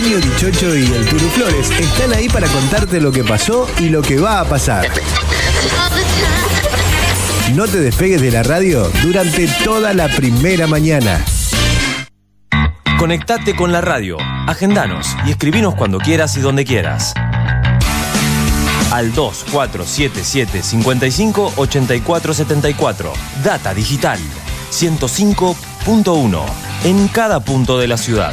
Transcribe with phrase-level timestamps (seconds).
[0.00, 4.02] genio Dichocho y el Turu Flores están ahí para contarte lo que pasó y lo
[4.02, 4.86] que va a pasar.
[7.54, 11.24] No te despegues de la radio durante toda la primera mañana.
[12.98, 17.14] Conectate con la radio, agendanos y escribinos cuando quieras y donde quieras.
[18.90, 23.12] Al 2477 55 84 74.
[23.42, 24.18] Data Digital
[24.70, 26.42] 105.1
[26.84, 28.32] en cada punto de la ciudad.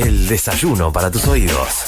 [0.00, 1.84] El desayuno para tus oídos.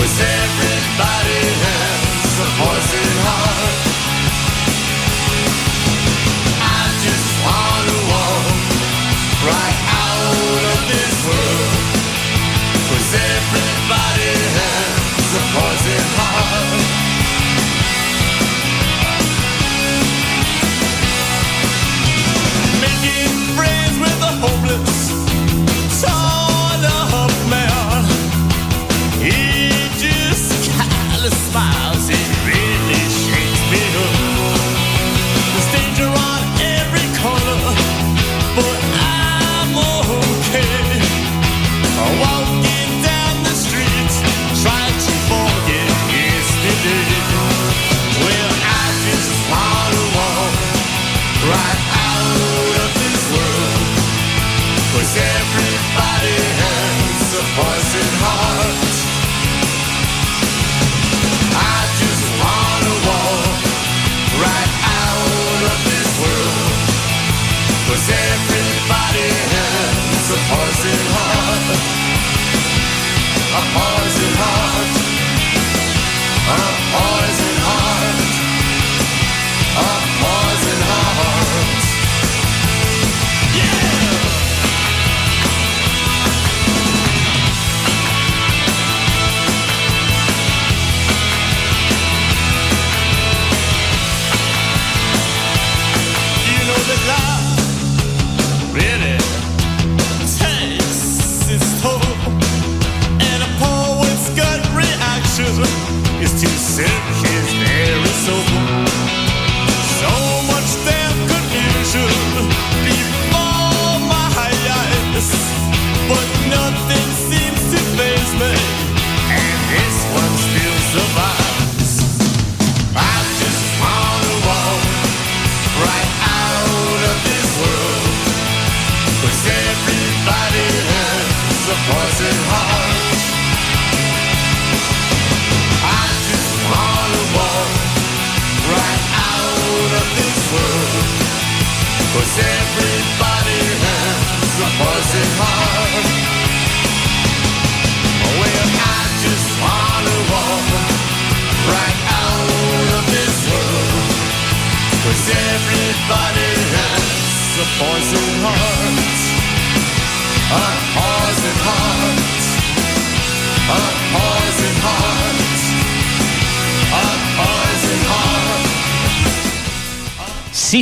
[0.00, 0.39] Você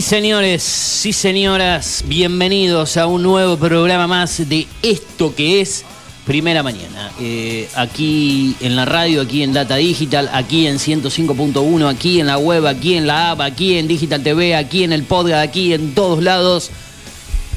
[0.09, 5.85] señores, sí, señoras, bienvenidos a un nuevo programa más de esto que es
[6.25, 7.13] Primera Mañana.
[7.21, 12.39] Eh, aquí en la radio, aquí en Data Digital, aquí en 105.1, aquí en la
[12.39, 15.95] web, aquí en la app, aquí en Digital TV, aquí en el podcast, aquí en
[15.95, 16.71] todos lados.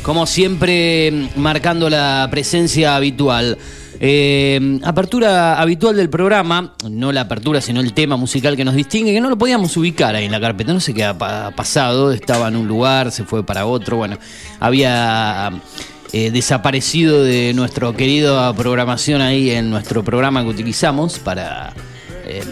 [0.02, 3.58] Como siempre, marcando la presencia habitual.
[4.04, 9.14] Eh, apertura habitual del programa, no la apertura, sino el tema musical que nos distingue,
[9.14, 12.12] que no lo podíamos ubicar ahí en la carpeta, no sé qué ha pa- pasado,
[12.12, 14.18] estaba en un lugar, se fue para otro, bueno,
[14.60, 15.52] había
[16.14, 21.72] eh, desaparecido de nuestra querida programación ahí en nuestro programa que utilizamos para
[22.26, 22.44] eh,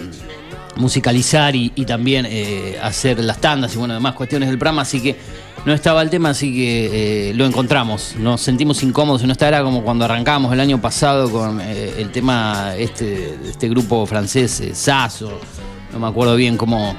[0.76, 5.02] musicalizar y, y también eh, hacer las tandas y bueno, demás cuestiones del programa, así
[5.02, 5.16] que
[5.66, 8.16] no estaba el tema, así que eh, lo encontramos.
[8.18, 11.96] Nos sentimos incómodos y no estaba, era como cuando arrancamos el año pasado con eh,
[11.98, 15.40] el tema este, este grupo francés, eh, Sasso,
[15.92, 16.96] no me acuerdo bien cómo,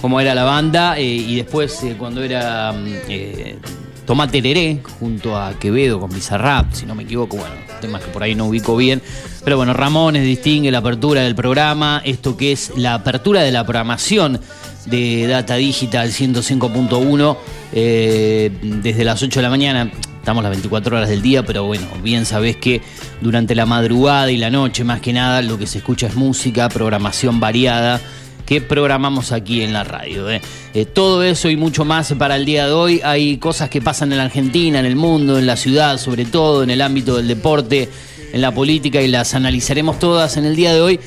[0.00, 5.98] cómo era la banda, eh, y después cuando era mm, Tomate Leré, junto a Quevedo
[5.98, 9.02] con Bizarrap, si no me equivoco, bueno, temas que por ahí no ubico bien.
[9.44, 13.64] Pero bueno, Ramones distingue la apertura del programa, esto que es la apertura de la
[13.64, 14.40] programación
[14.86, 17.36] de Data Digital 105.1
[17.72, 18.50] eh,
[18.82, 19.90] desde las 8 de la mañana.
[20.18, 22.82] Estamos las 24 horas del día, pero bueno, bien sabés que
[23.20, 26.68] durante la madrugada y la noche, más que nada, lo que se escucha es música,
[26.68, 28.00] programación variada
[28.46, 30.30] que programamos aquí en la radio.
[30.30, 30.40] ¿eh?
[30.72, 33.00] Eh, todo eso y mucho más para el día de hoy.
[33.04, 36.62] Hay cosas que pasan en la Argentina, en el mundo, en la ciudad, sobre todo
[36.62, 37.88] en el ámbito del deporte,
[38.32, 41.00] en la política y las analizaremos todas en el día de hoy.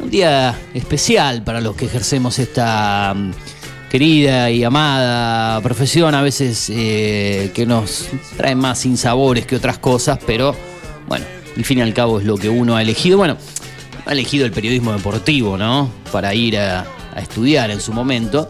[0.00, 3.32] Un día especial para los que ejercemos esta mm,
[3.90, 10.18] querida y amada profesión, a veces eh, que nos trae más sinsabores que otras cosas,
[10.24, 10.54] pero
[11.08, 11.24] bueno,
[11.56, 13.18] al fin y al cabo es lo que uno ha elegido.
[13.18, 13.36] Bueno,
[14.06, 15.90] ha elegido el periodismo deportivo, ¿no?
[16.12, 16.86] Para ir a,
[17.16, 18.48] estudiar en su momento.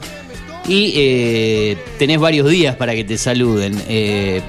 [0.69, 3.83] Y eh, tenés varios días para que te saluden.
[3.89, 4.43] Eh,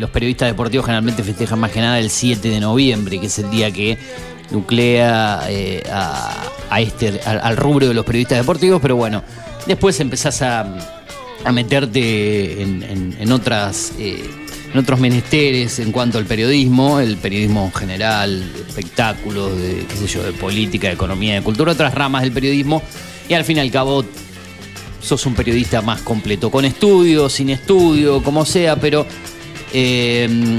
[0.00, 3.50] los periodistas deportivos generalmente festejan más que nada el 7 de noviembre, que es el
[3.50, 3.98] día que
[4.52, 9.22] nuclea eh, a, este, al, rubro de los periodistas deportivos, pero bueno,
[9.66, 10.66] después empezás a,
[11.44, 14.24] a meterte en, en- otras eh,
[14.72, 20.06] en otros menesteres en cuanto al periodismo, el periodismo en general, espectáculos, de qué sé
[20.06, 22.82] yo, de política, de economía, de cultura, otras ramas del periodismo,
[23.28, 24.02] y al fin y al cabo
[25.02, 29.04] sos un periodista más completo, con estudio, sin estudio, como sea, pero
[29.74, 30.56] eh,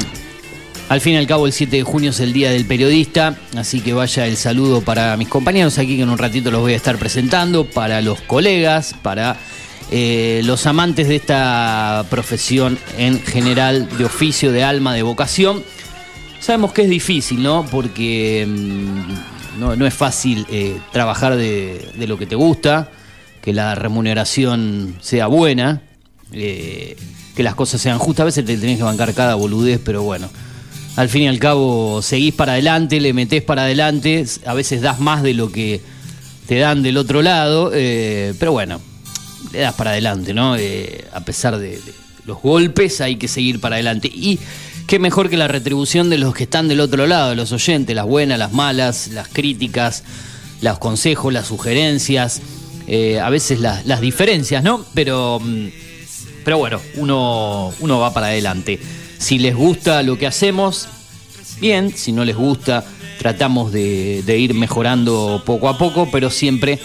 [0.90, 3.82] al fin y al cabo el 7 de junio es el Día del Periodista, así
[3.82, 6.76] que vaya el saludo para mis compañeros aquí que en un ratito los voy a
[6.76, 9.38] estar presentando, para los colegas, para
[9.92, 15.64] eh, los amantes de esta profesión en general, de oficio, de alma, de vocación.
[16.40, 17.66] Sabemos que es difícil, ¿no?
[17.70, 22.90] Porque mm, no, es fácil eh, trabajar de, de lo que te gusta,
[23.42, 25.82] que la remuneración sea buena,
[26.32, 26.96] eh,
[27.36, 28.24] que las cosas sean justas.
[28.24, 30.30] A veces te tenés que bancar cada boludez, pero bueno.
[30.96, 34.26] Al fin y al cabo, seguís para adelante, le metés para adelante.
[34.46, 35.82] A veces das más de lo que
[36.48, 38.80] te dan del otro lado, eh, pero bueno,
[39.52, 40.56] le das para adelante, ¿no?
[40.56, 41.80] Eh, a pesar de,
[42.26, 44.08] los golpes, hay que seguir para adelante.
[44.08, 44.40] Y
[44.88, 48.06] qué mejor que la retribución de los que están del otro lado, los oyentes, las
[48.06, 50.04] buenas, las malas, las críticas,
[50.62, 52.42] los consejos, las sugerencias,
[52.88, 54.86] eh, a veces las, las diferencias, ¿no?
[54.94, 55.68] Pero, mm,
[56.46, 58.80] pero bueno, uno, uno va para adelante.
[59.24, 60.90] Si les gusta lo que hacemos,
[61.62, 62.84] bien, si no les gusta,
[63.20, 66.78] tratamos de, ir mejorando poco a poco, pero siempre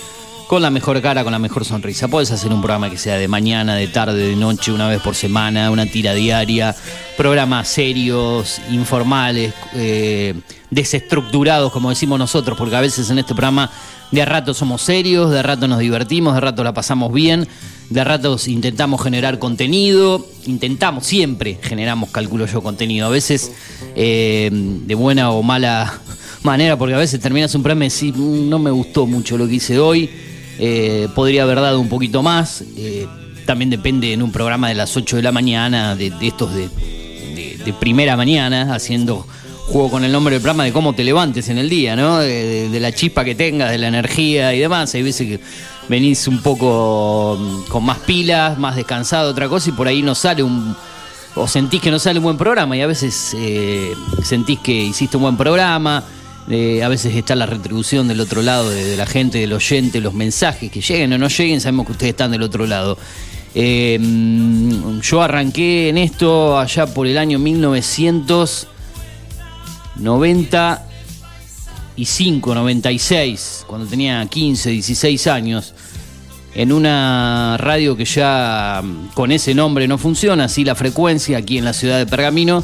[0.47, 2.07] con la mejor cara, con la mejor sonrisa.
[2.07, 5.17] Puedes hacer un programa que sea de mañana, de tarde, de noche, una vez por
[5.17, 6.77] semana, una tira diaria,
[7.17, 10.35] programas serios, informales, eh,
[10.71, 13.69] desestructurados, como decimos nosotros, porque a veces en este programa
[14.13, 17.49] de a rato somos serios, de a rato nos divertimos, de rato la pasamos bien,
[17.91, 23.07] de ratos intentamos generar contenido, intentamos, siempre generamos, calculo yo, contenido.
[23.07, 23.53] A veces
[23.97, 26.01] eh, de buena o mala
[26.43, 29.49] manera, porque a veces terminas un programa y decís, "Mm, no me gustó mucho lo
[29.49, 30.11] que hice hoy,
[30.59, 32.63] eh, podría haber dado un poquito más.
[32.77, 33.07] eh,
[33.47, 36.69] también depende en un programa de las 8 de la mañana, de, estos de,
[37.65, 39.27] de- primera mañana, haciendo
[39.69, 42.19] juego con el nombre del programa de cómo te levantes en el día, ¿no?
[42.19, 44.95] De, de- de la chispa que tengas, de la energía y demás.
[44.95, 45.41] Hay veces que
[45.89, 50.15] venís un poco mm, con más pilas, más descansado, otra cosa, y por ahí no
[50.15, 50.77] sale un.
[51.35, 55.17] O sentís que no sale un buen programa, y a veces eh, sentís que hiciste
[55.17, 56.03] un buen programa.
[56.51, 60.15] eh, a veces está la retribución del otro lado, de, la gente, del oyente, los
[60.15, 62.99] mensajes que lleguen o no lleguen, sabemos que ustedes están del otro lado.
[63.55, 67.39] Eh, mm, yo arranqué en esto allá por el año
[71.99, 75.75] 1995, 96, cuando tenía 15, 16 años,
[76.55, 81.59] en una radio que ya mm, con ese nombre no funciona, así la frecuencia aquí
[81.59, 82.63] en la ciudad de Pergamino,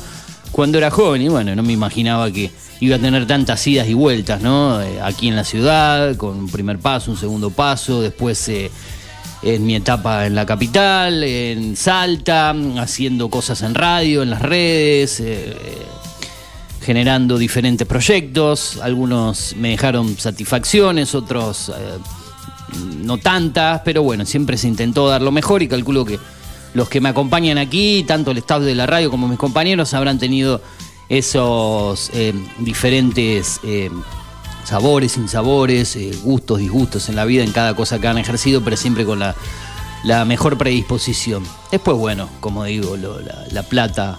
[0.52, 2.50] cuando era joven, y bueno, no me imaginaba que
[2.80, 4.80] iba a tener tantas idas y vueltas, ¿no?
[4.80, 8.70] Eh, aquí en la ciudad, con un primer paso, un segundo paso, después eh,
[9.42, 15.20] en mi etapa en la capital, en Salta, haciendo cosas en radio, en las redes,
[15.20, 15.56] eh,
[16.84, 18.78] generando diferentes proyectos.
[18.82, 21.98] Algunos me dejaron satisfacciones, otros eh,
[23.02, 26.18] no tantas, pero bueno, siempre se intentó dar lo mejor y calculo que
[26.74, 30.18] los que me acompañan aquí, tanto el staff de la radio como mis compañeros, habrán
[30.18, 30.60] tenido
[31.08, 33.90] esos eh, diferentes eh,
[34.64, 38.76] sabores, insabores, eh, gustos, disgustos en la vida, en cada cosa que han ejercido, pero
[38.76, 39.34] siempre con la,
[40.26, 41.44] mejor predisposición.
[41.70, 44.18] Después, bueno, como digo, la plata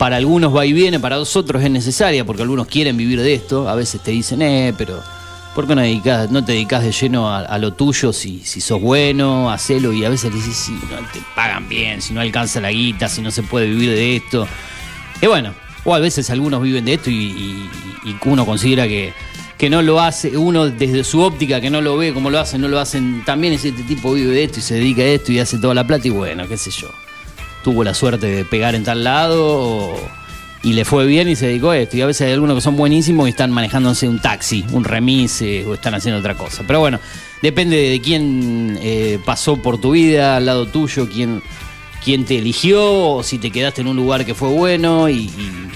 [0.00, 3.68] para algunos va y viene, para otros es necesaria, porque algunos quieren vivir de esto,
[3.68, 4.98] a veces te dicen, eh, pero
[5.54, 8.80] ¿por qué no, dedicás- no te dedicas de lleno a, lo tuyo si, si sos
[8.80, 9.92] bueno, hacelo?
[9.92, 13.10] Y a veces le dices, sí, no te pagan bien, si no alcanza la guita,
[13.10, 14.48] si no se puede vivir de esto.
[15.20, 15.52] Y bueno,
[15.84, 17.68] o a veces algunos viven de esto y
[18.24, 19.12] uno considera que,
[19.58, 22.62] que no lo hace, uno desde su óptica que no lo ve como lo hacen,
[22.62, 25.30] no lo hacen, también es este tipo vive de esto y se dedica a esto
[25.30, 26.88] y hace toda la plata y bueno, qué sé yo.
[27.64, 29.94] Tuvo la suerte de pegar en tal lado
[30.62, 31.96] y le fue bien y se dedicó a esto.
[31.96, 35.42] Y a veces hay algunos que son buenísimos y están manejándose un taxi, un remis
[35.66, 36.64] o están haciendo otra cosa.
[36.66, 36.98] Pero bueno,
[37.42, 41.42] depende de quién eh, pasó por tu vida, al lado tuyo, quién,
[42.04, 42.82] quién te eligió,
[43.16, 45.30] o si te quedaste en un lugar que fue bueno y,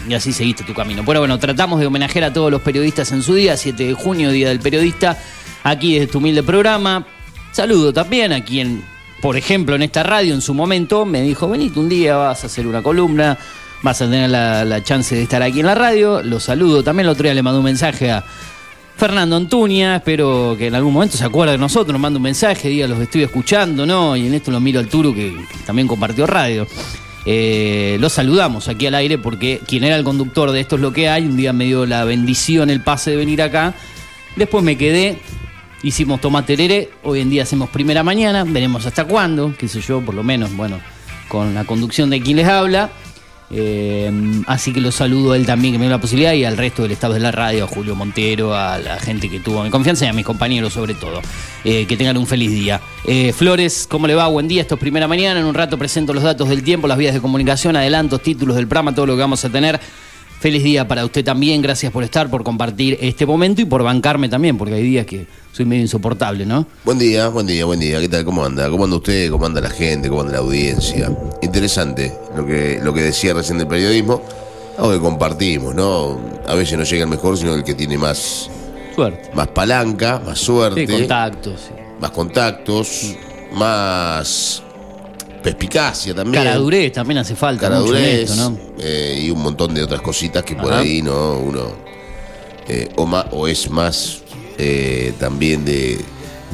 [0.08, 1.02] y- así seguiste tu camino.
[1.06, 4.30] Pero bueno, tratamos de homenajear a todos los periodistas en su día, 7 de junio,
[4.30, 5.18] Día del Periodista,
[5.62, 7.06] aquí desde tu humilde programa.
[7.52, 8.84] Saludo también a quien,
[9.20, 12.46] por ejemplo, en esta radio en su momento me dijo, venite un día, vas a
[12.46, 13.38] hacer una columna,
[13.82, 16.22] vas a tener la, chance de estar aquí en la radio.
[16.22, 18.24] Lo saludo también, el otro día le mandé un mensaje a
[18.96, 22.68] Fernando Antuña, espero que en algún momento se acuerde de nosotros, nos manda un mensaje,
[22.68, 24.16] diga los estoy escuchando, ¿no?
[24.16, 25.34] Y en esto lo miro al Turu que,
[25.66, 26.66] también compartió radio.
[27.26, 30.92] Eh, lo saludamos aquí al aire porque quien era el conductor de Esto es lo
[30.92, 33.74] que hay, un día me dio la bendición, el pase de venir acá.
[34.36, 35.18] Después me quedé,
[35.84, 40.00] hicimos tomate tereré, hoy en día hacemos primera mañana, veremos hasta cuándo, qué sé yo,
[40.00, 40.80] por lo menos, bueno,
[41.28, 42.90] con la conducción de quien les habla.
[43.50, 44.10] Eh,
[44.46, 46.82] así que lo saludo a él también que me dio la posibilidad y al resto
[46.82, 50.06] del staff de la radio, a Julio Montero, a la gente que tuvo mi confianza
[50.06, 51.20] y a mis compañeros sobre todo.
[51.64, 52.80] Eh, que tengan un feliz día.
[53.04, 54.26] Eh, Flores, ¿cómo le va?
[54.28, 55.40] Buen día, esto es primera mañana.
[55.40, 58.66] En un rato presento los datos del tiempo, las vías de comunicación, adelantos, títulos del
[58.66, 59.78] programa, todo lo que vamos a tener.
[60.40, 64.28] Feliz día para usted también, gracias por estar, por compartir este momento y por bancarme
[64.28, 66.66] también, porque hay días que soy medio insoportable, ¿no?
[66.84, 67.98] Buen día, buen día, buen día.
[68.00, 68.26] ¿Qué tal?
[68.26, 68.68] ¿Cómo anda?
[68.68, 69.30] ¿Cómo anda usted?
[69.30, 70.10] ¿Cómo anda la gente?
[70.10, 71.10] ¿Cómo anda la audiencia?
[71.40, 74.20] Interesante lo que, lo que decía recién del periodismo.
[74.76, 76.20] Algo que compartimos, ¿no?
[76.46, 78.50] A veces no llega el mejor, sino el que tiene más,
[78.94, 79.30] Suerte.
[79.34, 81.60] más palanca, más suerte, Sí, contactos.
[81.68, 81.74] sí.
[82.00, 83.14] más contactos,
[83.52, 84.62] más
[85.44, 86.42] perspicacia también.
[86.42, 87.68] Caradurez también hace falta.
[87.70, 88.58] mucho en Caradurez esto, ¿no?
[88.80, 90.80] eh, y un montón de otras cositas que por Ajá.
[90.82, 91.72] ahí no uno
[92.66, 94.22] eh, o, es más
[94.58, 96.00] eh, también de,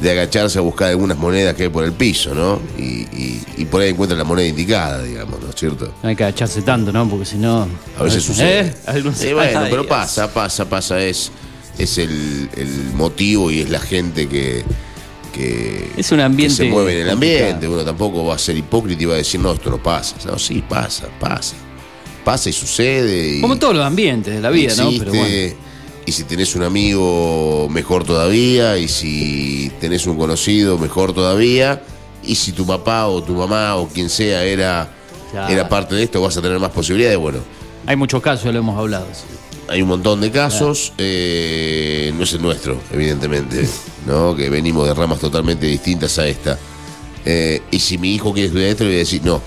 [0.01, 2.59] de agacharse a buscar algunas monedas que hay por el piso, ¿no?
[2.77, 2.81] Y,
[3.15, 5.93] y- y por ahí encuentra la moneda indicada, digamos, ¿no es cierto?
[6.03, 7.07] No hay que agacharse tanto, ¿no?
[7.09, 7.67] Porque si no.
[7.97, 8.73] A veces sucede.
[8.87, 9.33] ¿Eh?
[9.33, 11.31] Bueno, pero pasa, pasa, pasa, es,
[11.77, 14.63] es el, el motivo y es la gente que,
[15.31, 17.45] que, Es un ambiente que se mueve en el complicado.
[17.45, 17.67] ambiente.
[17.67, 20.15] Uno tampoco va a ser hipócrita y va a decir, no, esto no pasa.
[20.25, 21.55] No, sí, pasa, pasa.
[22.23, 23.37] Pasa y sucede.
[23.37, 24.83] Y Como todos los ambientes de la vida, ¿no?
[24.89, 25.55] existe, Pero bueno.
[26.05, 28.77] Y si tenés un amigo, mejor todavía.
[28.77, 31.81] Y si tenés un conocido, mejor todavía.
[32.23, 34.89] Y si tu papá o tu mamá o quien sea era,
[35.31, 35.53] Claro.
[35.53, 37.17] era parte de esto, vas a tener más posibilidades.
[37.17, 37.39] Bueno,
[37.87, 39.07] Hay muchos casos, ya lo hemos hablado.
[39.13, 39.23] sí.
[39.71, 43.67] Hay un montón de casos, eh, no es el nuestro, evidentemente,
[44.05, 44.35] ¿no?
[44.35, 46.57] Que venimos de ramas totalmente distintas a esta.
[47.25, 49.41] Eh, y si mi hijo quiere estudiar esto, le voy a decir, no,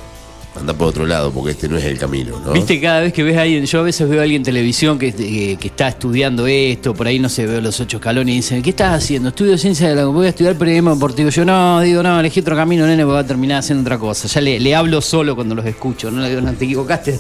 [0.58, 2.52] anda por otro lado, porque este no es el camino, ¿no?
[2.52, 4.98] Viste, cada vez que ves a alguien, yo a veces veo a alguien en televisión
[4.98, 8.36] que, que- que está estudiando esto, por ahí no sé, veo los ocho escalones y
[8.36, 9.30] dicen, ¿qué estás haciendo?
[9.30, 11.30] Estudio ciencia de la voy a estudiar periodismo deportivo.
[11.30, 14.28] Yo no, digo, no, elegí otro camino, nene, porque va a terminar haciendo otra cosa.
[14.28, 17.18] Ya le, le hablo solo cuando los escucho, no le digo, no, te equivocaste de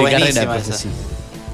[0.00, 0.88] buenísima carrera de esa.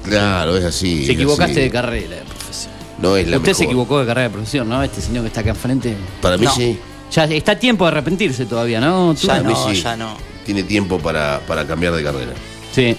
[0.03, 1.05] Claro, es así.
[1.05, 1.61] Se equivocaste así.
[1.61, 2.73] de carrera de profesión.
[2.99, 4.83] No es la Usted se equivocó de carrera de profesión, ¿no?
[4.83, 5.95] Este señor que está acá enfrente.
[6.21, 6.53] Para mí No.
[6.55, 6.79] sí.
[7.11, 9.13] Ya está a tiempo de arrepentirse todavía, ¿no?
[9.13, 9.27] ¿Tú?
[9.27, 9.81] Ya Para mí no, sí.
[9.81, 10.17] ya no.
[10.45, 12.31] Tiene tiempo para, para cambiar de carrera.
[12.73, 12.95] Sí.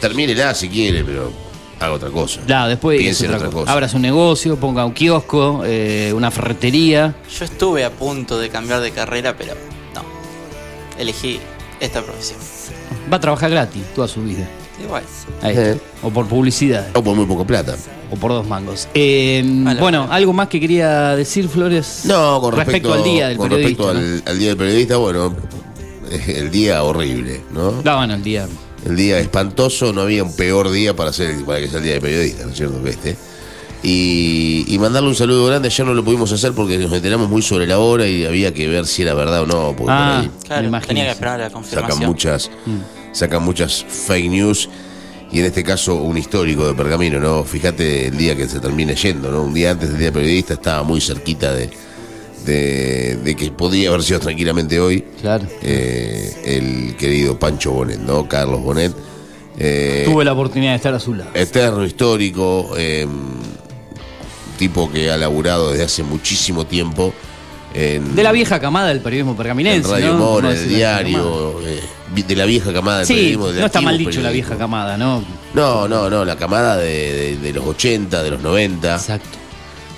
[0.00, 1.32] Termínela si quiere, pero
[1.80, 2.40] haga otra cosa.
[2.46, 3.60] Claro, después Piense es en otra otra cosa.
[3.64, 3.72] cosa.
[3.72, 7.14] Abra su negocio, ponga un kiosco, eh, una ferretería.
[7.38, 9.54] Yo estuve a punto de cambiar de carrera, pero
[9.94, 10.02] no.
[10.98, 11.40] elegí
[11.80, 12.38] esta profesión.
[13.10, 14.46] Va a trabajar gratis toda su vida.
[14.82, 15.02] Igual.
[15.42, 15.78] Ahí está.
[16.02, 16.86] O por publicidad.
[16.94, 17.76] O por muy poco plata.
[18.10, 18.88] O por dos mangos.
[18.94, 20.06] Eh, Vale, bueno.
[20.10, 22.02] ¿algo más que quería decir, Flores?
[22.04, 23.92] No, con respecto, al día del con periodista.
[23.92, 25.34] respecto al, al día del periodista, bueno,
[26.28, 27.82] el día horrible, ¿no?
[27.82, 27.96] ¿no?
[27.96, 28.46] Bueno, el día.
[28.84, 31.94] El día espantoso, no había un peor día para, hacer, para que sea el día
[31.94, 32.80] de periodista, ¿no es cierto?
[32.84, 33.16] que Este.
[33.82, 37.42] Y, y mandarle un saludo grande, ayer no lo pudimos hacer porque nos enteramos muy
[37.42, 40.22] sobre la hora y había que ver si era verdad o no, porque Ah.
[40.24, 42.08] por ahí Claro, tenía que esperar la sacan confirmación.
[42.08, 42.76] muchas, Mm.
[43.16, 44.68] Sacan muchas fake news.
[45.32, 47.42] Y en este caso, un histórico de Pergamino, ¿no?
[47.42, 49.42] Fíjate el día que se termine yendo, ¿no?
[49.42, 51.68] Un día antes del día periodista estaba muy cerquita de,
[52.44, 55.04] de, de que podía haber sido tranquilamente hoy.
[55.20, 55.46] Claro.
[55.62, 58.28] eh, el querido Pancho Bonet, ¿no?
[58.28, 58.92] Carlos Bonet.
[59.58, 61.30] eh, Tuve la oportunidad de estar a su lado.
[61.34, 63.06] eterno, histórico, eh,
[64.58, 67.12] tipo que ha laburado desde hace muchísimo tiempo
[67.76, 69.88] en, De la vieja camada del periodismo en pergaminense.
[69.90, 70.18] Radio ¿no?
[70.18, 71.80] Mon, Vamos a en el decir la vieja diario, eh,
[72.26, 73.46] de la vieja camada del Sí, periodismo.
[73.48, 75.22] del no está mal dicho la vieja camada, ¿no?
[75.54, 79.38] No, no, no, la camada de, de- de los 80, de los 90, Exacto.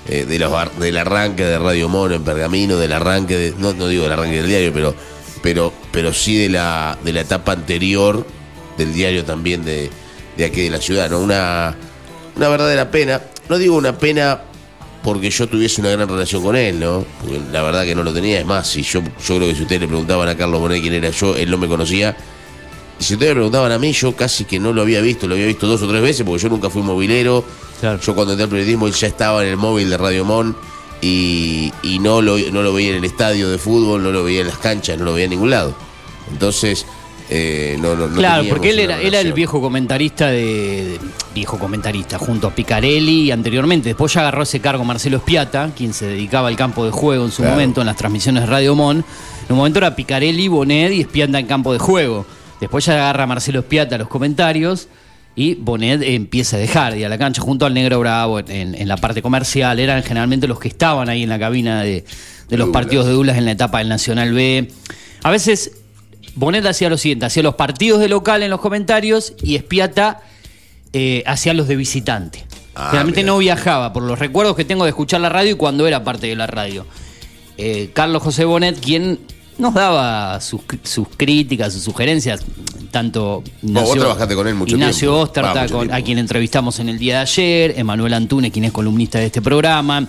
[0.07, 3.73] eh, de los, ar- del arranque de Radio Mono en Pergamino, del arranque, de, no,
[3.73, 4.93] no digo del arranque del diario, pero,
[5.41, 8.25] pero, pero sí de la, de la etapa anterior
[8.77, 9.89] del diario también de,
[10.37, 11.19] de aquí de la ciudad, ¿no?
[11.19, 11.75] Una,
[12.35, 14.41] una verdadera pena, no digo una pena
[15.03, 17.05] porque yo tuviese una gran relación con él, ¿no?
[17.21, 19.61] Porque la verdad que no lo tenía, es más, si yo, yo creo que si
[19.61, 22.15] ustedes le preguntaban a Carlos Bonet quién era yo, él no me conocía.
[22.99, 25.35] Y si ustedes me preguntaban a mí, yo casi que no lo había visto, lo
[25.35, 27.45] había visto dos o tres veces, porque yo nunca fui movilero.
[27.79, 27.99] Claro.
[28.01, 30.55] Yo cuando entré al periodismo, él ya estaba en el móvil de Radio Mon
[31.01, 34.41] y, y no, lo, no lo veía en el estadio de fútbol, no lo veía
[34.41, 35.73] en las canchas, no lo veía en ningún lado.
[36.29, 36.85] Entonces,
[37.29, 40.99] eh, no, no, no claro, porque él era, era el viejo comentarista de, de-
[41.35, 43.89] Viejo comentarista junto a Picarelli anteriormente.
[43.89, 47.31] Después ya agarró ese cargo Marcelo Espiata, quien se dedicaba al campo de juego en
[47.31, 47.51] su Claro.
[47.55, 48.97] momento en las transmisiones de Radio Mon.
[48.97, 49.03] En
[49.51, 52.25] un momento era Picarelli, Bonet y Espiata en campo de juego.
[52.59, 54.87] Después ya agarra Marcelo Espiata los comentarios
[55.35, 58.73] y Bonet empieza a dejar de ir a la cancha junto al Negro Bravo en,
[58.75, 59.79] en la parte comercial.
[59.79, 62.03] Eran generalmente los que estaban ahí en la cabina de,
[62.49, 62.73] de los Douglas.
[62.83, 64.67] partidos de Dulas en la etapa del Nacional B.
[65.23, 65.71] A veces
[66.35, 70.21] Bonet hacía lo siguiente, hacía los partidos de local en los comentarios y Espiata
[70.93, 72.45] eh, hacía los de visitante.
[72.75, 75.85] Ah, Realmente no viajaba, por los recuerdos que tengo de escuchar la radio y cuando
[75.87, 76.85] era parte de la radio.
[77.57, 79.19] Eh, Carlos José Bonet, quien
[79.57, 82.41] nos daba sus, sus críticas, sus sugerencias,
[82.91, 85.17] tanto vos trabajaste con él mucho Ignacio.
[85.19, 85.93] Osterta, tiempo.
[85.93, 89.41] a quien entrevistamos en el día de ayer, Emanuel Antunes, quien es columnista de este
[89.41, 90.07] programa,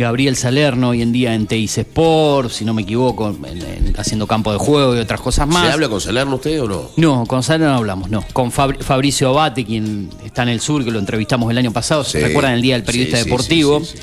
[0.00, 4.26] Gabriel Salerno, hoy en día en TIC Sport, si no me equivoco, en- en- haciendo
[4.26, 5.66] campo de juego y otras cosas más.
[5.66, 6.90] ¿Se habla con Salerno usted o no?
[6.96, 8.24] No, con Sara no hablamos, no.
[8.32, 12.02] Con Fabri- Fabricio Abate, quien está en el sur, que lo entrevistamos el año pasado,
[12.02, 12.24] ¿se Sí.
[12.26, 13.80] recuerdan el Día del Periodista Sí, Deportivo?
[13.84, 13.98] sí,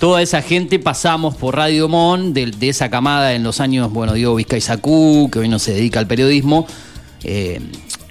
[0.00, 4.12] Toda esa gente pasamos por Radio Mon, de, de esa camada en los años, bueno,
[4.14, 6.66] Diego Vizcaizacú, que hoy no se dedica al periodismo.
[7.24, 7.60] Eh,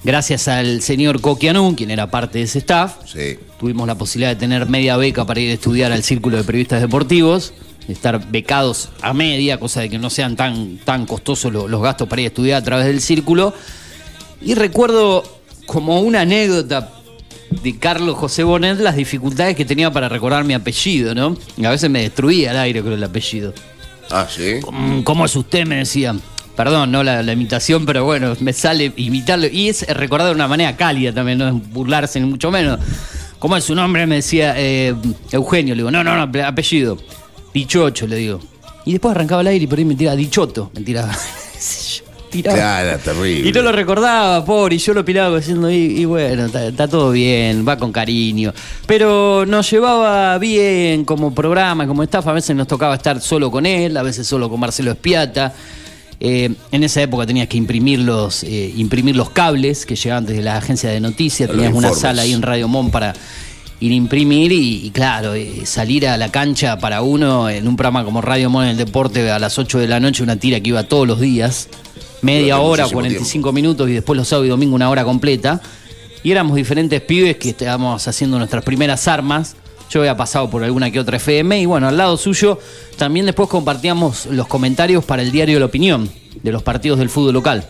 [0.03, 3.37] gracias al señor Coquianú, quien era parte de ese staff, Sí.
[3.59, 6.81] tuvimos la posibilidad de tener media beca para ir a estudiar al Círculo de Periodistas
[6.81, 7.53] Deportivos,
[7.87, 11.81] de estar becados a media, cosa de que no sean tan, tan costosos lo- los
[11.81, 13.53] gastos para ir a estudiar a través del Círculo.
[14.41, 15.23] Y recuerdo
[15.65, 16.91] como una anécdota
[17.63, 21.37] de Carlos José Bonet las dificultades que tenía para recordar mi apellido, ¿no?
[21.57, 23.53] Y a veces me destruía al aire con el apellido.
[24.11, 24.55] Ah, sí.
[24.69, 25.65] Mm, ¿Cómo es usted?
[25.65, 26.15] Me decía.
[26.57, 29.47] Perdón, no la, la imitación, pero bueno, me sale imitarlo.
[29.47, 32.79] Y es recordar de una manera cálida también, no es burlarse ni mucho menos.
[33.39, 34.05] ¿Cómo es su nombre?
[34.07, 34.93] Me decía eh,
[35.31, 35.75] Eugenio.
[35.75, 36.97] Le digo, no, no, no, ape- apellido.
[37.53, 38.39] Dichocho, le digo.
[38.85, 40.71] Y después arrancaba el aire y por ahí me tiraba Dichoto.
[40.73, 41.15] Me tiraba.
[42.31, 42.57] tiraba.
[42.57, 43.49] Claro, terrible.
[43.49, 46.87] Y no lo recordaba, pobre, y yo lo pilaba diciendo, y, y bueno, está, está
[46.87, 48.51] todo bien, va con cariño.
[48.85, 53.65] Pero nos llevaba bien como programa, como staff, a veces nos tocaba estar solo con
[53.65, 55.53] él, a veces solo con Marcelo Espiata.
[56.19, 60.41] Eh, en esa época tenías que imprimir los, eh, imprimir los cables que llegaban desde
[60.41, 63.13] la agencia de noticias, Los teníamos una sala ahí en Radio Mon para
[63.79, 67.75] ir a imprimir y, y claro, eh, salir a la cancha para uno en un
[67.75, 70.59] programa como Radio Mon en el deporte a las 8 de la noche, una tira
[70.59, 71.69] que iba todos los días,
[72.23, 75.61] media hora, muchísimo 45 minutos y después los sábados y domingos una hora completa.
[76.23, 79.55] Y éramos diferentes pibes que estábamos haciendo nuestras primeras armas.
[79.89, 82.59] Yo había pasado por alguna que otra FM y bueno, al lado suyo
[82.97, 86.09] también después compartíamos los comentarios para el diario La Opinión
[86.43, 87.67] de los partidos del fútbol local.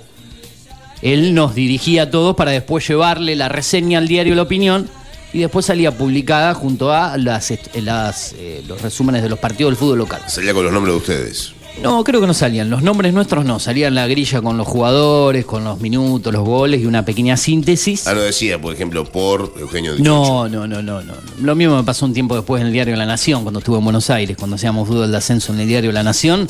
[1.01, 4.89] Él nos dirigía a todos para después llevarle la reseña al diario La Opinión
[5.33, 9.99] y después salía publicada junto a las, eh, los resúmenes de los partidos del fútbol
[9.99, 10.21] local.
[10.27, 11.53] Salía con los nombres de ustedes.
[11.81, 12.69] No, creo que no salían.
[12.69, 13.59] Los nombres nuestros no.
[13.59, 18.07] Salían la grilla con los jugadores, con los minutos, los goles y una pequeña síntesis.
[18.07, 19.93] Ah, no decía, por ejemplo, por Eugenio.
[19.99, 21.13] No, no, no, no, no.
[21.39, 23.83] Lo mismo me pasó un tiempo después en el diario La Nación, cuando estuve en
[23.83, 26.49] Buenos Aires, cuando hacíamos fútbol de ascenso en el diario La Nación.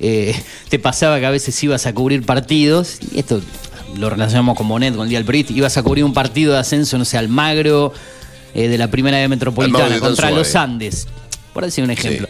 [0.00, 0.34] eh,
[0.68, 3.40] te pasaba que a veces ibas a cubrir partidos, y esto
[3.96, 6.58] lo relacionamos con Bonet, con el Día del Periodista, ibas a cubrir un partido de
[6.58, 7.92] ascenso, no sé, Almagro,
[8.52, 10.54] eh, de la Primera B Metropolitana, Almagro de contra los.
[10.56, 11.06] Andes,
[11.54, 12.26] por decir un ejemplo.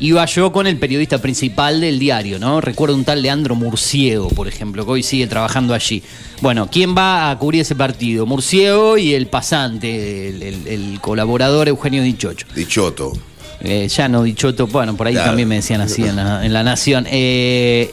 [0.00, 2.60] Iba yo con el periodista principal del diario, ¿no?
[2.60, 6.04] Recuerdo un tal Leandro Murciego, por ejemplo, que hoy sigue trabajando allí.
[6.40, 8.24] Bueno, ¿quién va a cubrir ese partido?
[8.24, 12.46] Murciego y el pasante, el, el- el colaborador Eugenio Dichocho.
[12.54, 13.12] Dichoto.
[13.60, 15.30] Eh, ya no Dichoto, bueno, por ahí Claro.
[15.30, 17.04] también me decían así en la, en la Nación.
[17.10, 17.92] Eh,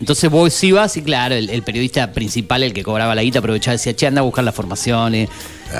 [0.00, 3.74] entonces vos ibas y claro, el, el periodista principal, el que cobraba la guita, aprovechaba
[3.74, 5.28] y decía, che, anda a buscar las formaciones.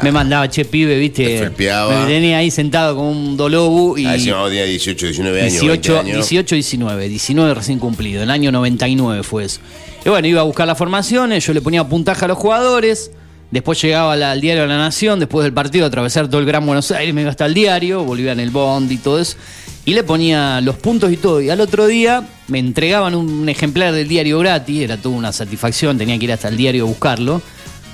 [0.03, 1.51] Me mandaba, che, pibe, Te viste.
[1.51, 4.05] Me tenía ahí sentado con un dolobu y...
[4.07, 5.53] Ah, ese tenía 18, 19 años.
[5.53, 6.29] 18, 20 años.
[6.29, 9.61] 18, 19, 19 recién cumplido, el año 99 fue eso.
[10.05, 13.11] Y bueno, iba a buscar las formaciones, yo le ponía puntaje a los jugadores,
[13.51, 17.15] después llegaba al diario la Nación, después del partido, atravesar todo el Gran Buenos Aires,
[17.15, 19.37] me iba hasta el diario, volvía en el bond y todo eso,
[19.85, 21.41] y le ponía los puntos y todo.
[21.41, 25.99] Y al otro día me entregaban un ejemplar del diario gratis, era toda una satisfacción,
[25.99, 27.43] tenía que ir hasta el diario a buscarlo,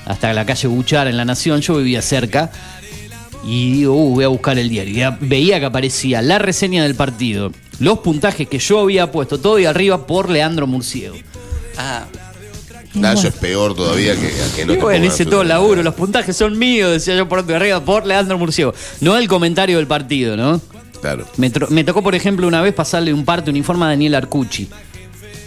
[0.06, 2.50] hasta la calle Buchar en la Nación, yo vivía cerca.
[3.44, 5.16] Y digo, uh, voy a buscar el diario.
[5.20, 9.58] Y veía que aparecía la reseña del partido, los puntajes que yo había puesto, todo
[9.58, 11.16] y arriba por Leandro Murciego.
[11.78, 12.06] Ah,
[13.02, 15.94] Ah, eso es peor todavía que, que no y bueno, hice todo el laburo, los
[15.94, 18.74] puntajes son míos, decía yo por arriba, por Leandro Murciego.
[19.00, 20.60] No el comentario del partido, ¿no?
[21.00, 21.26] Claro.
[21.36, 24.68] Me, me tocó, por ejemplo, una vez pasarle un parte, un informe a Daniel Arcucci,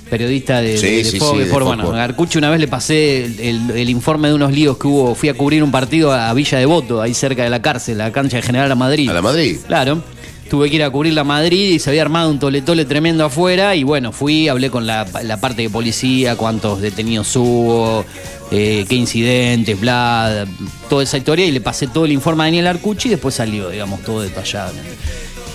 [0.10, 1.46] periodista de, Sí, de, de sí, Fox sí, de.
[1.48, 4.78] Fox Bueno, a Arcucci una vez le pasé el, el- el informe de unos líos
[4.78, 5.14] que hubo.
[5.16, 8.38] Fui a cubrir un partido a Villa Devoto, ahí cerca de la cárcel, la cancha
[8.38, 9.10] de General a Madrid.
[9.10, 9.58] ¿A la Madrid?
[9.68, 10.02] Claro.
[10.50, 13.76] Tuve que ir a cubrir la Madrid y se había armado un tole-tole tremendo afuera.
[13.76, 18.04] Y bueno, fui, hablé con la, la parte de policía, cuántos detenidos hubo,
[18.52, 20.46] eh, qué incidentes, bla,
[20.90, 21.46] toda esa historia.
[21.46, 24.74] Y le pasé todo el informe a Daniel Arcucci y después salió, digamos, todo detallado.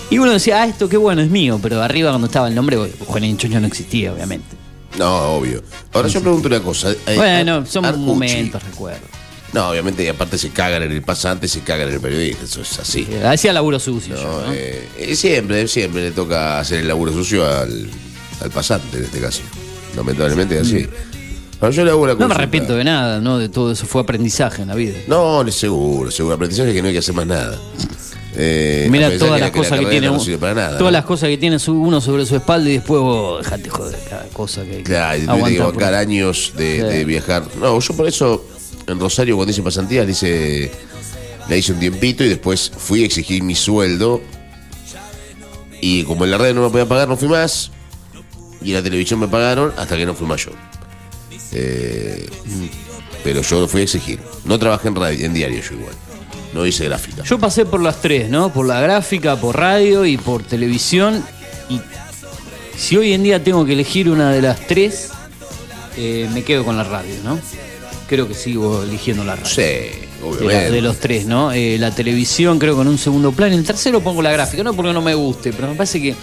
[0.09, 1.59] Y uno decía, ah, esto qué bueno, es mío.
[1.61, 4.55] Pero arriba cuando estaba el nombre, Juan Choño no existía, obviamente.
[4.97, 5.61] No, obvio.
[5.91, 6.91] Ahora yo pregunto una cosa.
[6.91, 8.05] eh, Bueno, Ar- son Arcucci.
[8.05, 9.05] momentos, recuerdo.
[9.55, 12.43] No, obviamente, y aparte se cagan en el pasante, se cagan en el periodista.
[12.43, 13.07] Eso es así.
[13.25, 14.13] Hacía laburo sucio.
[14.15, 14.53] No, yo, ¿no?
[14.53, 17.89] eh, eh, siempre, siempre le toca hacer el laburo sucio al,
[18.41, 19.41] al pasante, en este caso.
[19.95, 20.87] Lamentablemente es así.
[21.61, 23.37] Ahora yo le hago una no me arrepiento de nada, ¿no?
[23.39, 24.95] De todo eso fue aprendizaje en la vida.
[25.07, 26.35] No, seguro, seguro.
[26.35, 27.57] Aprendizaje que no hay que hacer más nada.
[28.37, 30.09] Eh, Mira todas las la cosas que tiene
[30.77, 34.25] todas las cosas que tiene uno sobre su espalda y después vos dejate joder cada
[34.27, 36.97] cosa que Claro, y que bancar años de, Sí.
[36.97, 37.43] de viajar.
[37.61, 38.45] No, yo por eso
[38.87, 40.71] en Rosario cuando hice pasantías le hice,
[41.47, 44.21] le hice un tiempito y después fui a exigir mi sueldo.
[45.81, 47.71] Y como en la red no me podía pagar, no fui más.
[48.61, 50.51] Y en la televisión me pagaron hasta que no fui yo.
[51.51, 52.27] Eh,
[53.23, 54.19] pero yo fui a exigir.
[54.43, 55.95] No trabajé en radio, en diario yo igual.
[56.53, 57.23] No hice gráfica.
[57.23, 58.51] Yo pasé por las tres, ¿no?
[58.51, 61.23] Por la gráfica, por radio y por televisión.
[61.69, 61.81] Y
[62.77, 65.09] si hoy en día tengo que elegir una de las tres,
[65.97, 67.39] eh, me quedo con la radio, ¿no?
[68.07, 69.47] Creo que sigo eligiendo la radio.
[69.47, 70.71] Sí, De, la- obviamente.
[70.71, 71.51] de los tres, ¿no?
[71.51, 73.53] Eh, la televisión creo que en un segundo plano.
[73.53, 76.15] En el tercero pongo la gráfica, no porque no me guste, pero me parece que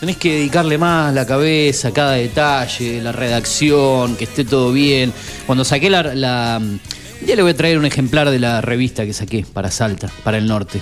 [0.00, 5.12] tenés que dedicarle más la cabeza cada detalle, la redacción, que esté todo bien.
[5.46, 6.02] Cuando saqué la...
[6.14, 9.70] la- un día le voy a traer un ejemplar de la revista que saqué para
[9.70, 10.80] Salta, para el norte.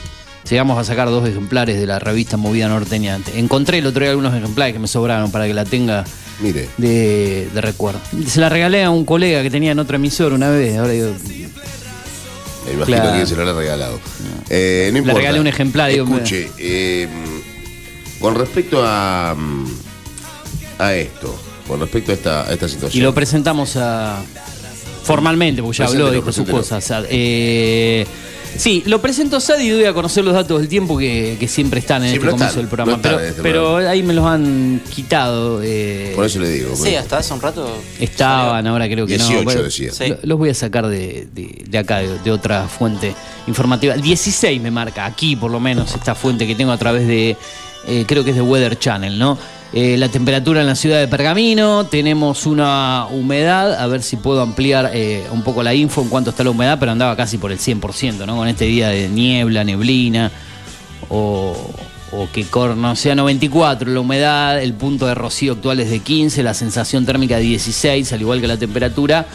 [0.50, 3.18] Llegamos a sacar dos ejemplares de la revista Movida Norteña.
[3.34, 6.04] Encontré el otro día algunos ejemplares que me sobraron para que la tenga
[6.40, 8.00] Mire, de, de recuerdo.
[8.26, 10.78] Se la regalé a un colega que tenía en otra emisora una vez.
[10.78, 11.12] Ahora digo,
[12.66, 13.18] me imagino Claro.
[13.20, 14.00] que se lo habrá regalado.
[14.48, 15.18] Eh, no Le importa.
[15.18, 17.08] regalé un ejemplar, digo, Escuche, eh,
[18.20, 19.66] con respecto a, mm,
[20.78, 23.04] a esto, con respecto a esta, a esta Y situación.
[23.04, 24.22] lo presentamos a
[25.02, 26.90] formalmente, porque ya habló, dijo sus cosas.
[27.10, 28.06] Eh,
[28.58, 31.48] sí, lo presento a Sad y doy a conocer los datos del tiempo que, que
[31.48, 32.90] siempre están en Siempre este comienzo están, del programa.
[32.92, 33.90] no están pero en este pero programa.
[33.90, 35.60] ahí me los han quitado.
[35.62, 36.76] eh, Por eso le digo.
[36.76, 37.78] sí, hasta hace un rato.
[37.98, 39.44] Estaban, ahora creo que 18 no.
[39.44, 39.92] Bueno, decía.
[39.92, 40.08] Sí.
[40.08, 43.14] lo- Los voy a sacar de, de- de acá, de, de otra fuente
[43.46, 43.94] informativa.
[43.94, 47.36] 16 me marca, aquí por lo menos, esta fuente que tengo a través de,
[47.86, 49.38] eh, creo que es de Weather Channel, ¿no?
[49.72, 54.40] Eh, la temperatura en la ciudad de Pergamino, tenemos una humedad, a ver si puedo
[54.40, 57.52] ampliar eh, un poco la info en cuanto está la humedad, pero andaba casi por
[57.52, 58.36] el 100%, ¿no?
[58.36, 60.32] Con este día de niebla, neblina
[61.10, 61.54] o,
[62.12, 66.42] o que corno sea 94 la humedad, el punto de rocío actual es de 15,
[66.42, 69.26] la sensación térmica de 16, al igual que la temperatura.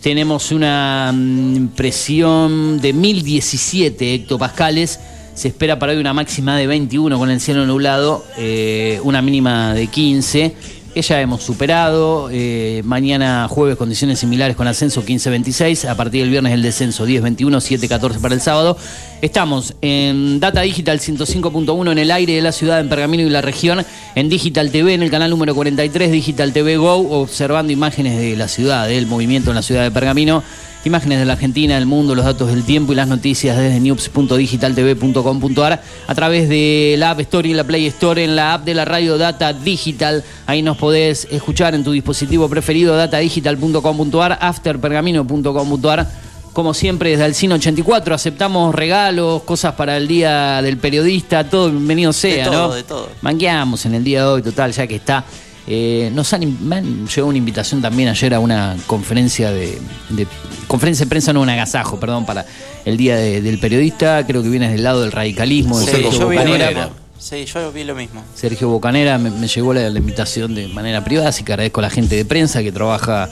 [0.00, 5.00] Tenemos una mm, presión de 1017 hectopascales.
[5.38, 9.72] Se espera para hoy una máxima de 21 con el cielo nublado, eh, una mínima
[9.72, 10.52] de 15.
[10.92, 12.28] que ya hemos superado.
[12.32, 15.88] Eh, mañana jueves condiciones similares con ascenso 15-26.
[15.88, 18.76] A partir del viernes el descenso 10-21, 7-14 para el sábado.
[19.22, 23.40] Estamos en Data Digital 105.1 en el aire de la ciudad, en Pergamino y la
[23.40, 23.86] región.
[24.16, 28.48] En Digital TV, en el canal número 43, Digital TV Go, observando imágenes de la
[28.48, 30.42] ciudad, del movimiento en la ciudad de Pergamino.
[30.84, 35.82] Imágenes de la Argentina, del mundo, los datos del tiempo y las noticias desde news.digitaltv.com.ar
[36.06, 38.84] a través de la App Store y la Play Store, en la app de la
[38.84, 40.22] radio Data Digital.
[40.46, 46.06] Ahí nos podés escuchar en tu dispositivo preferido, datadigital.com.ar, afterpergamino.com.ar.
[46.52, 51.70] Como siempre, desde el Cine 84 aceptamos regalos, cosas para el Día del Periodista, todo
[51.70, 52.74] bienvenido sea, todo, ¿no?
[52.74, 53.08] de todo.
[53.20, 55.24] Manqueamos en el día de hoy, total, ya que está.
[55.70, 59.78] Eh, nos han, me han llegado una invitación también ayer a una conferencia de,
[60.08, 60.26] de-
[60.66, 62.46] conferencia de prensa, no un agasajo, perdón, para
[62.86, 64.26] el Día de- del Periodista.
[64.26, 66.90] Creo que vienes del lado del radicalismo, de Sí, Sergio yo vi lo Bocanera.
[67.18, 68.22] Sí, yo vi lo mismo.
[68.34, 71.82] Sergio Bocanera me, me llegó la, la invitación de manera privada, así que agradezco a
[71.82, 73.28] la gente de prensa que trabaja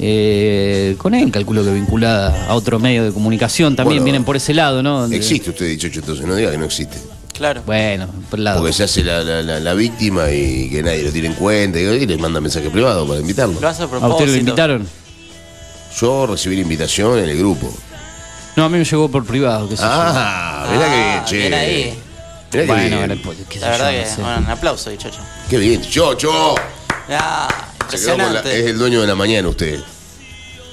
[0.00, 4.36] eh, con él, calculo que vinculada a otro medio de comunicación, también Bueno, vienen por
[4.36, 5.02] ese lado, ¿no?
[5.02, 6.98] Donde- Existe usted 18, entonces no diga que no existe.
[7.38, 7.62] Claro.
[7.64, 8.58] Bueno, por el lado.
[8.58, 11.78] Porque se hace la, la- la- la víctima y que nadie lo tiene en cuenta
[11.78, 13.58] y, y les manda mensaje privado para invitarlo.
[13.60, 14.16] Lo hace a ¿A propósito.
[14.16, 14.88] usted lo invitaron?
[16.00, 17.72] Yo recibí la invitación en el grupo.
[18.56, 19.88] No, a mí me llegó por privado, qué sé yo.
[19.90, 20.84] Ah, mirá
[21.20, 21.56] Ah, que bien, che.
[21.56, 21.98] ahí.
[22.52, 23.20] Mirá que Bueno, bien.
[23.24, 24.20] bueno, qué sé La verdad yo, no que, sé.
[24.22, 25.18] bueno, un aplauso, dichocho.
[25.48, 25.82] Qué bien.
[25.82, 26.54] Chocho.
[27.10, 27.48] Ah,
[27.82, 28.58] impresionante.
[28.60, 29.78] es el dueño de la mañana usted.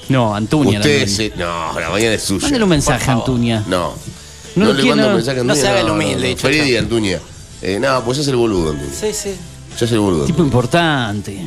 [0.08, 0.78] No, Antuña.
[0.80, 2.42] usted se- No, la mañana es suya.
[2.42, 3.14] Mándale un mensaje a.
[3.14, 3.64] Antuña.
[3.68, 3.94] No.
[4.56, 5.62] No No, lo le mando mensaje a no Antuña.
[5.62, 6.36] se haga el humilde.
[6.36, 7.18] Feliz día, Antuña.
[7.62, 8.90] Eh, no, pues es el boludo, Antuña.
[8.92, 9.34] Sí, sí.
[9.78, 10.24] Ya es el boludo.
[10.24, 11.46] Tipo importante.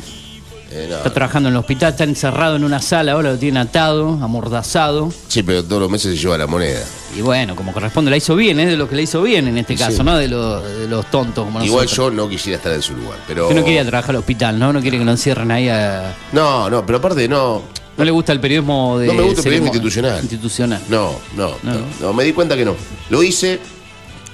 [0.72, 0.98] Eh, no.
[0.98, 5.12] Está trabajando en el hospital, está encerrado en una sala, ahora lo tiene atado, amordazado.
[5.26, 6.78] Sí, pero todos los meses se lleva la moneda.
[7.16, 9.58] Y bueno, como corresponde, la hizo bien, es de lo que la hizo bien en
[9.58, 10.02] este caso, Sí.
[10.04, 10.16] ¿no?
[10.16, 12.12] De, los- de los tontos como Igual nosotros.
[12.14, 13.48] yo no quisiera estar en su lugar, pero...
[13.48, 14.72] Que no quería trabajar al hospital, ¿no?
[14.72, 16.14] No quiere que lo encierren ahí a...
[16.30, 17.62] No, no, pero aparte no...
[17.96, 19.06] No le gusta el periodismo de...
[19.08, 20.20] No me gusta el periodismo institucional.
[20.20, 20.80] Institucional.
[20.88, 21.74] No, no, No.
[21.74, 22.74] no, no, me di cuenta que no.
[23.10, 23.58] Lo hice,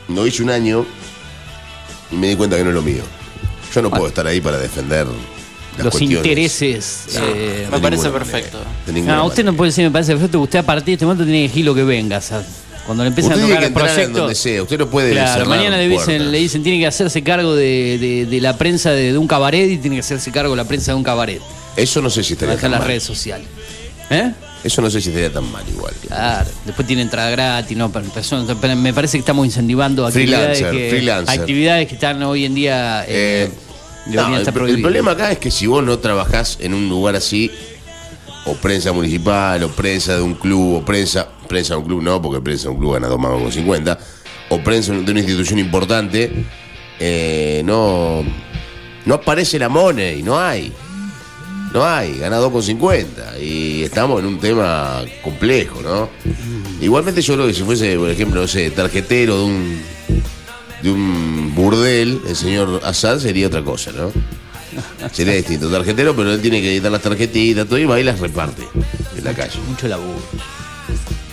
[0.09, 0.87] lo hice un año
[2.13, 3.03] y me di cuenta que no es lo mío.
[3.75, 5.07] Yo no puedo estar ahí para defender
[5.77, 6.19] las Los cuestiones.
[6.19, 7.07] intereses...
[7.17, 8.59] eh, Me De parece perfecto.
[8.87, 9.51] manera, No, usted manera.
[9.53, 11.65] no puede decir, me parece perfecto, usted a partir de este momento tiene que elegir
[11.65, 12.21] lo que venga.
[12.21, 12.43] sea,
[12.87, 14.19] cuando le empiezan Usted a tocar el proyecto...
[14.21, 14.63] donde sea.
[14.63, 18.27] Usted no puede Claro, mañana le dicen, le dicen tiene que hacerse cargo de, de-
[18.27, 20.93] de la prensa de, de un cabaret y tiene que hacerse cargo de la prensa
[20.93, 21.41] de un cabaret.
[21.77, 22.89] Eso no sé si estaría dejar tan las mal.
[22.89, 23.47] redes sociales.
[24.11, 24.33] ¿Eh?
[24.65, 25.93] Eso no sé si estaría tan mal igual.
[26.07, 30.91] Claro, después tiene entrada gratis, no, pero- me parece que estamos incentivando actividades Freelancer, que,
[30.91, 31.41] freelancer.
[31.41, 33.51] actividades que están hoy en día eh, Eh,
[34.07, 37.51] no, el, el problema acá es que si vos no trabajás en un lugar así,
[38.45, 42.21] o prensa municipal, o prensa de un club, o prensa, prensa de un club no,
[42.21, 43.99] porque prensa de un club gana dos mangos con 50,
[44.51, 46.45] o prensa de una institución importante,
[46.99, 48.25] eh, no,
[49.05, 50.73] no aparece la money, no hay.
[51.73, 56.09] No hay, gana 2,50 y estamos en un tema complejo, ¿no?
[56.81, 59.83] Igualmente yo creo que si fuese, por ejemplo, no sé, tarjetero de un
[60.83, 64.13] de un burdel, el señor Assad sería otra cosa, ¿no?
[65.13, 68.21] Sería distinto, tarjetero, pero él tiene que editar las tarjetitas, todo y va y las
[68.21, 68.63] reparte
[69.17, 69.59] en la calle.
[69.69, 70.19] Mucho laburo.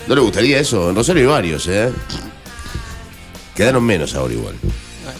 [0.06, 0.90] ¿No le gustaría eso?
[0.90, 1.90] En Rosario hay varios, ¿eh?
[3.54, 4.54] Quedaron menos ahora igual.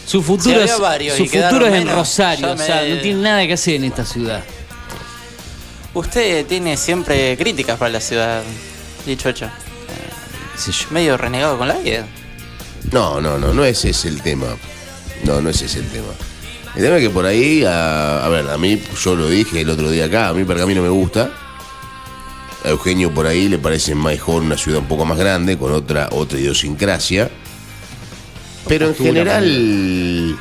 [0.06, 2.94] Su futuro es, varios su y quedaron futuro es en menos, Rosario, o sea, me-
[2.96, 4.42] no tiene nada que hacer en esta ciudad.
[5.94, 8.42] Usted tiene siempre críticas para la ciudad,
[9.06, 9.48] dichocho.
[10.52, 10.86] qué sé yo.
[10.90, 12.06] Medio renegado con la vida.
[12.92, 14.46] No, no, no, no ese es el tema.
[15.22, 16.08] No, no ese es el tema.
[16.74, 19.70] El tema es que por ahí, a, a ver, a mí, yo lo dije el
[19.70, 21.30] otro día acá, a mí Pergamino me gusta.
[22.64, 26.08] A Eugenio por ahí le parece mejor una ciudad un poco más grande, con otra,
[26.12, 27.30] otra idiosincrasia.
[28.66, 30.38] Pero en general,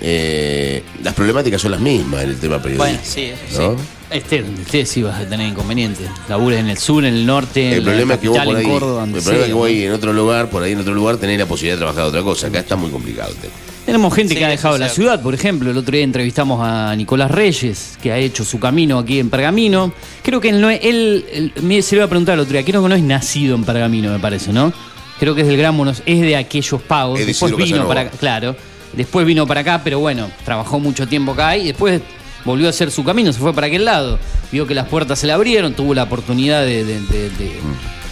[0.00, 2.84] eh, las problemáticas son las mismas en el tema periodístico.
[2.84, 3.78] Bueno, sí, eso ¿no?
[3.78, 3.84] sí.
[4.10, 6.08] Este, usted sí vas a tener inconvenientes.
[6.28, 8.54] Labures en el sur, en el norte, El en problema la es que vos capital,
[8.54, 10.72] por ahí, en Córdoba, donde el problema es que vos en otro lugar, por ahí
[10.72, 12.46] en otro lugar tenés la posibilidad de trabajar de otra cosa.
[12.46, 13.52] Acá está muy complicado el tema.
[13.88, 16.94] Tenemos gente Sí, que ha dejado la ciudad, por ejemplo, el otro día entrevistamos a
[16.94, 19.94] Nicolás Reyes, que ha hecho su camino aquí en Pergamino.
[20.22, 22.52] Creo que él, no es- él, él- me se lo iba a preguntar el otro
[22.52, 24.74] día, creo que no es nacido en Pergamino, me parece, ¿no?
[25.18, 27.18] Creo que es del Gran Buenos, es de aquellos pagos.
[27.18, 28.56] Es de después vino para acá, claro.
[28.92, 32.02] Después vino para acá, pero bueno, trabajó mucho tiempo acá y después
[32.44, 34.18] volvió a hacer su camino, se fue para aquel lado.
[34.52, 37.60] Vio que las puertas se le abrieron, tuvo la oportunidad de, de- de- de-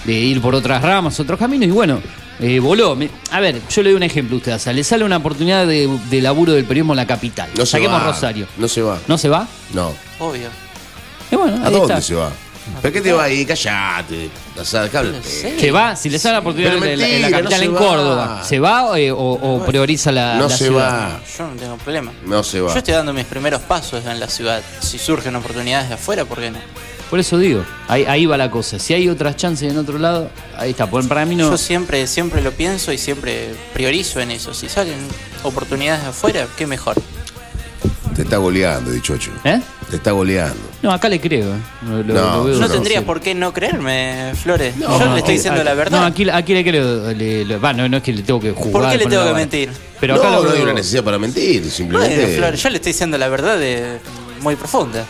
[0.06, 2.00] de ir por otras ramas, otros caminos y bueno,
[2.40, 2.94] eh, voló.
[2.96, 4.72] Me- a ver, yo le doy un ejemplo a usted, Asa.
[4.72, 7.48] Le sale una oportunidad de, de laburo del periodismo en la capital.
[7.56, 8.06] No se Saquemos va.
[8.06, 8.46] Rosario.
[8.56, 8.98] No se va.
[9.08, 9.46] ¿No se va?
[9.74, 9.92] No.
[10.20, 10.48] Obvio.
[11.30, 12.00] Y bueno, ¿A ahí dónde está.
[12.00, 12.30] se va?
[12.82, 13.46] ¿Pero qué te va ahí?
[13.46, 14.28] Callate.
[14.60, 15.70] O sea, dejá No sé.
[15.70, 17.86] Va, si le sale la oportunidad Pero en la- en la mentira, capital, no en
[17.86, 18.44] Córdoba, va.
[18.44, 20.90] ¿se va eh, o, o prioriza la, No la se ciudad?
[21.14, 21.20] va.
[21.38, 22.12] Yo no tengo problema.
[22.24, 22.72] No se va.
[22.72, 24.62] Yo estoy dando mis primeros pasos en la ciudad.
[24.80, 26.58] Si surgen oportunidades de afuera, ¿por qué no?
[27.10, 28.78] Por eso digo, ahí, ahí va la cosa.
[28.80, 30.90] Si hay otras chances en otro lado, ahí está.
[30.90, 31.50] Por- Para mí no.
[31.50, 34.52] Yo siempre, siempre lo pienso y siempre priorizo en eso.
[34.54, 34.96] Si salen
[35.44, 36.96] oportunidades de afuera, qué mejor.
[38.16, 39.30] Te está goleando, dichocho.
[39.44, 39.60] ¿Eh?
[39.90, 40.56] Te está goleando.
[40.82, 41.54] No, acá le creo.
[41.54, 41.58] ¿eh?
[41.84, 42.04] Lo- No,
[42.38, 44.76] lo veo No no, tendría por qué no creerme, Flores.
[44.76, 46.04] No, Yo no, le estoy aquí- diciendo la No, verdad.
[46.06, 47.12] aquí, aquí le creo.
[47.12, 48.72] le- le- va, no, no es que le tengo que jugar.
[48.72, 49.34] ¿Por qué le tengo que vara.
[49.34, 49.70] mentir?
[50.00, 51.70] Pero acá no, lo no hay una necesidad para mentir.
[51.70, 52.36] Simplemente.
[52.36, 53.98] Flores, yo le estoy diciendo la verdad de
[54.40, 55.04] muy profunda.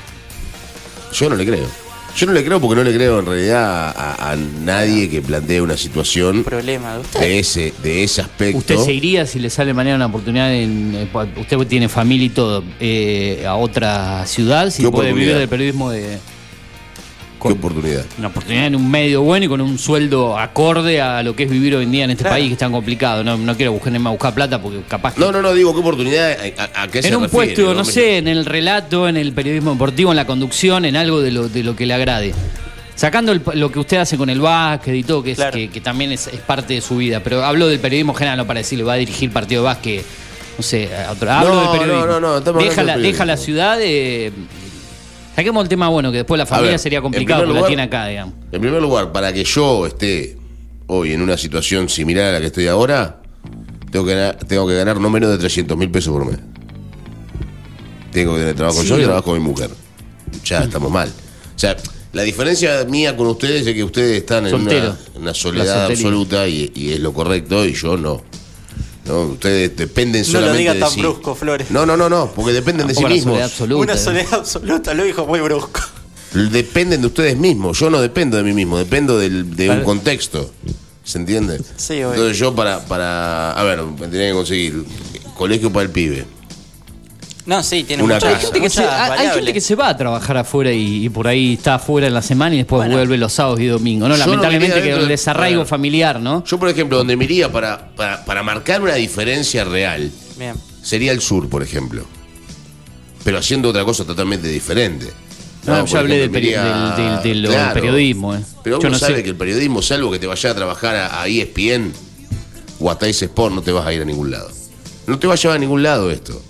[1.12, 1.85] Yo no le creo.
[2.16, 5.60] Yo no le creo porque no le creo en realidad a, a nadie que plantee
[5.60, 7.20] una situación Problema de usted.
[7.20, 8.56] de ese, de ese aspecto.
[8.56, 10.94] ¿Usted se iría si le sale mañana una oportunidad en.
[10.94, 14.70] eh, usted tiene familia y todo, eh, a otra ciudad?
[14.70, 16.18] Si ¿Qué puede vivir del periodismo de.
[17.40, 18.04] ¿Qué oportunidad?
[18.18, 21.50] Una oportunidad en un medio bueno y con un sueldo acorde a lo que es
[21.50, 22.34] vivir hoy en día en este Claro.
[22.36, 23.22] país que es tan complicado.
[23.22, 25.20] No, no quiero buscar, más buscar plata porque capaz que.
[25.20, 27.74] No, no, no, digo qué oportunidad, a, a- a qué se en un refiere, puesto,
[27.74, 31.30] no sé, en el relato, en el periodismo deportivo, en la conducción, en algo de
[31.30, 32.34] lo, de lo que le agrade.
[32.94, 35.52] Sacando el- lo que usted hace con el básquet y todo, que, es, Claro.
[35.52, 37.20] que, que también es, es parte de su vida.
[37.22, 40.04] Pero hablo del periodismo general, no para decirle, va a dirigir partido de básquet,
[40.56, 42.06] no sé, a otro- hablo No, del periodismo.
[42.06, 44.32] no, no, no, estamos deja, la, deja la ciudad de...
[45.36, 47.82] Saquemos el tema bueno, que después la familia ver, sería complicado, porque la lugar- tiene
[47.82, 48.34] acá, digamos.
[48.50, 50.38] En primer lugar, para que yo esté
[50.86, 53.20] hoy en una situación similar a la que estoy ahora,
[53.92, 56.38] tengo que ganar, tengo que ganar no menos de 300 mil pesos por mes.
[58.12, 59.70] Tengo que tener trabajo Sí, yo y trabajo con mi mujer.
[60.44, 61.08] Ya estamos mal.
[61.08, 61.76] O sea,
[62.14, 66.48] la diferencia mía con ustedes es que ustedes están en una, una La soledad absoluta
[66.48, 68.22] y, y es lo correcto y yo no.
[69.06, 71.00] No, ustedes dependen No lo solamente diga de tan sí.
[71.00, 71.70] brusco, Flores.
[71.70, 73.22] No, no, no, no, porque dependen de sí mismos.
[73.34, 73.82] soledad absoluta.
[73.82, 75.80] Una soledad absoluta, lo dijo muy brusco.
[76.32, 77.78] Dependen de ustedes mismos.
[77.78, 80.50] Yo no dependo de mí mismo, dependo del- de un contexto.
[81.04, 81.60] ¿Se entiende?
[81.76, 82.10] Sí, obvio.
[82.14, 83.52] Entonces yo para, para.
[83.52, 84.84] A ver, me tenía que conseguir
[85.36, 86.24] colegio para el pibe.
[87.46, 88.46] No, sí, tiene Una muchas, Hay casa.
[88.46, 91.54] gente, que se, hay- gente que se va a trabajar afuera y, y por ahí
[91.54, 92.96] está afuera en la semana y después Bueno.
[92.96, 94.16] vuelve los sábados y domingos, ¿no?
[94.16, 95.68] Yo no Lamentablemente iría que el de- desarraigo Bueno.
[95.68, 96.42] familiar, ¿no?
[96.44, 100.56] Yo, por ejemplo, donde me iría para, para, para marcar una diferencia real Bien.
[100.82, 102.04] sería el sur, por ejemplo.
[103.22, 105.06] Pero haciendo otra cosa totalmente diferente.
[105.66, 107.74] No, yo por hablé del, ejemplo, me peri- iría- del- del- de lo Claro.
[107.74, 108.40] periodismo, ¿eh?
[108.64, 109.22] Pero yo uno no sabe sé.
[109.22, 111.92] que el periodismo, salvo que te vayas a trabajar a, a E ESPN
[112.80, 114.48] o a Tais Sport, no te vas a ir a ningún lado.
[115.06, 116.40] No te va a llevar a ningún lado esto.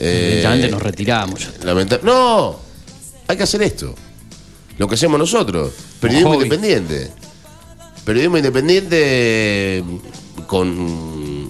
[0.00, 1.48] Eh, Directamente nos retiramos.
[1.64, 2.58] lamenta- No,
[3.26, 3.94] hay que hacer esto.
[4.78, 5.72] Lo que hacemos nosotros.
[6.00, 6.44] Periodismo hobby.
[6.44, 7.10] independiente.
[8.04, 9.82] Periodismo independiente
[10.46, 11.48] con,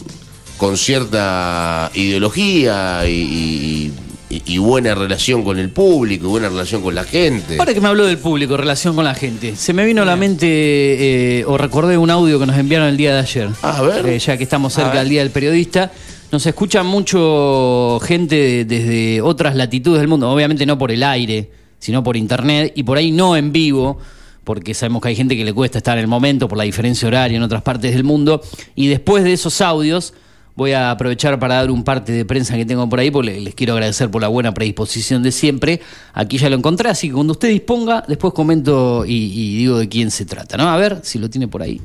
[0.57, 3.93] con cierta ideología y, y-
[4.31, 7.57] y- y buena relación con el público y buena relación con la gente.
[7.59, 10.17] Ahora que me habló del público, relación con la gente, se me vino a la
[10.17, 13.49] mente eh, o recordé un audio que nos enviaron el día de ayer.
[13.63, 14.07] Ah, a ver.
[14.07, 15.93] Eh, ya que estamos cerca del Día del Periodista.
[16.31, 21.51] Nos escucha mucho gente de- desde otras latitudes del mundo, obviamente no por el aire,
[21.79, 23.99] sino por internet y por ahí no en vivo,
[24.45, 27.09] porque sabemos que hay gente que le cuesta estar en el momento por la diferencia
[27.09, 28.43] horaria en otras partes del mundo.
[28.75, 30.13] Y después de esos audios,
[30.55, 33.41] voy a aprovechar para dar un parte de prensa que tengo por ahí, porque le-
[33.41, 35.81] les quiero agradecer por la buena predisposición de siempre.
[36.13, 39.89] Aquí ya lo encontré, así que cuando usted disponga, después comento y, y digo de
[39.89, 40.69] quién se trata, ¿no?
[40.69, 41.81] A ver si lo tiene por ahí.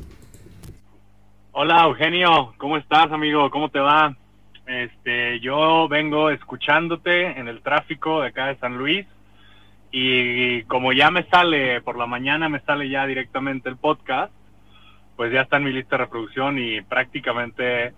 [1.52, 3.48] Hola Eugenio, ¿cómo estás amigo?
[3.50, 4.14] ¿Cómo te va?
[4.66, 9.06] Este, yo vengo escuchándote en el tráfico de acá de San Luis
[9.90, 14.32] y como ya me sale por la mañana me sale ya directamente el podcast,
[15.16, 17.92] pues ya está en mi lista de reproducción y prácticamente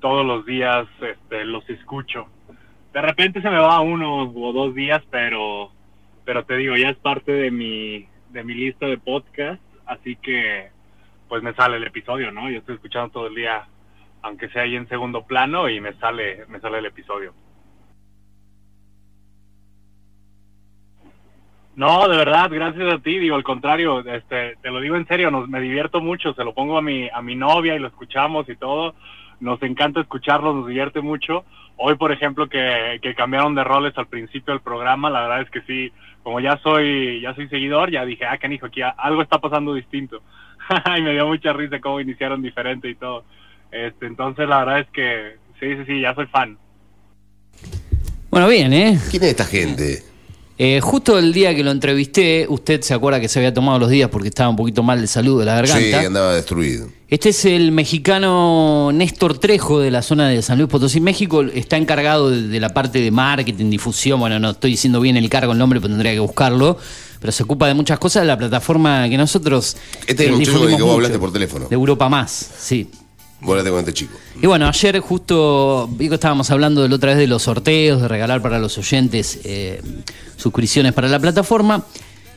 [0.00, 2.28] todos los días este, los escucho.
[2.92, 5.72] De repente se me va uno o dos días, pero
[6.24, 10.70] pero te digo, ya es parte de mi de mi lista de podcast, así que
[11.28, 12.50] pues me sale el episodio, ¿no?
[12.50, 13.66] Yo estoy escuchando todo el día,
[14.22, 17.34] aunque sea ahí en segundo plano, y me sale, me sale el episodio.
[21.74, 25.30] No, de verdad, gracias a ti, digo, al contrario, este, te lo digo en serio,
[25.30, 28.46] nos, me divierto mucho, se lo pongo a mi, a mi novia y lo escuchamos
[28.50, 28.94] y todo,
[29.40, 31.44] nos encanta escucharlo, nos divierte mucho.
[31.78, 35.50] Hoy, por ejemplo, que, que cambiaron de roles al principio del programa, la verdad es
[35.50, 35.90] que sí,
[36.22, 40.20] como ya soy, ya soy seguidor, ya dije, ah, canijo, aquí algo está pasando distinto.
[40.98, 43.24] y me dio mucha risa cómo iniciaron diferente y todo.
[43.72, 46.58] Este, entonces la verdad es que sí, sí, sí, ya soy fan.
[48.30, 48.98] Bueno, bien, ¿eh?
[49.10, 50.02] ¿Quién es esta gente?
[50.58, 53.90] Eh, justo el día que lo entrevisté, usted se acuerda que se había tomado los
[53.90, 56.06] días porque estaba un poquito mal de salud de la Sí, garganta.
[56.06, 56.88] andaba destruido.
[57.08, 61.42] Este es el mexicano Néstor Trejo de la zona de San Luis Potosí, México.
[61.42, 64.20] Está encargado de, de la parte de marketing, difusión.
[64.20, 66.78] Bueno, no estoy diciendo bien el cargo, el nombre, pero tendría que buscarlo.
[67.20, 69.76] Pero se ocupa de muchas cosas de la plataforma que nosotros.
[70.06, 71.68] Este es eh, el muchacho con el difundimos que vos mucho, hablaste por teléfono.
[71.68, 72.88] De Europa Más, sí.
[73.42, 74.14] Volate con este chico.
[74.40, 78.00] Y bueno, ayer justo vi que estábamos hablando de la otra vez de los sorteos,
[78.00, 79.82] de regalar para los oyentes eh,
[80.36, 81.84] suscripciones para la plataforma.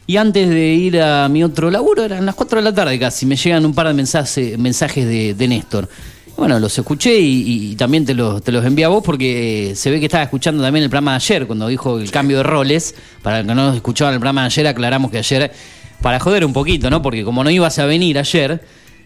[0.07, 3.25] Y antes de ir a mi otro laburo, eran las 4 de la tarde casi,
[3.25, 5.89] me llegan un par de mensajes, mensajes de, de Néstor.
[6.27, 9.71] Y Bueno, los escuché y, y también te los, te los envié a vos porque
[9.71, 12.37] eh, se ve que estaba escuchando también el programa de ayer, cuando dijo el cambio
[12.37, 12.93] de roles.
[13.23, 15.51] Para los que no escuchaban el programa de ayer, aclaramos que ayer,
[16.01, 17.01] para joder un poquito, ¿no?
[17.01, 18.61] Porque como no ibas a venir ayer,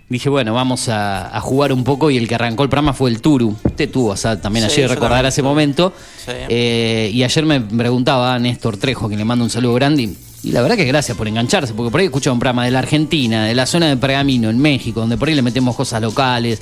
[0.10, 3.10] dije, bueno, vamos a, a jugar un poco y el que arrancó el programa fue
[3.12, 3.55] el Turu.
[3.64, 5.93] Usted tuvo, o sea, también Sí, ayer yo recordar ese momento.
[6.26, 6.32] Sí.
[6.49, 10.03] Eh, y ayer me preguntaba a Néstor Trejo, que le mando un saludo grande.
[10.03, 12.72] y- Y la verdad que gracias por engancharse, porque por ahí escucha un programa de
[12.72, 16.01] la Argentina, de la zona de Pergamino, en México, donde por ahí le metemos cosas
[16.01, 16.62] locales.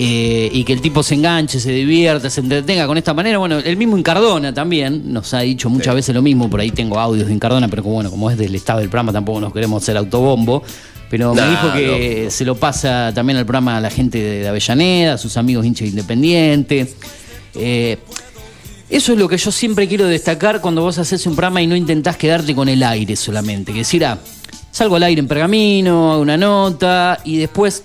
[0.00, 3.38] eh, y que el tipo se enganche, se divierta, se entretenga con esta manera.
[3.38, 6.48] Bueno, el mismo Incardona también nos ha dicho muchas veces lo mismo.
[6.48, 9.12] Por ahí tengo audios de Incardona, pero como, bueno, como es del estado del programa,
[9.12, 10.62] tampoco nos queremos hacer autobombo.
[11.10, 12.30] Pero me dijo que no.
[12.30, 15.64] se lo pasa también al programa a la gente de, de Avellaneda, a sus amigos
[15.64, 16.96] hinchas independientes.
[17.54, 17.98] Eh,
[18.90, 21.76] eso es lo que yo siempre quiero destacar cuando vos haces un programa y no
[21.76, 23.72] intentás quedarte con el aire solamente.
[23.72, 24.18] Que decir, ah,
[24.70, 27.84] salgo al aire en pergamino, hago una nota y después,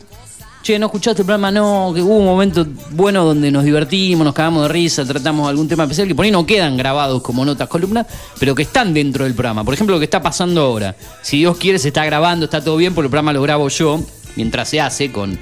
[0.64, 4.34] che, no escuchaste el programa, no, que hubo un momento bueno donde nos divertimos, nos
[4.34, 7.68] cagamos de risa, tratamos algún tema especial que por ahí no quedan grabados como notas
[7.68, 8.08] columnas,
[8.40, 9.66] pero que están dentro del programa.
[9.66, 10.96] Por ejemplo, lo que está pasando ahora.
[11.22, 14.00] Si Dios quiere, se está grabando, está todo bien, porque el programa lo grabo yo
[14.38, 15.38] mientras se hace con,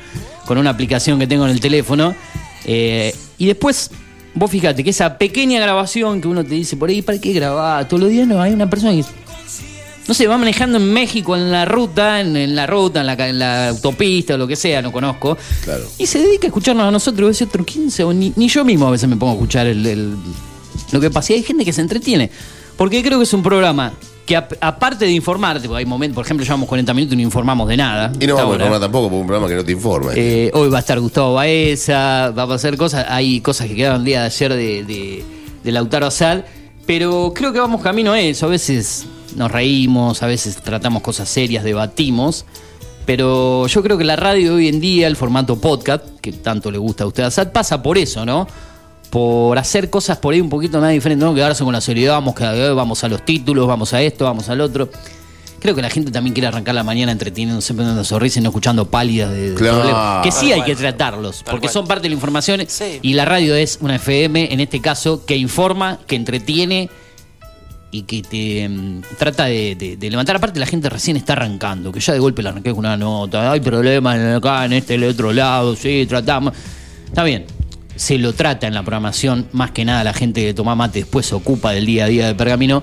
[0.45, 2.15] con una aplicación que tengo en el teléfono.
[2.65, 3.91] Eh, y después,
[4.33, 7.87] vos fíjate que esa pequeña grabación que uno te dice por ahí, ¿para qué grabar?
[7.87, 9.05] Todos los días no, hay una persona que,
[10.07, 13.27] no sé, va manejando en México en la ruta, en, en la ruta, en la,
[13.29, 15.37] en la autopista o lo que sea, no conozco.
[15.63, 15.83] Claro.
[15.97, 18.87] Y se dedica a escucharnos a nosotros, ese otro 15, o ni, ni yo mismo
[18.87, 20.15] a veces me pongo a escuchar el, el-
[20.91, 21.33] lo que pasa.
[21.33, 22.29] Y hay gente que se entretiene.
[22.77, 23.93] Porque creo que es un programa
[24.25, 27.21] que ap- aparte de informarte, porque hay momentos, por ejemplo, llevamos 40 minutos y no
[27.23, 28.11] informamos de nada.
[28.19, 30.11] Y no vamos a informar tampoco por un programa que no te informa.
[30.15, 33.99] Eh, hoy va a estar Gustavo Baeza, va a pasar cosas, hay cosas que quedaron
[33.99, 35.23] el día de ayer de, de,
[35.63, 36.45] de Lautaro Azal,
[36.85, 41.29] pero creo que vamos camino a eso, a veces nos reímos, a veces tratamos cosas
[41.29, 42.45] serias, debatimos,
[43.05, 46.77] pero yo creo que la radio hoy en día, el formato podcast, que tanto le
[46.77, 48.47] gusta a usted Azal, pasa por eso, ¿no?
[49.09, 52.35] Por hacer cosas por ahí un poquito más diferentes, no quedarse con la seriedad, vamos,
[52.39, 54.89] eh, vamos a los títulos, vamos a esto, vamos al otro.
[55.59, 58.49] Creo que la gente también quiere arrancar la mañana entreteniéndose, poniendo una sonrisa y no
[58.49, 59.79] escuchando pálidas de, de Claro.
[59.79, 60.23] problemas.
[60.23, 60.65] Que sí Tal hay cual.
[60.65, 61.73] que tratarlos, Tal porque cual.
[61.73, 62.63] son parte de la información.
[62.67, 62.99] Sí.
[63.03, 66.89] Y la radio es una FM, en este caso, que informa, que entretiene
[67.93, 70.35] y que te mm, trata de, de- de levantar.
[70.37, 73.51] Aparte, la gente recién está arrancando, que ya de golpe la arranqué con una nota.
[73.51, 76.53] Hay problemas acá, en este, en el otro lado, sí, tratamos.
[77.05, 77.45] Está bien.
[77.95, 81.25] Se lo trata en la programación, más que nada la gente que toma mate después
[81.25, 82.81] se ocupa del día a día de pergamino.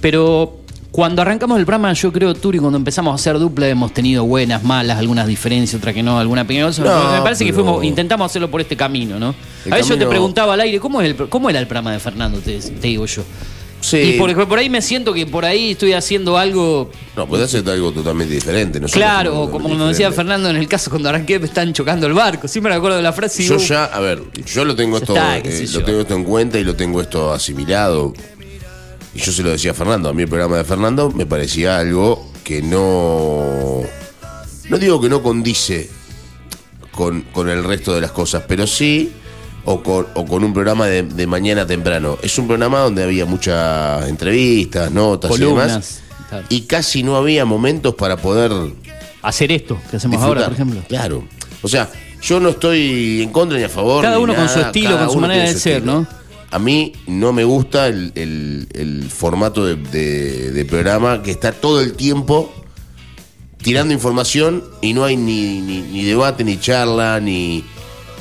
[0.00, 0.58] Pero
[0.90, 4.62] cuando arrancamos el programa, yo creo, Turi, cuando empezamos a hacer dupla, hemos tenido buenas,
[4.62, 6.84] malas, algunas diferencias, otras que no, alguna cosa.
[6.84, 9.34] No, me parece que fuimos, intentamos hacerlo por este camino, ¿no?
[9.64, 11.92] El a veces yo te preguntaba al aire, ¿cómo, es el, cómo era el programa
[11.92, 12.38] de Fernando?
[12.38, 13.24] Te, te digo yo.
[13.84, 13.98] Sí.
[13.98, 16.90] Y por, por ahí me siento que por ahí estoy haciendo algo.
[17.14, 18.80] No, puede hacer algo totalmente diferente.
[18.80, 20.10] nosotros claro, o como me decía.
[20.10, 22.48] Fernando en el caso cuando arranqué, me están chocando el barco.
[22.48, 25.14] Siempre me acuerdo de la frase y Yo ya, a ver, yo lo tengo esto,
[25.14, 28.14] está, eh, lo tengo esto en cuenta y lo tengo esto asimilado.
[29.14, 31.78] Y yo se lo decía a Fernando, a mí el programa de Fernando me parecía
[31.78, 33.82] algo que no.
[34.70, 35.90] No digo que no condice
[36.90, 39.12] con, con el resto de las cosas, pero sí,
[39.66, 42.18] o con, o con un programa de, de mañana temprano.
[42.22, 45.54] Es un programa donde había muchas entrevistas, notas y demás.
[45.64, 46.00] columnas.
[46.28, 46.46] Claro.
[46.48, 48.50] Y casi no había momentos para poder
[49.22, 50.26] Hacer esto que hacemos disfrutar.
[50.26, 50.80] ahora, por ejemplo.
[50.88, 51.24] Claro.
[51.62, 51.90] O sea,
[52.22, 54.02] yo no estoy en contra ni a favor.
[54.02, 56.00] Cada uno con su estilo, cada con su manera de su ser, estilo.
[56.00, 56.06] ¿no?
[56.50, 61.52] A mí no me gusta el, el- el formato de, de- de programa que está
[61.52, 62.52] todo el tiempo
[63.62, 67.64] tirando información y no hay ni, ni, ni debate, ni charla, ni.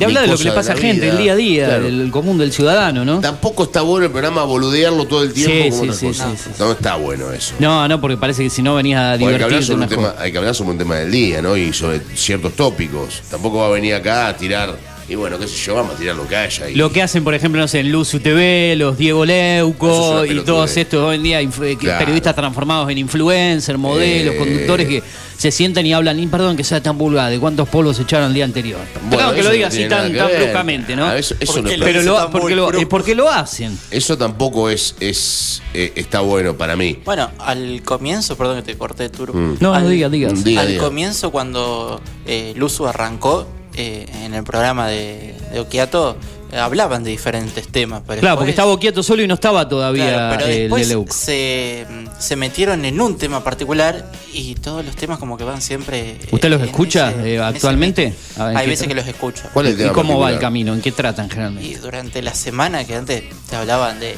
[0.03, 1.11] Te habla de lo que cosa le pasa a gente, vida.
[1.13, 1.87] el día a día, Claro.
[1.87, 3.19] el, el común del ciudadano, ¿no?
[3.19, 6.49] Tampoco está bueno el programa boludearlo todo el tiempo Sí, como sí, otras sí, sí.
[6.59, 7.53] No está bueno eso.
[7.59, 9.75] No, no, porque parece que si no venías a Porque hay que, hablar divertirte sobre
[9.75, 10.23] un una tema, cosa.
[10.23, 11.57] hay que hablar sobre un tema del día, ¿no?
[11.57, 13.21] Y sobre ciertos tópicos.
[13.29, 14.75] Tampoco va a venir acá a tirar
[15.13, 16.71] Y bueno, qué sé yo, vamos a tirar lo que haya.
[16.71, 20.39] Y, Lo que hacen, por ejemplo, no sé, en Luzu TV, los Diego Leuco y
[20.39, 21.39] todos estos hoy en día
[21.77, 21.99] Claro.
[21.99, 24.37] periodistas transformados en influencers, modelos, Eh.
[24.39, 25.03] conductores que
[25.37, 28.29] se sientan y hablan, y perdón que sea tan vulgar, de cuántos polvos se echaron
[28.29, 28.79] el día anterior.
[29.07, 31.05] Bueno, que eso lo diga no así tan, bruscamente, ¿no?
[31.05, 33.29] Ah, eso- eso ¿Por no qué es lo Pero lo, porque, lo, eh, porque lo
[33.29, 33.77] hacen.
[33.91, 36.97] Eso tampoco es, es eh, está bueno para mí.
[37.05, 39.31] Bueno, al comienzo, perdón que te corté, Turu.
[39.35, 39.57] Mm.
[39.59, 40.11] No, al, digas.
[40.11, 40.83] Diga, al diga.
[40.83, 43.45] comienzo, cuando eh, Luzu arrancó
[43.75, 46.17] eh, en el programa de, de Okiato,
[46.51, 48.01] eh, hablaban de diferentes temas.
[48.07, 51.13] Pero Claro, porque estaba quieto solo y no estaba todavía Claro, pero el de Leuco.
[51.13, 51.85] se,
[52.19, 56.11] se metieron en un tema particular y todos los temas como que van siempre...
[56.11, 58.05] eh, ¿Usted los escucha, ese- eh, actualmente?
[58.09, 58.43] método.
[58.43, 59.43] A ver, ¿en Hay veces que los escucho.
[59.53, 60.73] ¿Cuál es el ¿Y cómo va el camino?
[60.73, 61.79] ¿En qué tratan Y generalmente?
[61.79, 64.15] durante la semana que antes te hablaban de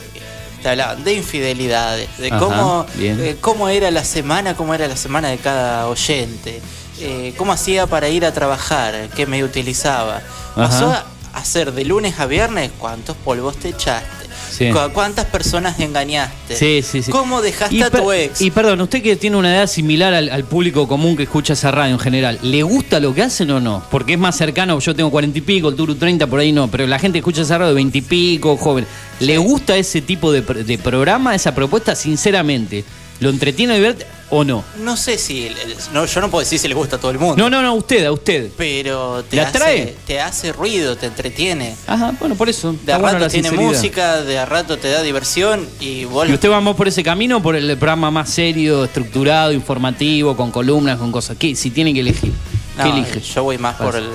[0.61, 4.97] te hablaban de infidelidades, de Ajá, cómo, eh, cómo era la semana, cómo era la
[4.97, 6.59] semana de cada oyente,
[6.99, 10.21] eh, cómo hacía para ir a trabajar, qué me utilizaba.
[10.55, 11.05] Pasó Ajá.
[11.33, 14.69] a hacer de lunes a viernes cuántos polvos te echaste, Sí.
[14.93, 17.11] cuántas personas engañaste, Sí, sí, sí.
[17.11, 18.39] cómo dejaste Y, a tu ex.
[18.39, 21.71] y perdón, usted que tiene una edad similar al, al público común que escucha esa
[21.71, 23.83] radio en general, ¿le gusta lo que hacen o no?
[23.91, 26.69] Porque es más cercano, yo tengo cuarenta y pico, el Turu 30, por ahí no,
[26.69, 28.87] pero la gente que escucha esa radio de veinte y pico, joven.
[29.19, 32.85] ¿Le gusta ese tipo de, pr- de programa, esa propuesta, sinceramente?
[33.19, 34.63] ¿Lo entretiene, divierte o no?
[34.79, 35.51] No sé si,
[35.93, 37.35] no, yo no puedo decir si le gusta a todo el mundo.
[37.37, 38.49] No, no, no, a usted, a usted.
[38.57, 39.95] Pero te ¿Le hace, atrae?
[40.07, 41.75] te hace ruido, te entretiene.
[41.87, 42.75] Ajá, bueno, por eso.
[42.83, 43.71] De a rato la tiene sinceridad.
[43.73, 47.03] música, de a rato te da diversión y vos ¿Y usted va más por ese
[47.03, 51.37] camino o por el programa más serio, estructurado, informativo, con columnas, con cosas?
[51.37, 51.55] ¿Qué?
[51.55, 52.31] Si tiene que elegir,
[52.77, 53.21] ¿qué No, elige?
[53.21, 54.09] Yo voy más por el,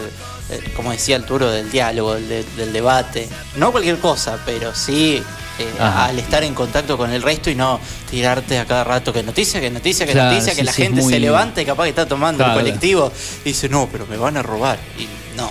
[0.75, 3.29] como decía el Turo, del diálogo, del, de- del debate.
[3.57, 5.23] No cualquier cosa, pero sí
[5.63, 7.81] eh, al estar en contacto con el resto y no
[8.11, 10.83] tirarte a cada rato que noticia, que noticia, que Claro, noticia, sí, que la sí,
[10.83, 12.59] gente muy- se levanta y capaz que está tomando Claro.
[12.61, 13.13] el colectivo
[13.45, 14.79] y dice, no, pero me van a robar.
[14.99, 15.07] Y
[15.37, 15.51] no.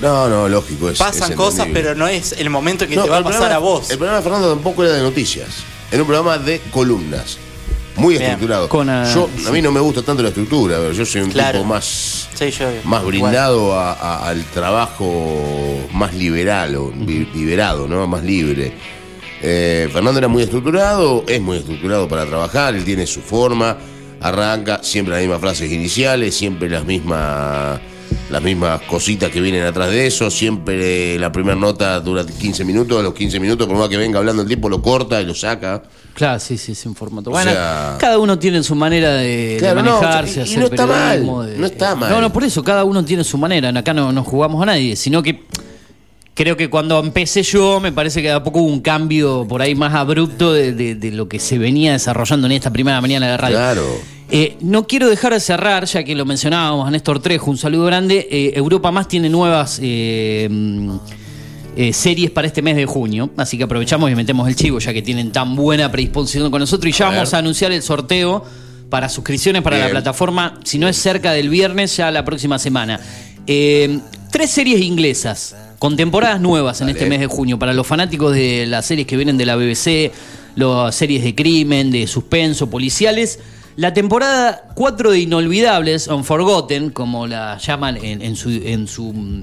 [0.00, 0.90] No, no, lógico.
[0.90, 3.38] Es, Pasan es cosas, pero no es el momento que No, te va a pasar
[3.40, 3.90] programa- a vos.
[3.90, 5.48] El programa de Fernando tampoco era de noticias.
[5.90, 7.38] Era un programa de columnas.
[7.94, 8.22] Muy Bien.
[8.30, 8.68] estructurado.
[8.70, 9.44] Con, ah, yo, sí.
[9.46, 11.58] a mí no me gusta tanto la estructura, pero yo soy un Claro.
[11.58, 16.92] tipo más, Sí, yo- más brindado a- a- al trabajo más liberal o
[17.34, 18.06] liberado, ¿no?
[18.06, 18.72] Más libre.
[19.42, 23.76] Eh, Fernando era muy estructurado, es muy estructurado para trabajar, él tiene su forma,
[24.20, 27.80] arranca siempre las mismas frases iniciales, siempre las mismas
[28.30, 32.98] las mismas cositas que vienen atrás de eso, siempre la primera nota dura 15 minutos,
[32.98, 35.34] a los 15 minutos, por más que venga hablando el tiempo, lo corta y lo
[35.34, 35.82] saca.
[36.14, 37.30] Claro, sí, sí, es un formato.
[37.30, 40.64] O Bueno, sea- cada uno tiene su manera de, no, manejarse, y- y hacer no
[40.66, 42.10] está mal, de- no está mal.
[42.10, 43.68] No, no, por eso, cada uno tiene su manera.
[43.70, 45.44] Acá no, no jugamos a nadie, sino que
[46.34, 49.60] creo que cuando empecé yo, me parece que de a poco hubo un cambio por
[49.62, 53.30] ahí más abrupto de, de- de lo que se venía desarrollando en esta primera mañana
[53.30, 53.56] de radio.
[53.56, 53.86] Claro.
[54.30, 57.84] Eh, no quiero dejar de cerrar, ya que lo mencionábamos a Néstor Trejo, un saludo
[57.84, 58.26] grande.
[58.30, 60.96] Eh, Europa Más tiene nuevas eh, mm,
[61.76, 64.92] eh, series para este mes de junio, así que aprovechamos y metemos el chivo, ya
[64.94, 66.88] que tienen tan buena predisposición con nosotros.
[66.88, 67.18] Y ya A ver.
[67.18, 68.42] vamos a anunciar el sorteo
[68.88, 73.00] para suscripciones para la plataforma, si no es cerca del viernes, ya la próxima semana.
[73.46, 73.98] Eh,
[74.30, 76.96] tres series inglesas, con temporadas nuevas en Dale.
[76.96, 80.12] este mes de junio, para los fanáticos de las series que vienen de la BBC,
[80.54, 83.40] las series de crimen, de suspenso, policiales.
[83.74, 89.42] La temporada 4 de Inolvidables, Unforgotten, como la llaman en, en su, en su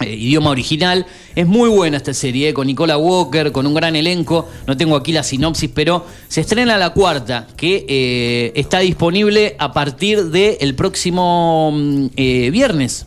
[0.00, 1.06] eh, idioma original,
[1.36, 4.48] es muy buena esta serie, eh, con Nicola Walker, con un gran elenco.
[4.66, 9.72] No tengo aquí la sinopsis, pero se estrena la cuarta, que eh, está disponible a
[9.72, 13.06] partir del próximo mm, eh, viernes.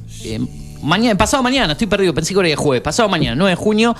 [0.82, 2.82] Mañana, pasado mañana, estoy perdido, pensé que era de jueves.
[2.82, 3.96] Pasado mañana, 9 de junio.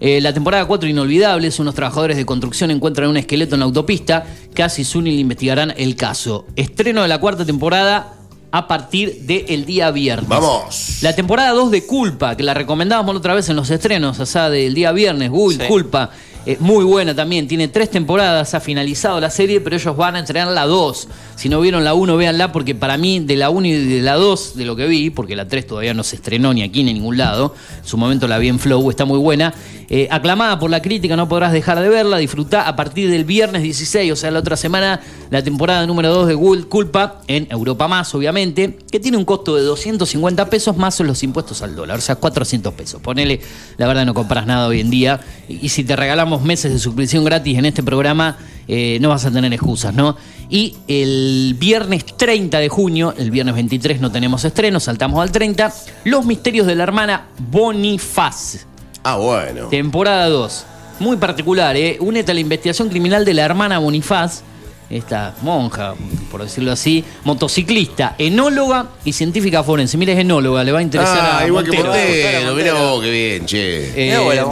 [0.00, 4.26] Eh, la temporada 4 inolvidables, unos trabajadores de construcción encuentran un esqueleto en la autopista,
[4.52, 6.46] Cass y Sunil investigarán el caso.
[6.56, 8.14] Estreno de la cuarta temporada
[8.50, 10.28] a partir del día viernes.
[10.28, 10.98] Vamos.
[11.02, 14.26] La temporada 2 de Culpa, que la recomendábamos la otra vez en los estrenos, o
[14.26, 15.64] sea, del día viernes, Google, Sí.
[15.68, 16.10] Culpa.
[16.46, 20.18] Eh, muy buena también, tiene tres temporadas, ha finalizado la serie, pero ellos van a
[20.18, 21.08] entrenar la 2.
[21.36, 24.14] Si no vieron la 1, véanla, porque para mí de la 1 y de la
[24.14, 26.90] 2, de lo que vi, porque la 3 todavía no se estrenó ni aquí ni
[26.90, 29.54] en ningún lado, en su momento la vi en Flow, está muy buena.
[29.88, 33.62] Eh, aclamada por la crítica, no podrás dejar de verla, disfrutá a partir del viernes
[33.62, 37.88] 16, o sea, la otra semana, la temporada número 2 de Google Culpa, en Europa
[37.88, 42.02] Más, obviamente, que tiene un costo de 250 pesos más los impuestos al dólar, o
[42.02, 43.00] sea, 400 pesos.
[43.02, 43.40] Ponele,
[43.76, 46.78] la verdad no compras nada hoy en día, y, y si te regalamos meses de
[46.78, 48.36] suscripción gratis en este programa,
[48.68, 50.16] eh, no vas a tener excusas, ¿no?
[50.48, 55.72] Y el viernes 30 de junio, el viernes 23 no tenemos estreno, saltamos al 30,
[56.04, 58.66] Los Misterios de la Hermana Bonifaz.
[59.02, 59.68] Ah, bueno.
[59.68, 60.66] Temporada 2.
[61.00, 61.96] Muy particular, ¿eh?
[62.00, 64.42] Únete a la investigación criminal de la hermana Bonifaz,
[64.90, 65.94] esta monja,
[66.30, 69.96] por decirlo así, motociclista, enóloga y científica forense.
[69.98, 71.88] Mira, es enóloga, le va a interesar Ah, a igual que Montero.
[71.92, 72.54] Montero.
[72.54, 74.10] Mira vos, qué bien, che.
[74.12, 74.44] Eh,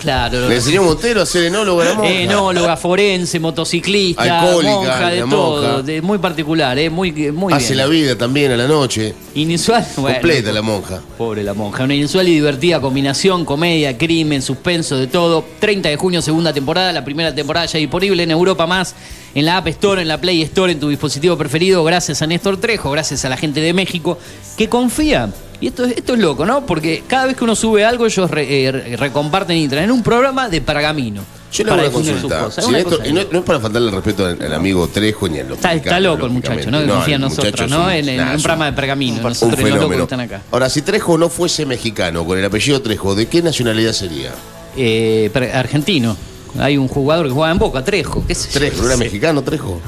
[0.00, 0.48] Claro.
[0.48, 2.10] Le enseñó Montero a ser enólogo a la monja.
[2.10, 5.82] Enóloga, forense, motociclista, Alcohólica, monja, de la todo, monja.
[5.82, 7.76] de- muy particular, eh, muy, muy Hace bien.
[7.78, 9.14] la vida también a la noche.
[9.34, 11.00] Inusual, bueno, Completa la monja.
[11.18, 11.84] Pobre la monja.
[11.84, 15.44] Una inusual y divertida combinación, comedia, crimen, suspenso, de todo.
[15.60, 16.92] 30 de junio, segunda temporada.
[16.92, 18.94] La primera temporada ya disponible en Europa más,
[19.34, 21.84] en la App Store, en la Play Store, en tu dispositivo preferido.
[21.84, 24.18] Gracias a Néstor Trejo, gracias a la gente de México
[24.56, 25.28] que confía.
[25.60, 26.64] Y esto, es- esto es loco, ¿no?
[26.64, 30.02] Porque cada vez que uno sube algo, ellos re- eh, re- recomparten y traen un
[30.02, 31.22] programa de pergamino.
[31.52, 32.44] Yo le hago una consulta.
[32.44, 32.64] cosas.
[32.64, 34.54] Si Una esto- cosa y no, de- no es para faltarle el respeto al, al
[34.54, 36.80] amigo Trejo ni a los Está, está loco el muchacho, ¿no?
[36.80, 37.84] Que confía en nosotros, es ¿no?
[37.86, 39.16] un- En, en nah, un es programa de pergamino.
[39.16, 40.42] un Nosotros y los locos que están acá.
[40.52, 44.30] Ahora, si Trejo no fuese mexicano, con el apellido Trejo, ¿de qué nacionalidad sería?
[44.76, 46.16] Eh, argentino.
[46.58, 48.24] Hay un jugador que juega en Boca, Trejo.
[48.26, 48.40] ¿Qué yo?
[48.52, 49.80] Trejo, ¿no era mexicano Trejo?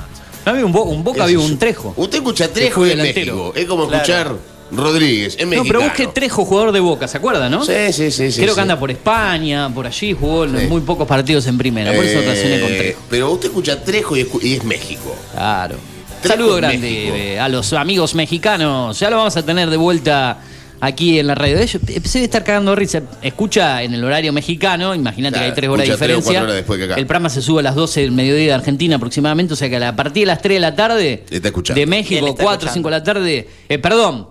[0.44, 1.94] No había un, Bo- un Boca, ¿Qué había un Trejo.
[1.96, 3.34] Usted escucha Trejo delantero.
[3.36, 3.52] México.
[3.54, 4.02] Es como Claro.
[4.02, 4.36] escuchar
[4.72, 5.68] Rodríguez, es No, mexicano.
[5.68, 7.64] pero busque Trejo, jugador de Boca, ¿se acuerda, no?
[7.64, 8.32] Sí, sí, sí.
[8.32, 8.54] sí, Creo sí.
[8.54, 10.66] que anda por España, por allí, jugó en Sí.
[10.66, 11.92] muy pocos partidos en primera.
[11.92, 13.00] Por eso Eh, relacioné con Trejo.
[13.10, 14.20] Pero usted escucha Trejo y,
[14.54, 15.14] es México.
[15.32, 15.76] Claro.
[16.22, 17.14] Trejo Saludo grande México.
[17.16, 18.98] eh, a los amigos mexicanos.
[18.98, 20.38] Ya lo vamos a tener de vuelta
[20.80, 21.56] aquí en la radio.
[21.56, 23.02] De ellos, se debe estar cagando risa.
[23.22, 26.18] Escucha en el horario mexicano, imagínate Claro, que hay tres horas de escucha tres o
[26.20, 26.42] diferencia.
[26.44, 26.94] horas después que acá.
[26.94, 29.76] El programa se sube a las 12 del mediodía de Argentina aproximadamente, o sea que
[29.84, 31.78] a partir de las 3 de la tarde Está escuchando.
[31.80, 34.28] de México, está 4 o 5 de la tarde, eh, perdón,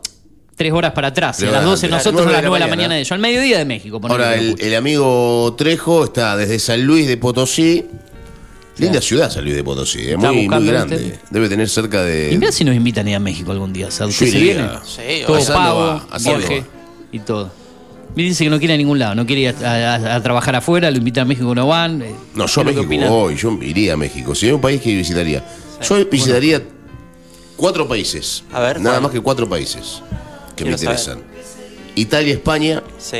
[0.62, 1.39] 3 horas para atrás.
[1.39, 1.97] Y a Tres las horas 12 antes.
[2.05, 2.93] nosotros, a las de la 9 de la mañana.
[2.95, 3.12] de ellos.
[3.12, 3.99] Al mediodía de México.
[4.03, 7.86] Ahora, el, el amigo Trejo está desde San Luis de Potosí.
[8.78, 11.20] Linda ciudad San Luis de Potosí, es Está muy, grande.
[11.30, 12.32] Debe tener cerca de...
[12.34, 13.88] Y mira si nos invitan a ir a México algún día.
[13.88, 14.68] ¿Usted se viene?
[14.86, 16.64] Sí, Todo pago, viaje
[17.12, 17.51] y todo.
[18.16, 20.24] Me dice que no quiere ir a ningún lado, no quiere ir a, a- a
[20.24, 22.01] trabajar afuera, lo invitan a México, no van.
[22.01, 24.34] eh, No, yo a ¿qué es México voy, yo iría a México.
[24.36, 25.45] Si hay un país que visitaría.
[25.88, 26.62] Yo visitaría
[27.55, 28.43] cuatro países.
[28.51, 30.01] A ver, Nada más que cuatro países
[30.66, 30.97] que me saber.
[30.99, 31.24] interesan.
[31.95, 33.18] Italia, España, Sí.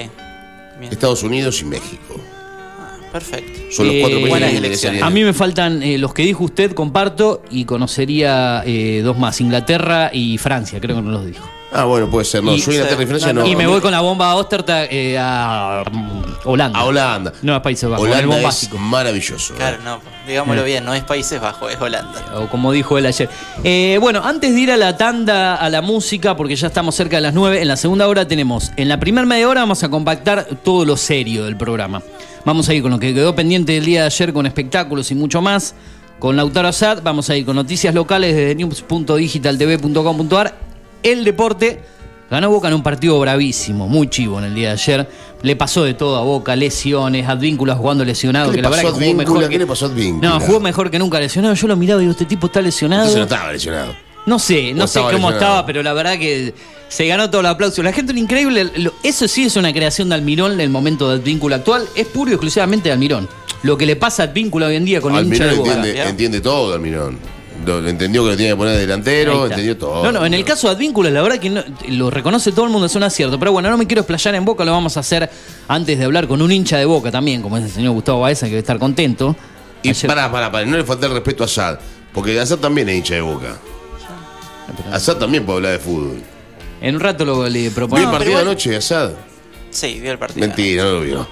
[0.80, 0.92] Bien.
[0.92, 2.20] Estados Unidos y México.
[3.12, 3.60] Perfecto.
[3.72, 5.04] Son los Eh, cuatro países elecciones.
[5.04, 9.42] A mí me faltan eh, los que dijo usted, comparto, y conocería eh, dos más,
[9.42, 11.48] Inglaterra y Francia, creo que no los dijo.
[11.74, 12.44] Ah, bueno, puede ser.
[12.44, 13.46] No, Y- yo Inglaterra y Francia no.
[13.48, 16.78] y me voy con la bomba Osterta eh, a mm, Holanda.
[16.80, 17.32] A Holanda.
[17.42, 18.78] No a Países Bajos, el Holanda es bombástico.
[18.78, 19.54] maravilloso.
[19.54, 19.58] ¿eh?
[19.58, 22.26] Claro, no, digámoslo bien, no es Países Bajos, es Holanda.
[22.36, 23.30] o como dijo él ayer.
[23.64, 27.16] Eh, bueno, antes de ir a la tanda, a la música, porque ya estamos cerca
[27.18, 29.90] de las 9, en la segunda hora tenemos, en la primera media hora vamos a
[29.90, 32.02] compactar todo lo serio del programa.
[32.44, 35.16] Vamos a ir con lo que quedó pendiente del día de ayer, con espectáculos y
[35.16, 35.74] mucho más.
[36.20, 40.71] Con Lautaro Assad, vamos a ir con noticias locales desde news.digitaltv.com.ar.
[41.04, 41.82] El deporte
[42.30, 45.10] ganó Boca en un partido bravísimo, muy chivo en el día de ayer.
[45.41, 48.52] Le pasó de todo a Boca, lesiones, Advíncula jugando lesionado.
[48.52, 49.39] ¿Qué le que la pasó verdad a que jugó Advíncula?
[49.39, 50.30] mejor ¿Qué le pasó a Advíncula?
[50.30, 51.54] No, jugó mejor que nunca lesionado.
[51.56, 53.04] Yo lo miraba y digo, este tipo está lesionado.
[53.04, 53.95] Entonces no estaba lesionado.
[54.28, 55.34] No sé, no sé estaba cómo lesionado.
[55.34, 56.54] estaba, pero la verdad que
[56.89, 57.82] se ganó todo el aplauso.
[57.82, 61.22] La gente increíble, lo- eso sí es una creación de Almirón en el momento del
[61.22, 63.28] vínculo actual, es puro y exclusivamente de Almirón.
[63.64, 65.88] Lo que le pasa al vínculo hoy en día con el hincha Almirón de Boca.
[65.88, 67.18] entiende, entiende todo, Almirón.
[67.66, 70.03] Lo- entendió que lo tiene que poner delantero, entendió todo.
[70.03, 72.72] No, no, en el caso de Advínculos, la verdad que no- lo reconoce todo el
[72.72, 73.38] mundo, es un acierto.
[73.39, 75.30] Pero bueno, no me quiero explayar en Boca, lo vamos a hacer
[75.68, 78.45] antes de hablar con un hincha de Boca también, como es el señor Gustavo Baeza,
[78.45, 79.36] que debe estar contento.
[79.84, 81.80] Y Ayer- pará, pará, pará, no le falta el respeto a Assad.
[82.14, 83.57] Porque Assad también es hincha de boca.
[84.91, 86.22] Assad también puede hablar de fútbol.
[86.82, 87.97] En un rato lo le ¿Vio el propongo.
[88.01, 89.12] pero partido igual- anoche, Assad?
[89.70, 90.45] Sí, vio el partido.
[90.45, 91.28] Mentira, no lo vio.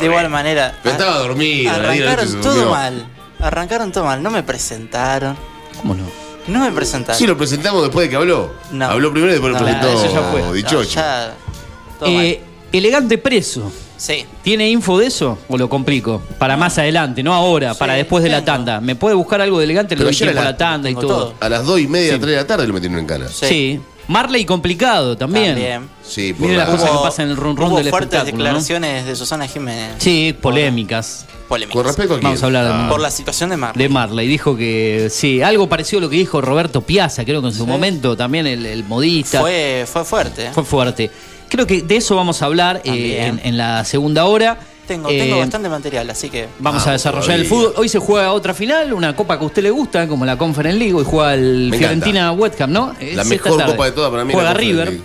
[0.00, 0.78] De igual manera.
[0.82, 3.06] Pero estaba dormido, Arrancaron todo mal.
[3.38, 4.22] Arrancaron todo mal.
[4.22, 5.36] No me presentaron.
[5.78, 6.04] ¿Cómo no?
[6.48, 7.18] No me presentaron.
[7.18, 8.52] Sí, lo presentamos después de que habló.
[8.72, 8.86] No.
[8.86, 10.40] Habló primero y después lo No, presentó eso ya fue.
[10.42, 10.84] No, Dichocho.
[10.94, 11.34] ya.
[11.98, 12.40] Todo Eh,
[12.72, 13.70] elegante preso.
[13.96, 14.24] Sí.
[14.42, 16.22] ¿Tiene info de eso o lo complico?
[16.38, 18.80] Para más adelante, no ahora, para después de la tanda.
[18.80, 19.94] ¿Me puede buscar algo de elegante?
[19.94, 21.34] Le Pero doy ayer a la- la tanda y todo.
[21.38, 23.28] A las dos y media, tres de la tarde lo metieron en cana.
[23.28, 23.78] Sí.
[24.08, 25.54] Marley complicado también.
[25.54, 25.88] También.
[26.02, 29.06] Sí, por Mire las cosas que pasan en el run run hubo del fuertes declaraciones
[29.06, 29.94] de Susana Jiménez.
[29.98, 31.26] Sí, polémicas.
[31.48, 31.74] Polémicas.
[31.76, 32.24] Con respecto a quién.
[32.24, 33.76] Vamos a hablar de- Ah, Por la situación de Mar.
[33.76, 34.26] De Marley.
[34.28, 37.66] Dijo que sí, algo parecido a lo que dijo Roberto Piazza, creo que en su
[37.66, 39.40] momento también el, el modista.
[39.40, 40.46] Fue, fue fuerte.
[40.46, 40.50] ¿eh?
[40.52, 41.10] Fue fuerte.
[41.48, 43.24] Creo que de eso vamos a hablar eh, También.
[43.24, 44.58] en, en la segunda hora.
[44.86, 46.48] Tengo, Eh, tengo bastante material, así que.
[46.58, 47.74] Vamos Ah, a desarrollar el fútbol.
[47.76, 50.78] Hoy se juega otra final, una copa que a usted le gusta, como la Conference
[50.78, 50.94] League.
[50.94, 52.94] Hoy juega el Fiorentina West Ham, ¿no?
[53.00, 54.32] La Es mejor copa de todas para mí.
[54.32, 54.88] Juega la River.
[54.88, 55.02] League.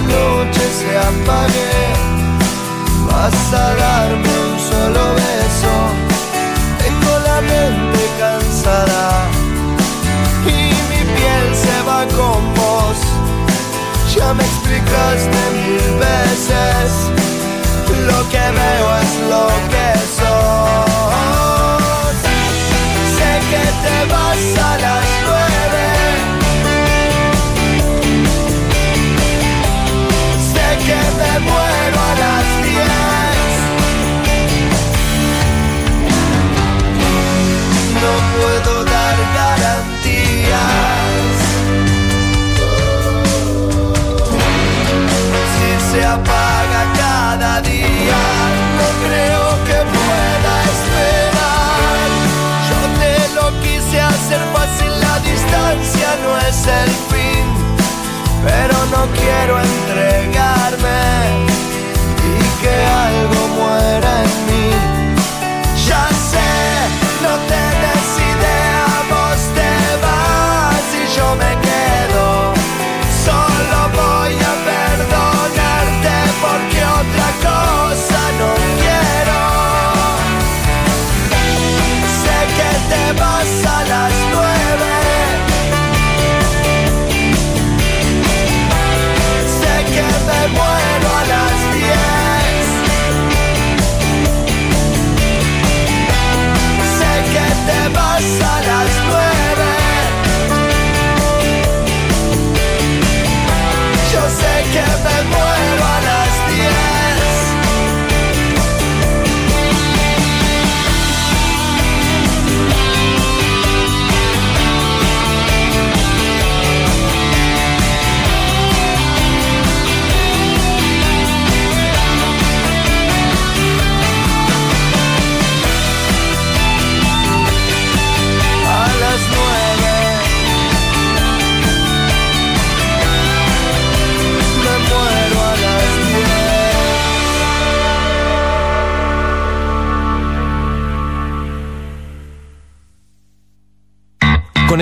[0.00, 1.70] Noche se apague,
[3.06, 5.74] vas a darme un solo beso.
[6.82, 9.06] Tengo la mente cansada
[10.46, 10.48] y
[10.90, 12.98] mi piel se va con vos.
[14.14, 16.90] Ya me explicaste mil veces,
[18.08, 19.88] lo que veo es lo que
[20.18, 22.16] sos.
[23.16, 25.53] Sé que te vas a las nueve.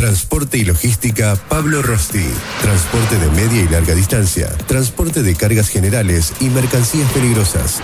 [0.00, 2.24] Transporte y logística Pablo Rosti.
[2.62, 4.48] Transporte de media y larga distancia.
[4.66, 7.82] Transporte de cargas generales y mercancías peligrosas.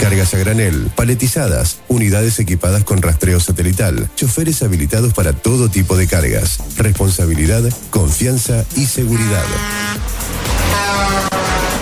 [0.00, 6.06] Cargas a granel, paletizadas, unidades equipadas con rastreo satelital, choferes habilitados para todo tipo de
[6.06, 6.58] cargas.
[6.78, 9.44] Responsabilidad, confianza y seguridad.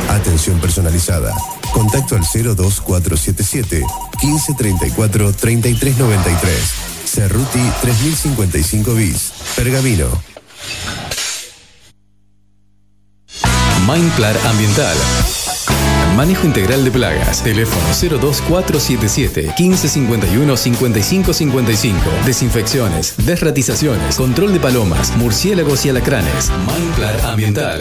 [0.09, 1.33] Atención personalizada.
[1.73, 3.87] Contacto al 02477
[4.21, 6.96] 1534 3393.
[7.17, 9.33] Cerruti 3055 bis.
[9.57, 10.07] Pergamino.
[13.89, 14.95] Mindplar Ambiental.
[16.15, 17.43] Manejo integral de plagas.
[17.43, 17.87] Teléfono
[18.21, 21.99] 02477 1551 5555.
[22.27, 26.51] Desinfecciones, desratizaciones, control de palomas, murciélagos y alacranes.
[26.67, 27.81] Mindplar Ambiental.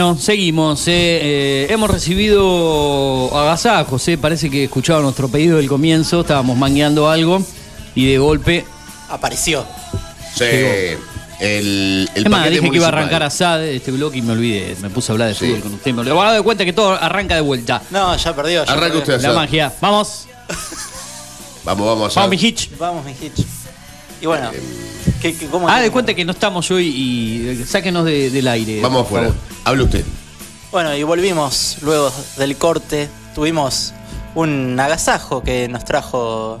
[0.00, 0.86] Bueno, seguimos.
[0.86, 0.92] eh,
[1.22, 4.06] eh, hemos recibido agasajos.
[4.06, 6.20] eh, parece que escuchaban nuestro pedido del comienzo.
[6.20, 7.42] Estábamos mangueando algo
[7.96, 8.64] y de golpe.
[9.08, 9.66] Apareció.
[10.36, 10.44] Sí.
[10.44, 10.98] El,
[11.40, 14.76] el es más, dije que iba a arrancar asad este bloque y me olvidé.
[14.80, 15.92] Me puse a hablar de fútbol con usted.
[15.92, 17.82] Me he dado cuenta que todo arranca de vuelta.
[17.90, 18.64] No, ya perdió.
[18.64, 19.16] ya Arranca perdió.
[19.16, 19.72] usted, La magia.
[19.80, 20.28] Vamos.
[21.64, 22.14] Vamos, vamos.
[22.14, 22.70] Vamos, mi hitch.
[22.78, 23.44] Vamos, mi hitch.
[24.20, 24.52] Y bueno,
[25.22, 28.48] ¿qué, qué- cómo Ah, de cuenta que no estamos hoy y eh, sáquenos de- del
[28.48, 28.80] aire.
[28.80, 29.30] Vamos afuera.
[29.64, 30.04] Hable usted.
[30.70, 33.08] Bueno, y volvimos luego del corte.
[33.34, 33.94] Tuvimos
[34.34, 36.60] un agasajo que nos trajo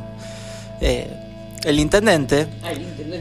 [0.80, 1.08] eh,
[1.64, 2.46] el intendente.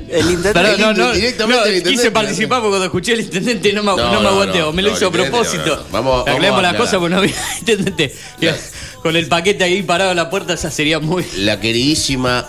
[0.10, 0.54] El intendente.
[0.54, 1.90] Perdón, no, no, Directamente no, el intendente.
[1.90, 4.90] quise participar porque cuando escuché al intendente no me, No, no me no, me lo
[4.92, 5.66] no, hizo a el intendente propósito.
[5.66, 5.84] no, no.
[5.92, 8.16] Vamos- Aclaremos las cosas porque no había intendente.
[9.02, 11.26] Con el paquete ahí parado en la puerta, esa sería muy.
[11.38, 12.46] La queridísima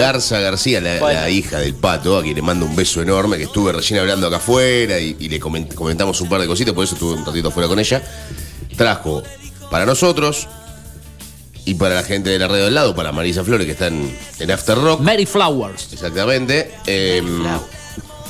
[0.00, 1.20] Garza García, la, Bueno.
[1.20, 4.26] la hija del pato, a quien le mando un beso enorme, que estuve recién hablando
[4.26, 7.24] acá afuera y, y le coment- comentamos un par de cositas, por eso estuve un
[7.24, 8.02] ratito afuera con ella.
[8.76, 9.22] Trajo
[9.70, 10.46] para nosotros
[11.64, 14.16] y para la gente de la red del lado, para Marisa Flores, que está en,
[14.38, 15.00] en After Rock.
[15.00, 15.92] Mary Flowers.
[15.92, 16.70] Exactamente.
[16.86, 17.42] em,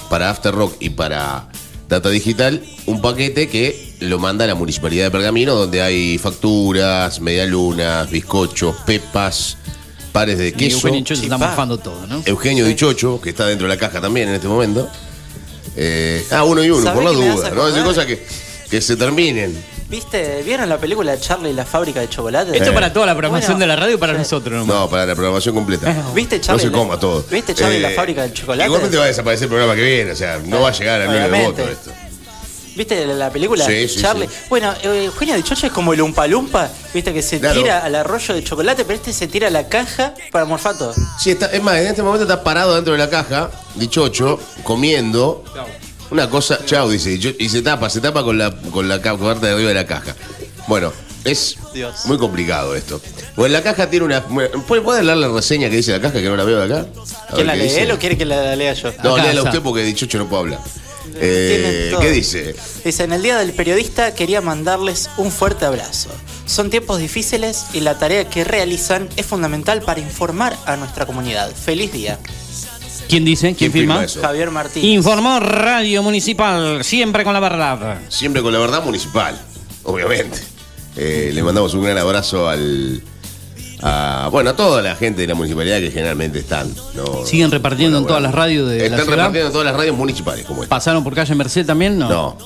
[0.09, 1.48] para After Rock y para
[1.88, 7.20] Data Digital, un paquete que lo manda a la Municipalidad de Pergamino, donde hay facturas,
[7.20, 9.57] medialunas, bizcochos, pepas,
[10.19, 10.77] pares de Y queso.
[10.89, 12.23] Eugenio Chocho está morfando todo, ¿no?
[12.25, 14.89] Eugenio Dichocho, que está dentro de la caja también en este momento.
[15.77, 17.69] Eh, ah, uno y uno, ¿Sabe por la duda, ¿no?
[17.69, 18.25] Es cosa que,
[18.71, 19.57] que se terminen.
[19.89, 20.43] ¿Viste?
[20.43, 22.57] ¿Vieron la película Charlie y la fábrica de chocolate?
[22.57, 24.75] Esto para toda la programación Bueno, de la radio y para nosotros nomás.
[24.75, 25.95] No, para la programación completa.
[26.14, 26.61] ¿Viste No Charlie?
[26.62, 27.25] se la- coma todo.
[27.31, 28.67] ¿Viste Charlie y la Eh, fábrica del chocolate?
[28.67, 31.07] Igualmente va a desaparecer el programa que viene, o sea, no va a llegar al
[31.09, 31.93] número de votos esto.
[32.77, 33.64] ¿Viste la película?
[33.64, 34.27] Sí, sí, Charlie.
[34.29, 34.35] sí.
[34.51, 37.12] Bueno, eh, Eugenio Dichocho es como el Umpa Lumpa, ¿viste?
[37.14, 37.61] Que se Claro.
[37.61, 40.95] tira al arroyo de chocolate, pero este se tira a la caja para morfar todo.
[41.18, 45.43] Sí, está, es más, en este momento está parado dentro de la caja, dichocho, comiendo.
[46.11, 49.16] Una cosa, chau, dice, Dicho- y se tapa, se tapa con la, con la ca-
[49.16, 50.14] parte de arriba de la caja.
[50.68, 50.93] Bueno,
[51.24, 52.05] es Dios.
[52.05, 53.01] muy complicado esto.
[53.35, 54.22] Bueno, la caja tiene una.
[54.24, 56.87] ¿Puede, leer la reseña que dice la caja que no la veo de acá?
[57.35, 58.93] ¿Quién la lee él o quiere que la lea yo?
[59.03, 60.61] No, léala usted porque dichocho no puedo hablar.
[61.14, 61.95] Eh.
[62.00, 62.54] ¿Qué dice?
[62.84, 66.11] Dice, en el Día del Periodista quería mandarles un fuerte abrazo.
[66.46, 71.53] Son tiempos difíciles y la tarea que realizan es fundamental para informar a nuestra comunidad.
[71.53, 72.18] Feliz día.
[73.08, 73.54] ¿Quién dice?
[73.54, 74.04] ¿Quién, firma?
[74.20, 74.88] Javier Martínez.
[74.88, 77.99] Informó Radio Municipal, siempre con la verdad.
[78.08, 79.41] Siempre con la verdad municipal,
[79.84, 80.38] obviamente.
[80.96, 83.03] Eh, le mandamos un gran abrazo al.
[83.82, 86.72] A, bueno, a toda la gente de la municipalidad que generalmente están.
[86.94, 87.24] ¿no?
[87.26, 89.16] Siguen repartiendo en todas las radios de la Están ciudad.
[89.16, 90.74] repartiendo en todas las radios municipales, como esta.
[90.74, 91.98] ¿Pasaron por calle Merced también?
[91.98, 92.08] No.
[92.08, 92.36] No.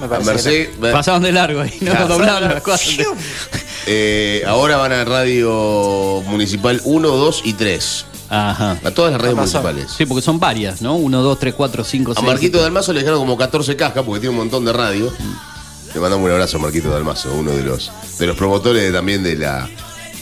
[0.00, 2.88] Me A Merced, Pasaron de largo ahí, no doblaron las cosas.
[3.86, 8.06] eh, ahora van a Radio Municipal 1, 2 y 3.
[8.30, 8.78] Ajá.
[8.82, 9.36] A todas las razón.
[9.36, 9.90] municipales.
[9.96, 10.96] Sí, porque son varias, ¿no?
[10.96, 12.26] Uno, dos, tres, cuatro, cinco, A seis.
[12.26, 15.12] Marquito Dalmazo le dejaron como 14 cajas porque tiene un montón de radios.
[15.94, 19.36] Le mandamos un abrazo a Marquito Dalmazo, uno de los, de los promotores también de
[19.36, 19.68] la,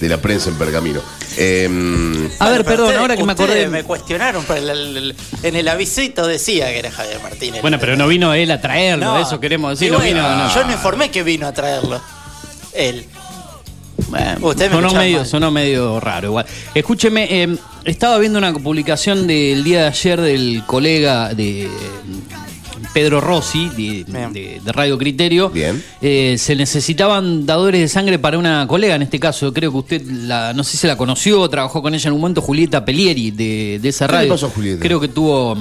[0.00, 1.00] de la prensa en Pergamino.
[1.36, 3.68] Em, A ver, perdón, ustedes- ahora que me acordé.
[3.68, 7.60] me cuestionaron, pero el- el- el- en el avisito decía que era Javier Martínez.
[7.62, 9.18] Bueno, pero no vino él a traerlo, No.
[9.20, 9.88] eso queremos decir.
[9.88, 10.54] Y No bueno, vino, no.
[10.54, 12.00] Yo no informé que vino a traerlo.
[12.72, 13.04] Él.
[14.08, 15.26] Bueno, Ustedes me sonó, medio, mal.
[15.26, 16.46] sonó medio raro igual.
[16.74, 21.68] Escúcheme, eh, estaba viendo una publicación del día de ayer del colega de
[22.92, 25.50] Pedro Rossi, de, de- de Radio Criterio.
[25.50, 25.82] Bien.
[26.02, 30.02] Eh, se necesitaban dadores de sangre para una colega, en este caso, creo que usted,
[30.06, 33.78] la, no sé si la conoció, trabajó con ella en un momento, Julieta Pelieri, de,
[33.80, 34.30] de esa ¿Qué le radio.
[34.30, 34.80] pasó a Julieta?
[34.82, 35.56] Creo que tuvo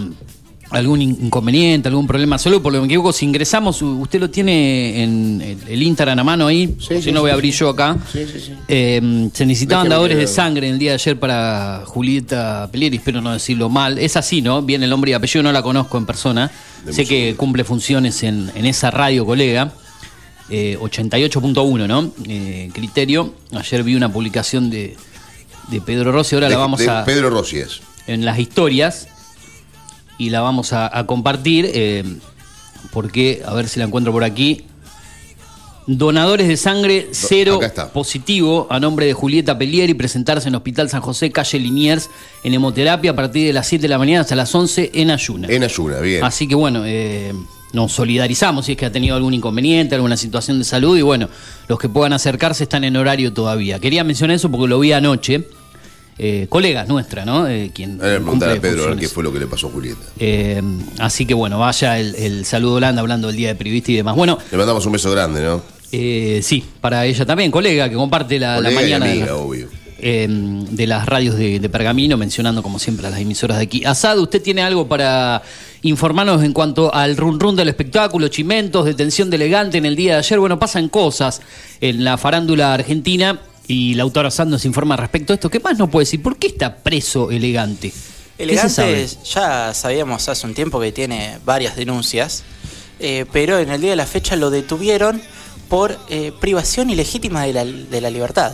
[0.71, 4.29] algún in- inconveniente, algún problema salud, por lo que me equivoco, si ingresamos, usted lo
[4.29, 7.53] tiene en el, Instagram a mano ahí, o si sí, no voy a sí, abrir
[7.53, 7.59] sí.
[7.59, 7.97] yo acá.
[8.11, 8.53] Sí, sí, sí.
[8.67, 12.97] Eh, se necesitaban Déjeme dadores de sangre en el día de ayer para Julieta Pelieri,
[12.97, 13.97] espero no decirlo mal.
[13.97, 14.61] Es así, ¿no?
[14.61, 16.51] Bien el nombre y apellido, no la conozco en persona.
[16.91, 19.71] sé que cumple funciones en, en esa radio colega.
[20.51, 22.11] eh, 88.1, ¿no?
[22.27, 23.33] Eh, criterio.
[23.53, 24.95] Ayer vi una publicación de,
[25.69, 27.81] de Pedro Rossi, ahora de- la vamos de a Pedro Rossi es.
[28.07, 29.07] en las historias
[30.19, 32.03] y la vamos a, a compartir eh,
[32.91, 34.65] porque, a ver si la encuentro por aquí.
[35.87, 37.59] Donadores de sangre cero
[37.93, 42.11] positivo a nombre de Julieta Pelieri, presentarse en Hospital San José, calle Liniers,
[42.43, 45.47] en hemoterapia a partir de las 7 de la mañana hasta las 11 en ayuna.
[45.49, 46.23] En ayuna, bien.
[46.23, 47.33] Así que bueno, eh,
[47.73, 51.27] nos solidarizamos si es que ha tenido algún inconveniente, alguna situación de salud y bueno,
[51.67, 53.79] los que puedan acercarse están en horario todavía.
[53.79, 55.47] Quería mencionar eso porque lo vi anoche.
[56.21, 57.47] Eh, colegas nuestra, ¿no?
[57.47, 60.01] Eh, quien preguntar a Pedro a ver qué fue lo que le pasó a Julieta.
[60.19, 60.61] Eh,
[60.99, 64.15] así que bueno, vaya el, el saludo Holanda hablando del Día de Periodista y demás.
[64.17, 65.61] Bueno, Le mandamos un beso grande, ¿no?
[65.93, 69.05] eh, sí, para ella también, colega que comparte la, la Colega y mañana.
[69.05, 69.69] de amiga, la- obvio.
[69.97, 73.85] eh, de las radios de, de Pergamino, mencionando como siempre a las emisoras de aquí.
[73.85, 75.41] Asad, ¿usted tiene algo para
[75.83, 80.13] informarnos en cuanto al run run del espectáculo, chimentos, detención de elegante en el día
[80.15, 80.37] de ayer?
[80.39, 81.41] Bueno, pasan cosas
[81.79, 83.39] en la farándula argentina
[83.69, 85.49] y Lautaro Asad nos informa respecto a esto.
[85.49, 86.21] ¿Qué más nos puede decir?
[86.23, 87.91] ¿Por qué está preso elegante?
[87.91, 87.95] ¿Qué
[88.35, 92.43] se Elegante ya sabíamos hace un tiempo que tiene varias denuncias,
[92.99, 95.21] eh, pero en el día de la fecha lo detuvieron
[95.69, 98.53] por eh, privación ilegítima de la, de la libertad.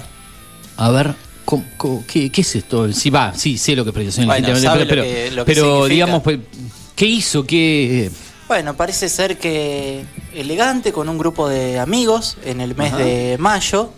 [0.76, 1.14] A ver,
[1.46, 2.92] ¿cómo- cómo- qué, qué es esto?
[2.92, 5.88] Sí, va, sí, sé lo que es prisión Bueno, legítima, sabe pero, que- pero significa.
[5.94, 6.40] digamos, pues,
[6.96, 7.46] ¿qué hizo?
[7.46, 8.12] ¿Qué...?
[8.50, 13.04] Bueno, parece ser que elegante con un grupo de amigos en el mes Ajá.
[13.04, 13.92] de mayo,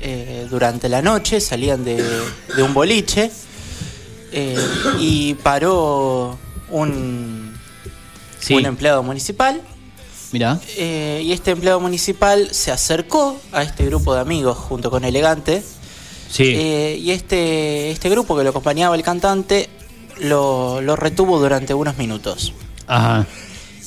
[0.00, 2.02] eh, durante la noche, salían de,
[2.56, 3.30] de un boliche
[4.32, 4.56] eh,
[4.98, 6.38] y paró
[6.70, 7.54] un,
[8.38, 8.54] Sí.
[8.54, 9.60] un empleado municipal.
[10.32, 10.60] Mirá.
[10.76, 15.62] Eh, y este empleado municipal se acercó a este grupo de amigos junto con Elegante.
[16.30, 16.44] Sí.
[16.44, 19.68] Y este, este grupo que lo acompañaba el cantante
[20.18, 22.52] lo, lo retuvo durante unos minutos.
[22.86, 23.26] Ajá.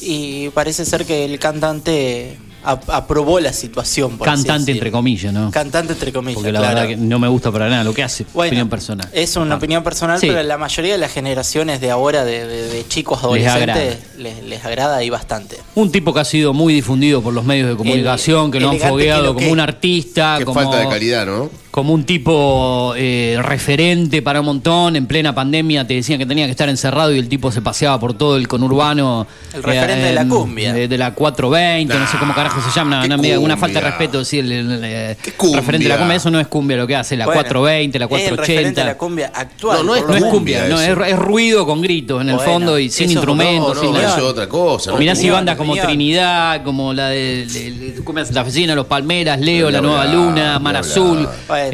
[0.02, 4.18] Y parece ser que el cantante aprobó la situación.
[4.18, 5.52] por Cantante, entre comillas, ¿no?
[5.52, 6.36] Cantante entre comillas.
[6.36, 6.76] Porque la claro.
[6.76, 8.26] verdad que no me gusta para nada lo que hace.
[8.34, 9.08] Bueno, opinión personal.
[9.14, 9.58] Es una Ah.
[9.58, 10.28] opinión personal, Sí.
[10.28, 13.74] pero la mayoría de las generaciones de ahora, de, de- de chicos Les agrada.
[13.74, 15.58] adolescentes, les, les agrada y bastante.
[15.76, 18.78] Un tipo que ha sido muy difundido por los medios de comunicación, que lo han
[18.78, 21.50] que fogueado lo como que- un artista, Qué como, falta de calidad, ¿no?
[21.80, 24.98] Como un tipo eh, referente para un montón.
[24.98, 27.98] En plena pandemia te decían que tenía que estar encerrado y el tipo se paseaba
[28.02, 29.26] por todo el conurbano.
[29.54, 30.74] eh, El referente de la cumbia.
[30.74, 33.06] De, de la 420, no sé cómo carajo se llama.
[33.06, 35.60] Una, una, una falta de respeto decir el, el, el cumbia?
[35.62, 36.18] referente de la cumbia.
[36.18, 38.82] Eso no es cumbia lo que hace, la Bueno, 420, la es el referente 480.
[38.82, 39.78] de la cumbia actual.
[39.78, 42.52] No, no es No es cumbia, no, es, es ruido con gritos en el Bueno,
[42.52, 43.76] fondo y sin eso- instrumentos.
[43.78, 44.96] No, sin no, eso es otra cosa.
[44.98, 45.88] Mirá si bandas como opinión.
[45.88, 48.32] Trinidad, como la de, de- de- ¿cómo es?
[48.34, 50.76] La Oficina, Los Palmeras, Leo, La Nueva Luna, Mar.
[50.80, 51.28] Azul,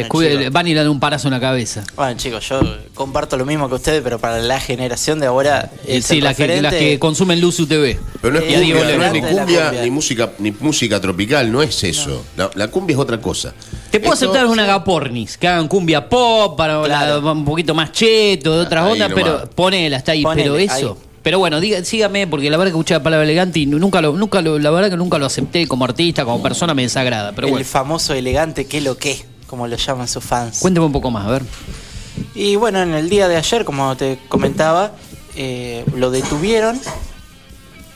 [0.04, 0.52] Bueno, chicos.
[0.54, 1.84] van ir a dar un parazo en la cabeza.
[1.96, 2.60] Bueno, chicos, yo
[2.94, 5.72] comparto lo mismo que ustedes, pero para la generación de ahora.
[5.88, 7.98] Eh, es sí, las que, las referente- que consumen Luz UTV.
[8.22, 9.82] Pero no es Eh, cumbia, no es ni cumbia, cumbia.
[9.84, 12.24] ni música, ni música tropical, no es eso.
[12.38, 13.54] La, la cumbia es otra cosa.
[13.92, 17.22] Te puedo Esto- aceptar una agapornis, que hagan cumbia pop, para Claro.
[17.22, 20.74] la- un poquito más cheto, de otras ondas, pero ponela, está ahí, Ponele, pero eso.
[21.00, 21.06] ahí.
[21.24, 24.14] Pero bueno, diga, sígame, porque la verdad que escuché la palabra elegante y nunca lo,
[24.14, 27.32] nunca lo, la verdad que nunca lo acepté como artista, como persona, me desagrada.
[27.34, 30.60] Pero el bueno, famoso elegante, que lo que, como lo llaman sus fans.
[30.60, 31.44] cuénteme un poco más, a ver.
[32.34, 34.92] Y bueno, en el día de ayer, como te comentaba,
[35.36, 36.80] eh, lo detuvieron.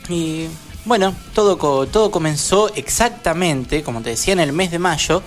[0.09, 0.47] Y
[0.85, 5.21] bueno, todo, todo comenzó exactamente, como te decía, en el mes de mayo,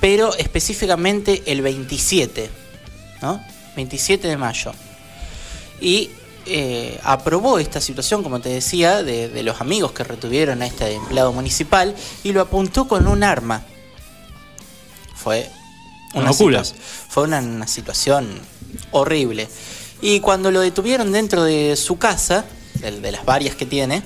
[0.00, 2.50] pero específicamente el 27,
[3.22, 3.40] ¿no?
[3.76, 4.72] 27 de mayo.
[5.80, 6.10] Y
[6.46, 10.92] eh, aprobó esta situación, como te decía, de, de los amigos que retuvieron a este
[10.94, 13.62] empleado municipal y lo apuntó con un arma.
[15.14, 15.50] Fue
[16.14, 16.62] Una locura.
[17.08, 18.28] Fue una, una situación
[18.90, 19.48] horrible.
[20.02, 24.02] Y cuando lo detuvieron dentro de su casa, de, de las varias que tiene,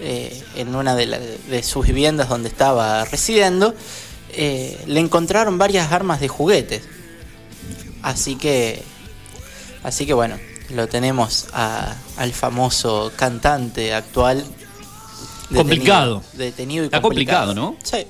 [0.00, 3.74] eh, en una de, la- de sus viviendas donde estaba residiendo,
[4.32, 6.82] eh, le encontraron varias armas de juguete.
[8.02, 8.82] Así que,
[9.82, 10.38] así que bueno,
[10.70, 14.44] lo tenemos a- al famoso cantante actual.
[15.50, 16.22] detenido- Complicado.
[16.32, 17.76] Detenido y Está complicado, ¿no?
[17.82, 18.06] Sí.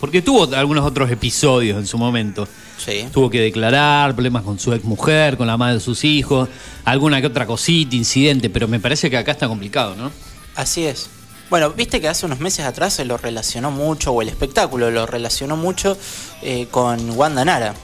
[0.00, 2.46] Porque tuvo algunos otros episodios en su momento.
[2.78, 3.06] Sí.
[3.12, 6.48] Tuvo que declarar problemas con su ex mujer, con la madre de sus hijos,
[6.84, 10.12] alguna que otra cosita, incidente, pero me parece que acá está complicado, ¿no?
[10.54, 11.08] Así es.
[11.50, 15.06] Bueno, viste que hace unos meses atrás se lo relacionó mucho, o el espectáculo lo
[15.06, 15.96] relacionó mucho
[16.42, 17.74] eh, con Wanda Nara.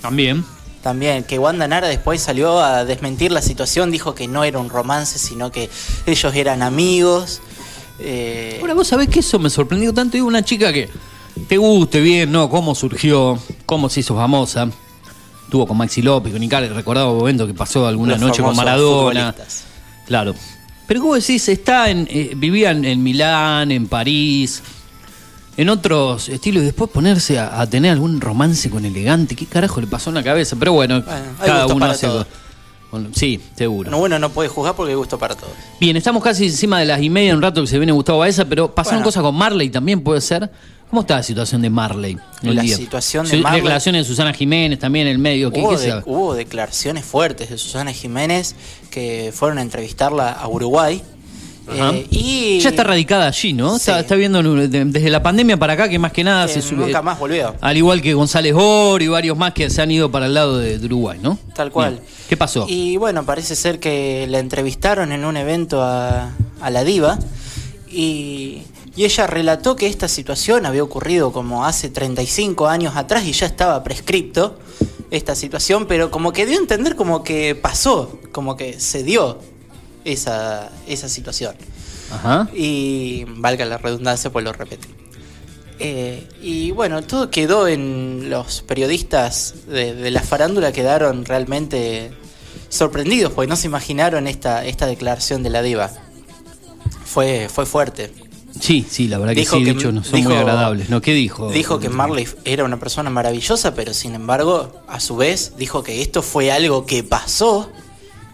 [0.00, 0.44] También.
[0.82, 4.68] También, que Wanda Nara después salió a desmentir la situación, dijo que no era un
[4.68, 5.68] romance, sino que
[6.06, 7.40] ellos eran amigos.
[7.98, 10.12] Eh, Ahora, vos sabés que eso me sorprendió tanto.
[10.12, 10.88] Digo, una chica que
[11.48, 12.48] te guste bien, ¿no?
[12.48, 14.68] Cómo surgió, cómo se hizo famosa.
[15.50, 18.54] Tuvo con Maxi López, con Icari, recordaba un momento que pasó alguna Los noche con
[18.54, 19.34] Maradona.
[20.06, 20.34] Claro.
[20.86, 24.62] Pero como decís, está en, eh, vivía en, en Milán, en París,
[25.56, 29.80] en otros estilos, y después ponerse a, a tener algún romance con elegante, ¿qué carajo
[29.80, 30.56] le pasó en la cabeza?
[30.58, 32.06] Pero bueno, Bueno, cada uno hace.
[32.06, 32.26] todo.
[33.14, 33.90] sí, seguro.
[33.90, 35.52] Bueno, uno no puede juzgar porque hay gusto para todos.
[35.80, 38.44] Bien, estamos casi encima de las y media, un rato que se viene Gustavo Baeza,
[38.46, 39.04] pero pasaron Bueno.
[39.06, 40.50] cosas con Marley también, puede ser.
[40.90, 42.16] ¿Cómo está la situación de Marley?
[42.42, 42.76] La día?
[42.76, 45.50] situación de Su- Marley- Declaraciones de Susana Jiménez también en el medio.
[45.52, 46.02] ¿Qué, Hubo, qué se de- sabe?
[46.06, 48.54] hubo declaraciones fuertes de Susana Jiménez
[48.90, 51.02] que fueron a entrevistarla a Uruguay.
[51.70, 53.76] Eh, y Ya está radicada allí, ¿no?
[53.76, 56.54] Está, está viendo en- de- desde la pandemia para acá que más que nada que
[56.54, 56.86] se sube.
[56.86, 57.54] nunca más volvió.
[57.60, 60.56] Al igual que González Oro y varios más que se han ido para el lado
[60.56, 61.38] de, de Uruguay, ¿no?
[61.54, 61.96] Tal cual.
[61.96, 62.04] Bien.
[62.30, 62.64] ¿Qué pasó?
[62.66, 66.30] Y bueno, parece ser que la entrevistaron en un evento a,
[66.62, 67.18] a la diva
[67.90, 68.62] y,
[68.98, 73.46] y ella relató que esta situación había ocurrido como hace 35 años atrás y ya
[73.46, 74.58] estaba prescripto
[75.12, 79.38] esta situación, pero como que dio a entender como que pasó, como que se dio
[80.04, 81.54] esa, esa situación.
[82.10, 82.48] Ajá.
[82.52, 84.88] Y valga la redundancia, pues lo repetí.
[85.78, 92.10] Eh, y bueno, todo quedó en los periodistas de, de la farándula quedaron realmente
[92.68, 95.88] sorprendidos, porque no se imaginaron esta, esta declaración de la diva.
[97.04, 98.27] Fue, fue fuerte.
[98.60, 100.90] Sí, sí, la verdad que sí, que- hecho no son dijo- muy agradables.
[100.90, 101.00] ¿No?
[101.00, 101.50] ¿Qué dijo?
[101.50, 106.02] Dijo que Marley era una persona maravillosa, pero sin embargo, a su vez, dijo que
[106.02, 107.70] esto fue algo que pasó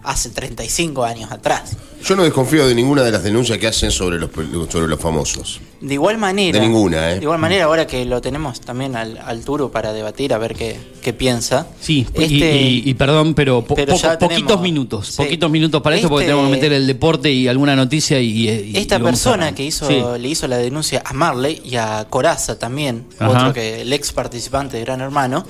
[0.05, 1.77] hace 35 años atrás.
[2.05, 4.29] Yo no desconfío de ninguna de las denuncias que hacen sobre los,
[4.71, 5.61] sobre los famosos.
[5.81, 6.61] De igual manera.
[6.61, 7.17] De ninguna, ¿eh?
[7.17, 10.55] De igual manera, ahora que lo tenemos también al, al Turo para debatir, a ver
[10.55, 11.67] qué, qué piensa.
[11.81, 15.07] Sí, y- Este- y, y perdón, pero, po- Pero poco- ya tenemos- poquitos minutos.
[15.09, 15.17] sí.
[15.17, 18.49] Poquitos minutos para esto porque Este- tenemos que meter el deporte y alguna noticia y.
[18.51, 20.03] y- Esta persona a- que hizo, Sí.
[20.19, 23.31] le hizo la denuncia a Marley y a Coraza también, Ajá.
[23.31, 25.47] otro que el ex participante de Gran Hermano,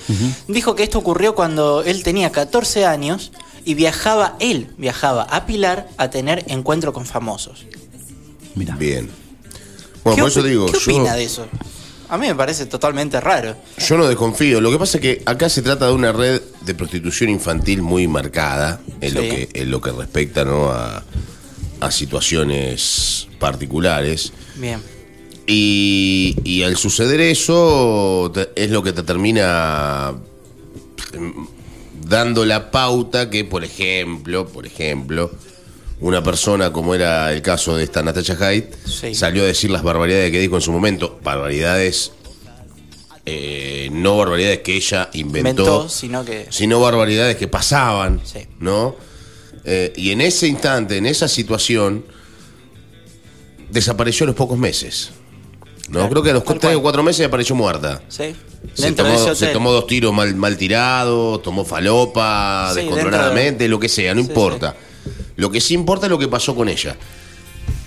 [0.47, 3.33] dijo que esto ocurrió cuando él tenía 14 años
[3.65, 7.67] y viajaba, él viajaba a Pilar a tener encuentro con famosos.
[8.55, 9.09] Bien.
[10.05, 11.47] Bueno, ¿Qué por eso digo, ¿Qué yo, opina de eso?
[12.09, 13.57] A mí me parece totalmente raro.
[13.79, 14.61] yo no desconfío.
[14.61, 18.07] Lo que pasa es que acá se trata de una red de prostitución infantil muy
[18.07, 20.69] marcada en, lo, que, en lo que respecta ¿no?
[20.71, 21.03] a,
[21.81, 24.33] a situaciones particulares.
[24.57, 24.81] Bien.
[25.47, 30.15] Y, y al suceder eso, es lo que te termina
[32.05, 35.31] dando la pauta que, por ejemplo, por ejemplo,
[36.01, 39.15] una persona como era el caso de esta Natasha Hyde, Sí.
[39.15, 42.13] salió a decir las barbaridades que dijo en su momento, barbaridades,
[43.27, 46.47] eh, no barbaridades que ella inventó, Inventó, sino que.
[46.51, 48.41] sino barbaridades que pasaban, Sí.
[48.59, 48.97] ¿no?
[49.65, 52.05] Eh, y en ese instante, en esa situación,
[53.71, 55.11] desapareció a los pocos meses.
[55.89, 56.09] ¿No?
[56.09, 58.03] Creo que a los tres o cuatro meses apareció muerta.
[58.09, 58.35] Sí.
[58.75, 63.69] Se Dentro de tomó, se tomó dos tiros mal, mal tirados, tomó falopa, Sí, descontroladamente,
[63.69, 64.75] lo que sea, no Sí, importa.
[65.37, 66.97] Lo que sí importa es lo que pasó con ella.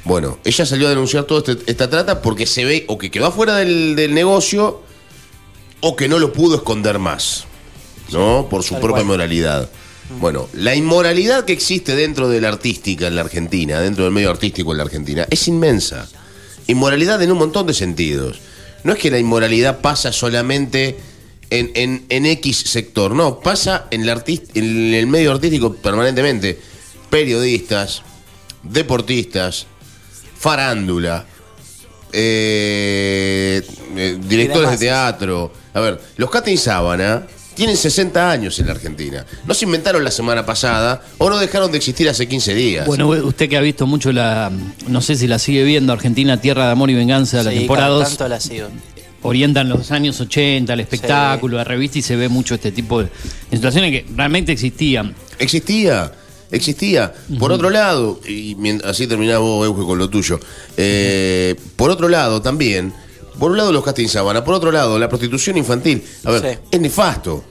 [0.04, 3.26] Bueno, ella salió a denunciar toda este- esta trata porque se ve o que quedó
[3.28, 4.82] afuera del, del negocio
[5.82, 7.46] o que no lo pudo esconder más,
[8.12, 8.48] ¿no?
[8.50, 9.06] Por su tal propia cual.
[9.08, 9.70] moralidad.
[10.22, 14.30] Bueno, la inmoralidad que existe dentro de la artística en la Argentina, dentro del medio
[14.30, 16.08] artístico en la Argentina, es inmensa.
[16.68, 18.40] Inmoralidad en un montón de sentidos.
[18.84, 20.98] No es que la inmoralidad pasa solamente
[21.50, 26.60] en, en- en X sector, no, pasa en, artis- en el medio artístico permanentemente.
[27.10, 28.02] Periodistas,
[28.64, 29.66] deportistas,
[30.38, 31.26] farándula,
[32.12, 33.62] eh,
[33.96, 35.54] eh, directores de teatro.
[35.74, 37.26] A ver, los Catin Sábana
[37.58, 39.26] tienen 60 años en la Argentina.
[39.46, 42.86] No se inventaron la semana pasada o no dejaron de existir hace 15 días.
[42.88, 44.50] Bueno, usted que ha visto mucho la.
[44.88, 47.88] No sé si la sigue viendo, Argentina, Tierra de Amor y Venganza, la Sí, temporada
[47.88, 48.08] cada 2.
[48.10, 48.70] tanto la ha sido.
[49.24, 53.10] Orientan los años 80, el espectáculo, la revista y se ve mucho este tipo de
[53.50, 55.16] de situaciones que realmente existían.
[55.40, 56.12] Existía,
[56.52, 57.14] existía.
[57.40, 58.56] Por otro lado, y
[58.86, 60.40] así terminás vos, Euge, con lo tuyo.
[60.78, 62.94] eh, por otro lado, también,
[63.38, 66.04] por un lado los casting sábana, por otro lado, la prostitución infantil.
[66.26, 66.60] A ver, Sí.
[66.72, 67.44] es nefasto,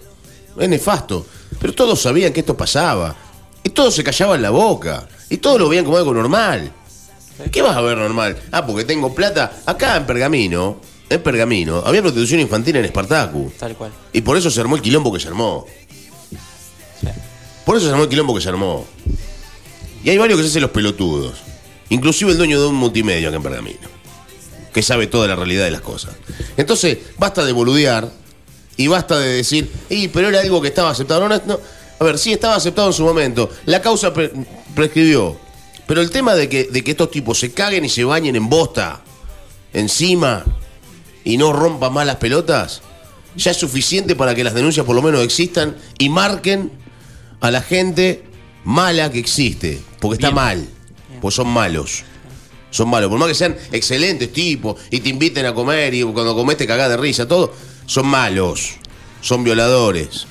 [0.58, 1.26] es nefasto.
[1.60, 3.14] Pero todos sabían que esto pasaba.
[3.62, 5.08] Y todos se callaban la boca.
[5.30, 6.70] Y todos lo veían como algo normal.
[7.50, 8.36] ¿Qué vas a ver normal?
[8.52, 9.52] Ah, porque tengo plata.
[9.66, 10.80] Acá en Pergamino,
[11.10, 13.52] en Pergamino, había prostitución infantil en Espartacu.
[13.58, 13.92] Tal cual.
[14.12, 15.66] Y por eso se armó el quilombo que se armó.
[17.64, 18.86] Por eso se armó el quilombo que se armó.
[20.04, 21.34] Y hay varios que se hacen los pelotudos.
[21.88, 23.95] Inclusive el dueño de un multimedio acá en Pergamino.
[24.76, 26.16] Que sabe toda la realidad de las cosas.
[26.58, 28.12] Entonces, basta de boludear
[28.76, 31.26] y basta de decir, y pero era algo que estaba aceptado.
[31.26, 31.58] No, no.
[31.98, 33.48] A ver, sí estaba aceptado en su momento.
[33.64, 34.32] La causa pre-
[34.74, 35.38] prescribió.
[35.86, 38.50] Pero el tema de que, de que estos tipos se caguen y se bañen en
[38.50, 39.00] bosta,
[39.72, 40.44] encima,
[41.24, 42.82] y no rompan más las pelotas,
[43.34, 46.70] ya es suficiente para que las denuncias por lo menos existan y marquen
[47.40, 48.24] a la gente
[48.64, 49.80] mala que existe.
[50.00, 50.68] Porque está mal.
[51.22, 52.04] Pues son malos.
[52.70, 53.08] Son malos.
[53.08, 56.66] Por más que sean excelentes tipos y te inviten a comer y cuando comes te
[56.66, 57.52] cagás de risa, todo,
[57.86, 58.74] son malos.
[59.20, 60.26] Son violadores.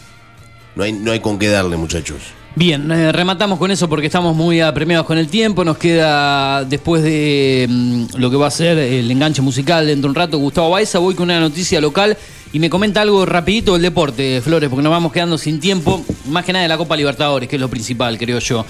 [0.76, 2.18] No hay, no hay con qué darle, muchachos.
[2.58, 5.66] Bien, eh, rematamos con eso porque estamos muy apremiados con el tiempo.
[5.66, 10.12] Nos queda, después de mm, lo que va a ser el enganche musical dentro de
[10.12, 11.00] un rato, Gustavo Baeza.
[11.00, 12.18] Voy con una noticia local
[12.54, 16.06] y me comenta algo rapidito del deporte, Flores, porque nos vamos quedando sin tiempo.
[16.30, 18.66] Más que nada de la Copa Libertadores, que es lo principal, creo yo.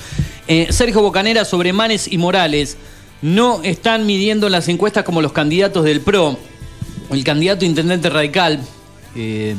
[0.47, 2.77] Eh, Sergio Bocanera sobre Manes y Morales.
[3.21, 6.37] No están midiendo las encuestas como los candidatos del PRO.
[7.11, 8.59] El candidato intendente radical.
[9.15, 9.55] eh,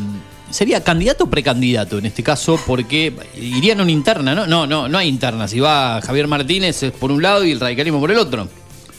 [0.51, 4.47] Sería candidato o precandidato en este caso, porque irían a una interna, ¿no?
[4.47, 5.49] No, no, no hay interna.
[5.49, 8.49] Si va Javier Martínez es por un lado y el radicalismo por el otro.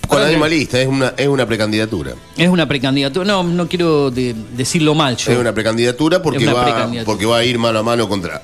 [0.09, 2.13] Con animalista, es una, es una precandidatura.
[2.37, 3.25] Es una precandidatura.
[3.25, 5.31] No, no quiero de- decirlo mal yo.
[5.31, 7.05] Es una precandidatura porque, una va, precandidatura.
[7.05, 8.41] porque va a ir mano a mano contra,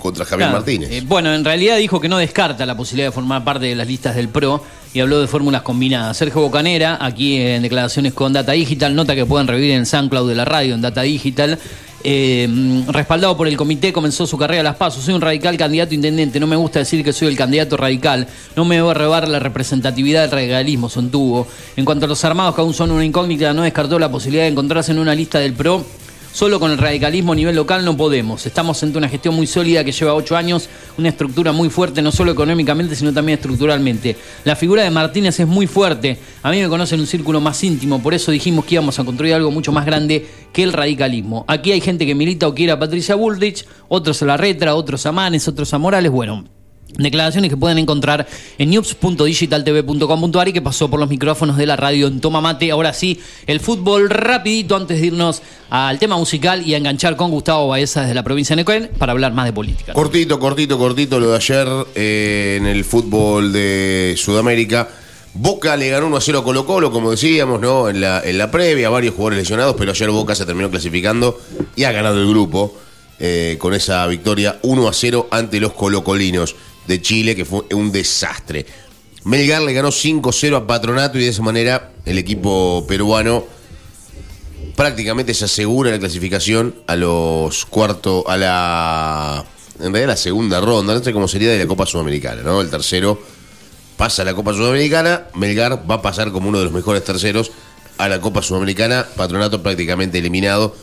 [0.00, 0.58] contra Javier Claro.
[0.58, 0.90] Martínez.
[0.92, 3.86] Eh, bueno, en realidad dijo que no descarta la posibilidad de formar parte de las
[3.88, 4.62] listas del PRO
[4.96, 6.16] y habló de fórmulas combinadas.
[6.16, 10.34] Sergio Bocanera, aquí en declaraciones con Data Digital, nota que pueden revivir en SoundCloud de
[10.34, 11.58] la radio, en Data Digital.
[12.02, 12.48] eh,
[12.88, 15.04] respaldado por el comité, comenzó su carrera a las pasos.
[15.04, 16.40] Soy un radical candidato intendente.
[16.40, 18.26] No me gusta decir que soy el candidato radical.
[18.54, 21.46] No me voy a robar la representatividad del radicalismo, sontuvo.
[21.76, 24.50] En cuanto a los armados, que aún son una incógnita, no descartó la posibilidad de
[24.50, 25.84] encontrarse en una lista del PRO
[26.36, 28.44] Solo con el radicalismo a nivel local no podemos.
[28.44, 30.68] Estamos ante una gestión muy sólida que lleva ocho años,
[30.98, 34.14] una estructura muy fuerte, no solo económicamente, sino también estructuralmente.
[34.44, 36.18] La figura de Martínez es muy fuerte.
[36.42, 39.32] A mí me conocen un círculo más íntimo, por eso dijimos que íbamos a construir
[39.32, 41.46] algo mucho más grande que el radicalismo.
[41.48, 45.06] Aquí hay gente que milita o quiere a Patricia Bullrich, otros a la retra, otros
[45.06, 46.12] a Manes, otros a Morales.
[46.12, 46.44] Bueno,
[46.94, 48.26] Declaraciones que pueden encontrar
[48.58, 52.70] en news.digitaltv.com.ar y que pasó por los micrófonos de la radio en Toma Mate.
[52.70, 57.30] Ahora sí, el fútbol rapidito antes de irnos al tema musical y a enganchar con
[57.30, 59.92] Gustavo Baeza desde la provincia de Neuquén para hablar más de política.
[59.92, 64.88] Cortito, cortito, cortito lo de ayer eh, en el fútbol de Sudamérica.
[65.34, 67.90] Boca le ganó 1 a 0 a Colo Colo, como decíamos, ¿no?
[67.90, 71.38] En la, en la previa, varios jugadores lesionados, pero ayer Boca se terminó clasificando
[71.74, 72.74] y ha ganado el grupo
[73.18, 76.54] eh, con esa victoria 1 a 0 ante los colocolinos
[76.86, 78.66] de Chile, que fue un desastre.
[79.24, 83.44] Melgar le ganó 5-0 a Patronato y de esa manera el equipo peruano
[84.76, 89.44] prácticamente se asegura la clasificación a los cuartos, a la.
[89.78, 92.60] En realidad, la segunda ronda, no sé cómo sería de la Copa Sudamericana, ¿no?
[92.60, 93.20] El tercero
[93.96, 97.50] pasa a la Copa Sudamericana, Melgar va a pasar como uno de los mejores terceros
[97.98, 100.74] a la Copa Sudamericana, Patronato prácticamente eliminado,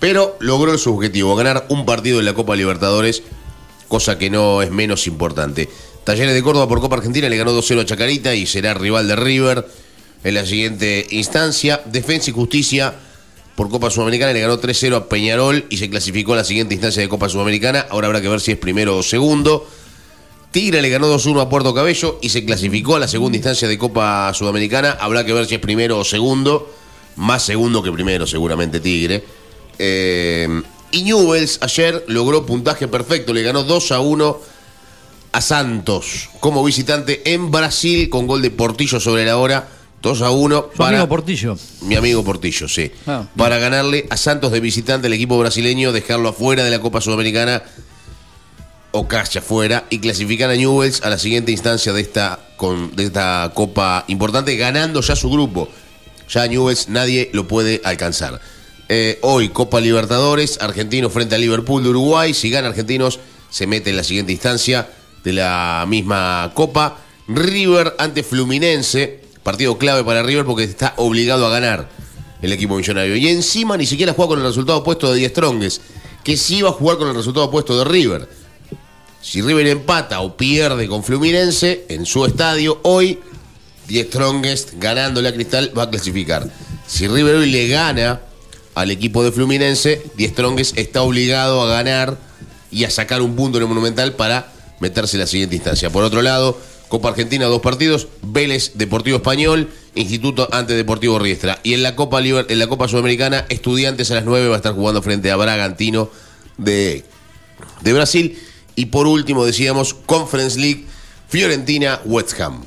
[0.00, 3.22] pero logró su objetivo, ganar un partido en la Copa Libertadores,
[3.92, 5.68] cosa que no es menos importante.
[6.02, 9.16] Talleres de Córdoba por Copa Argentina le ganó 2-0 a Chacarita y será rival de
[9.16, 9.68] River
[10.24, 11.82] en la siguiente instancia.
[11.84, 12.94] Defensa y Justicia
[13.54, 17.02] por Copa Sudamericana le ganó 3-0 a Peñarol y se clasificó a la siguiente instancia
[17.02, 17.86] de Copa Sudamericana.
[17.90, 19.68] Ahora habrá que ver si es primero o segundo.
[20.52, 23.76] Tigre le ganó 2-1 a Puerto Cabello y se clasificó a la segunda instancia de
[23.76, 24.96] Copa Sudamericana.
[24.98, 26.72] Habrá que ver si es primero o segundo.
[27.16, 29.22] Más segundo que primero, seguramente Tigre.
[29.78, 30.62] Eh,
[30.92, 33.32] y Newells ayer logró puntaje perfecto.
[33.34, 34.40] Le ganó 2 a 1
[35.32, 39.68] a Santos como visitante en Brasil con gol de Portillo sobre la hora.
[40.02, 41.56] 2 a 1 Su amigo Portillo.
[41.82, 42.90] mi amigo Portillo, sí.
[43.06, 43.24] Ah.
[43.36, 47.62] Para ganarle a Santos de visitante el equipo brasileño, dejarlo afuera de la Copa Sudamericana
[48.90, 53.04] o casi afuera y clasificar a Newells a la siguiente instancia de esta, con, de
[53.04, 55.68] esta Copa importante, ganando ya su grupo.
[56.28, 58.40] Ya a Newells nadie lo puede alcanzar.
[58.94, 62.34] Eh, hoy Copa Libertadores, Argentino frente a Liverpool de Uruguay.
[62.34, 64.86] Si gana Argentinos, se mete en la siguiente instancia
[65.24, 66.98] de la misma Copa.
[67.26, 71.88] River ante Fluminense, partido clave para River porque está obligado a ganar
[72.42, 73.16] el equipo millonario.
[73.16, 75.80] Y encima ni siquiera juega con el resultado opuesto de Die Strongest,
[76.22, 78.28] que sí va a jugar con el resultado opuesto de River.
[79.22, 83.20] Si River empata o pierde con Fluminense en su estadio, hoy
[83.88, 86.46] Die Strongest ganándole a Cristal va a clasificar.
[86.86, 88.20] Si River hoy le gana
[88.74, 92.18] al equipo de Fluminense, Die Strongest está obligado a ganar
[92.70, 95.90] y a sacar un punto en el Monumental para meterse en la siguiente instancia.
[95.90, 96.58] Por otro lado,
[96.88, 101.58] Copa Argentina, dos partidos, Vélez Deportivo Español, Instituto ante Deportivo Riestra.
[101.62, 104.74] Y en la Copa en la Copa Sudamericana, Estudiantes a las 9 va a estar
[104.74, 106.10] jugando frente a Bragantino
[106.58, 107.04] de,
[107.82, 108.38] de Brasil.
[108.74, 110.86] Y por último, decíamos, Conference League,
[111.28, 112.64] Fiorentina, West Ham.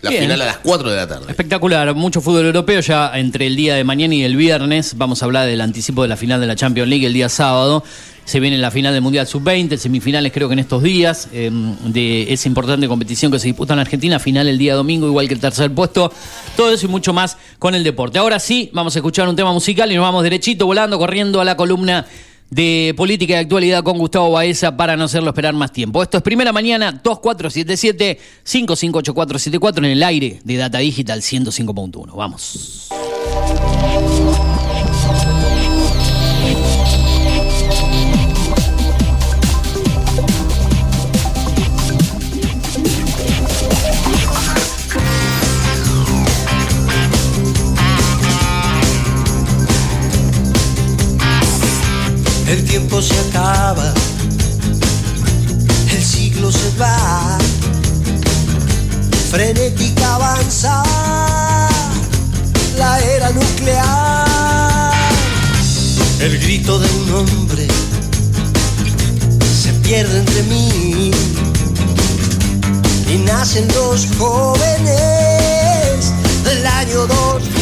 [0.00, 0.22] La Bien.
[0.22, 1.26] final a las 4 de la tarde.
[1.28, 4.96] Espectacular, mucho fútbol europeo ya entre el día de mañana y el viernes.
[4.96, 7.82] Vamos a hablar del anticipo de la final de la Champions League el día sábado.
[8.24, 11.50] Se viene la final del Mundial Sub-20, semifinales creo que en estos días eh,
[11.86, 15.34] de esa importante competición que se disputa en Argentina, final el día domingo, igual que
[15.34, 16.12] el tercer puesto.
[16.54, 18.18] Todo eso y mucho más con el deporte.
[18.18, 21.44] Ahora sí, vamos a escuchar un tema musical y nos vamos derechito, volando, corriendo a
[21.44, 22.06] la columna
[22.50, 26.02] de política y actualidad con Gustavo Baeza para no hacerlo esperar más tiempo.
[26.02, 32.14] Esto es Primera Mañana 2477-558474 en el aire de Data Digital 105.1.
[32.14, 32.88] Vamos.
[52.48, 53.92] El tiempo se acaba,
[55.90, 57.36] el siglo se va,
[59.30, 60.82] frenética avanza
[62.78, 64.92] la era nuclear.
[66.20, 67.68] El grito de un hombre
[69.62, 71.10] se pierde entre mí
[73.12, 74.88] y nacen los jóvenes
[76.44, 77.57] del año 2000.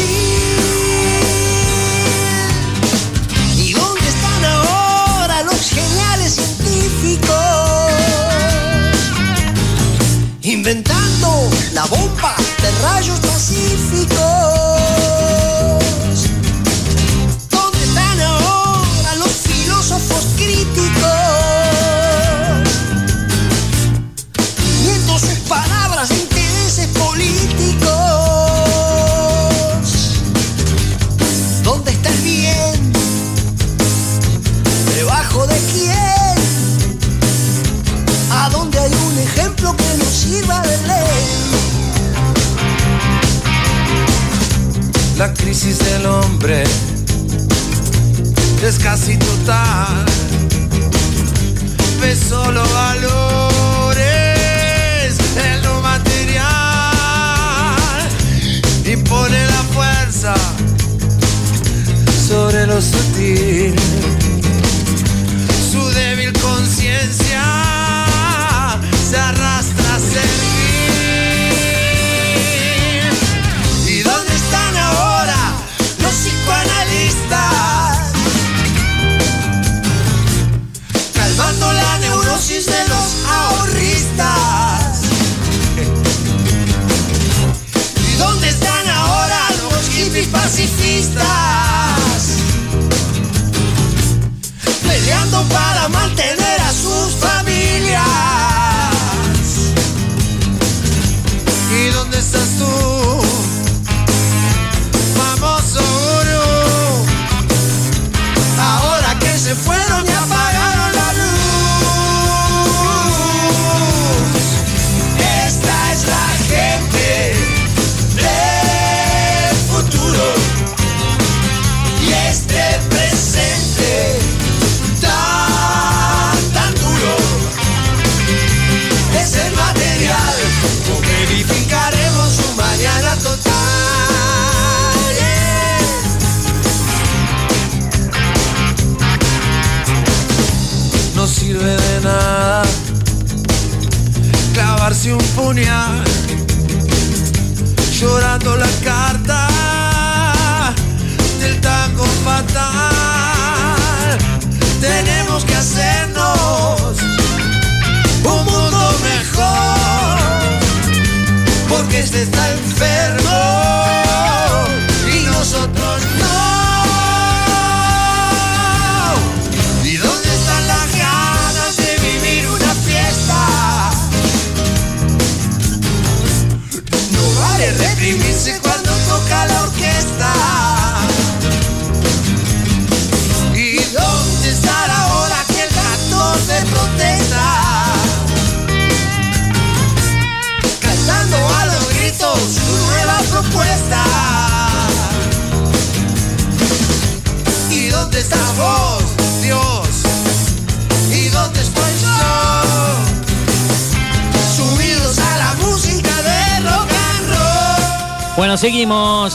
[10.69, 14.66] inventando la bomba de rayos pacíficos.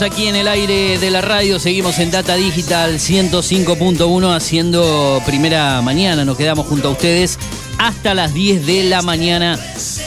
[0.01, 6.25] Aquí en el aire de la radio, seguimos en Data Digital 105.1 haciendo primera mañana.
[6.25, 7.37] Nos quedamos junto a ustedes
[7.77, 9.59] hasta las 10 de la mañana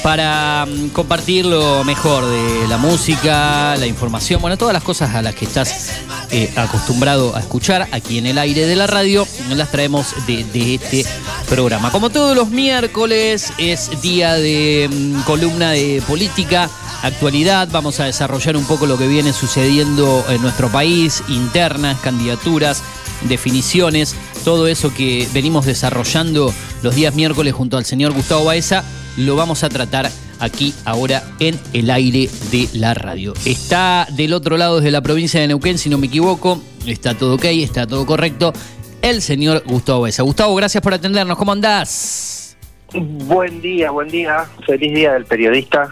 [0.02, 5.22] para mm, compartir lo mejor de la música, la información, bueno, todas las cosas a
[5.22, 5.90] las que estás
[6.30, 10.74] eh, acostumbrado a escuchar aquí en el aire de la radio, las traemos de, de
[10.76, 11.04] este
[11.48, 11.90] programa.
[11.90, 16.70] Como todos los miércoles es día de mm, columna de política,
[17.04, 22.82] actualidad, vamos a desarrollar un poco lo que viene sucediendo en nuestro país, internas, candidaturas,
[23.28, 26.52] definiciones, todo eso que venimos desarrollando
[26.82, 28.84] los días miércoles junto al señor Gustavo Baeza,
[29.18, 30.10] lo vamos a tratar
[30.40, 33.34] aquí ahora en el aire de la radio.
[33.44, 37.34] Está del otro lado desde la provincia de Neuquén, si no me equivoco, está todo
[37.34, 38.54] ok, está todo correcto,
[39.02, 40.22] el señor Gustavo Baeza.
[40.22, 42.56] Gustavo, gracias por atendernos, ¿cómo andás?
[42.94, 44.46] Buen día, buen día.
[44.64, 45.90] Feliz día del periodista,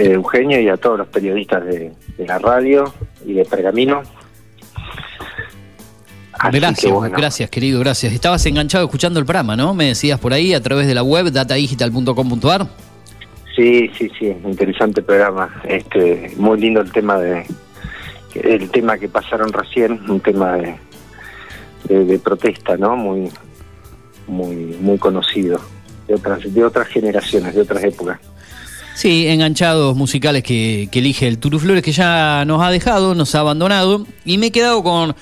[0.00, 2.92] eh, Eugenio, y a todos los periodistas de, de la radio
[3.26, 4.02] y de Pergamino.
[6.32, 7.16] Así Gracias, que bueno.
[7.18, 8.14] gracias, querido, gracias.
[8.14, 9.74] Estabas enganchado escuchando el programa, ¿no?
[9.74, 12.66] Me decías por ahí a través de la web datadigital.com.ar.
[13.54, 15.60] Sí, sí, sí, interesante programa.
[15.64, 17.44] Este, muy lindo el tema de
[18.34, 20.76] el tema que pasaron recién, un tema de,
[21.84, 22.96] de, de protesta, ¿no?
[22.96, 23.30] Muy
[24.26, 25.60] muy muy conocido
[26.08, 28.18] de otras de otras generaciones, de otras épocas.
[28.94, 33.34] Sí, enganchados musicales que, que elige el Turu Flores, que ya nos ha dejado, nos
[33.34, 34.06] ha abandonado.
[34.24, 35.14] Y me he quedado con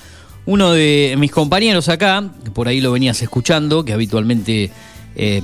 [0.45, 4.69] uno de mis compañeros acá, que por ahí lo venías escuchando, que habitualmente
[5.15, 5.41] eh,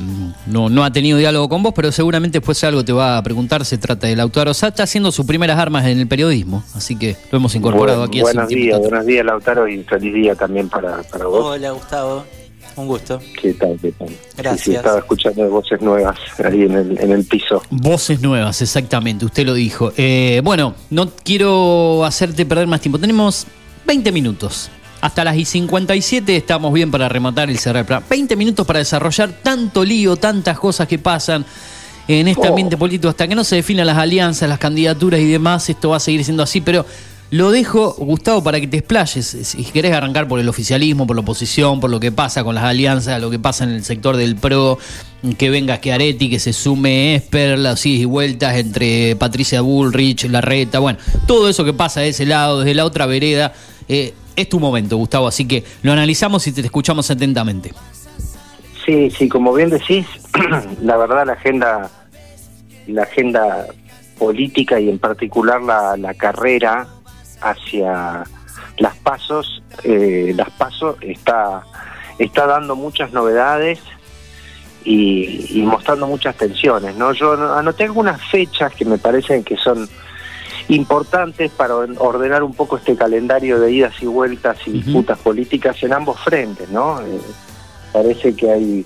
[0.47, 3.63] no, no ha tenido diálogo con vos, pero seguramente después algo te va a preguntar.
[3.63, 7.15] Se trata del Lautaro Sá, está haciendo sus primeras armas en el periodismo, así que
[7.31, 11.03] lo hemos incorporado Buen- aquí buenos días, buenos días Lautaro y feliz día también para,
[11.03, 11.45] para vos.
[11.45, 12.25] Hola Gustavo,
[12.75, 13.19] un gusto.
[13.41, 13.77] ¿Qué tal?
[13.81, 14.07] ¿Qué tal?
[14.09, 14.75] Sí, sí, Gracias.
[14.77, 17.61] estaba escuchando voces nuevas ahí en el, en el piso.
[17.69, 19.93] Voces nuevas, exactamente, usted lo dijo.
[19.97, 22.99] Eh, bueno, no quiero hacerte perder más tiempo.
[22.99, 23.45] Tenemos
[23.85, 24.69] 20 minutos.
[25.01, 28.07] Hasta las y 57 estamos bien para rematar cerrar el programa.
[28.09, 31.45] 20 minutos para desarrollar tanto lío, tantas cosas que pasan
[32.07, 32.49] en este Oh.
[32.49, 33.09] ambiente político.
[33.09, 36.23] Hasta que no se definan las alianzas, las candidaturas y demás, esto va a seguir
[36.23, 36.59] siendo así.
[36.61, 36.85] Pero
[37.31, 39.25] Lo dejo, Gustavo, para que te explayes.
[39.25, 42.63] Si querés arrancar por el oficialismo, por la oposición, por lo que pasa con las
[42.63, 44.77] alianzas, lo que pasa en el sector del PRO,
[45.37, 50.77] que venga Schiaretti, que se sume Esper, las idas y vueltas entre Patricia Bullrich, Larreta,
[50.79, 53.53] bueno, todo eso que pasa de ese lado, desde la otra vereda,
[53.87, 57.73] eh, es tu momento, Gustavo, así que lo analizamos y te escuchamos atentamente.
[58.85, 60.05] Sí, sí, como bien decís,
[60.83, 61.89] la verdad la agenda,
[62.85, 63.65] la agenda
[64.19, 66.87] política y en particular la, la carrera
[67.45, 68.23] hacia
[68.77, 71.61] las pasos, eh, las pasos está,
[72.19, 73.79] está dando muchas novedades
[74.83, 77.13] y, y mostrando muchas tensiones, ¿no?
[77.13, 79.87] Yo anoté algunas fechas que me parecen que son
[80.67, 85.81] importantes para or- ordenar un poco este calendario de idas y vueltas y disputas políticas
[85.83, 86.99] en ambos frentes, ¿no?
[87.01, 87.19] Eh,
[87.93, 88.85] parece que hay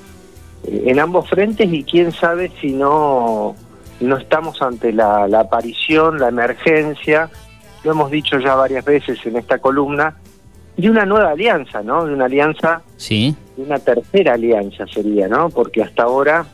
[0.66, 3.56] eh, en ambos frentes y quién sabe si no
[4.02, 7.30] no estamos ante la, la aparición, la emergencia,
[7.84, 10.16] lo hemos dicho ya varias veces en esta columna,
[10.78, 12.06] de una nueva alianza, ¿no?
[12.06, 13.36] De una alianza, Sí.
[13.58, 15.50] de una tercera alianza sería, ¿no?
[15.50, 16.46] Porque hasta ahora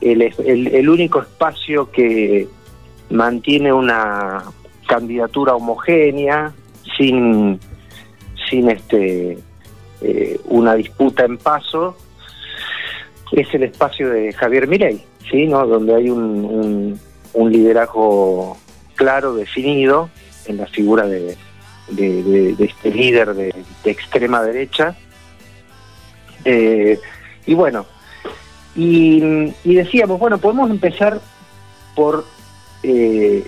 [0.00, 2.48] el, el, el único espacio que
[3.10, 4.42] mantiene una
[4.86, 6.52] candidatura homogénea,
[6.96, 7.60] sin,
[8.48, 9.38] sin este
[10.00, 11.96] eh, una disputa en paso,
[13.32, 15.46] es el espacio de Javier Milei, ¿sí?
[15.46, 15.66] ¿no?
[15.66, 17.00] donde hay un, un,
[17.34, 18.56] un liderazgo
[19.00, 20.10] claro, definido,
[20.44, 21.38] en la figura de,
[22.58, 23.54] este líder de,
[23.84, 24.94] extrema derecha.
[26.44, 27.00] Eh,
[27.46, 27.86] y bueno,
[28.76, 31.18] y, y decíamos, bueno, podemos empezar
[31.96, 32.26] por
[32.82, 33.46] eh,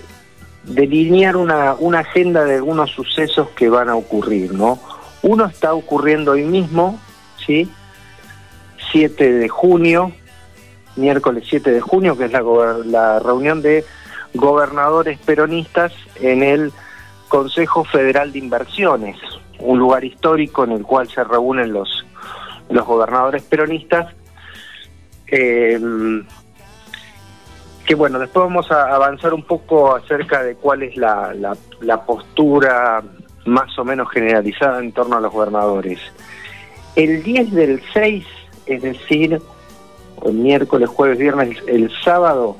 [0.63, 4.79] delinear una, agenda de algunos sucesos que van a ocurrir, ¿no?
[5.21, 6.99] Uno está ocurriendo hoy mismo,
[7.45, 7.69] ¿sí?
[8.91, 10.13] 7 de junio,
[10.95, 13.85] miércoles 7 de junio, que es la reunión de
[14.33, 16.71] gobernadores peronistas en el
[17.27, 19.17] Consejo Federal de Inversiones,
[19.59, 22.05] un lugar histórico en el cual se reúnen los,
[22.69, 24.13] los gobernadores peronistas.
[25.27, 25.79] Eh,
[27.85, 32.05] que bueno, después vamos a avanzar un poco acerca de cuál es la, la, la
[32.05, 33.03] postura
[33.45, 35.99] más o menos generalizada en torno a los gobernadores.
[36.95, 38.25] El 10 del 6,
[38.67, 39.41] es decir,
[40.25, 42.55] el miércoles, jueves, viernes, el sábado,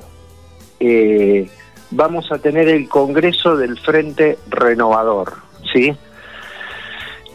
[0.80, 1.48] eh,
[1.90, 5.32] vamos a tener el Congreso del Frente Renovador,
[5.72, 5.94] ¿sí?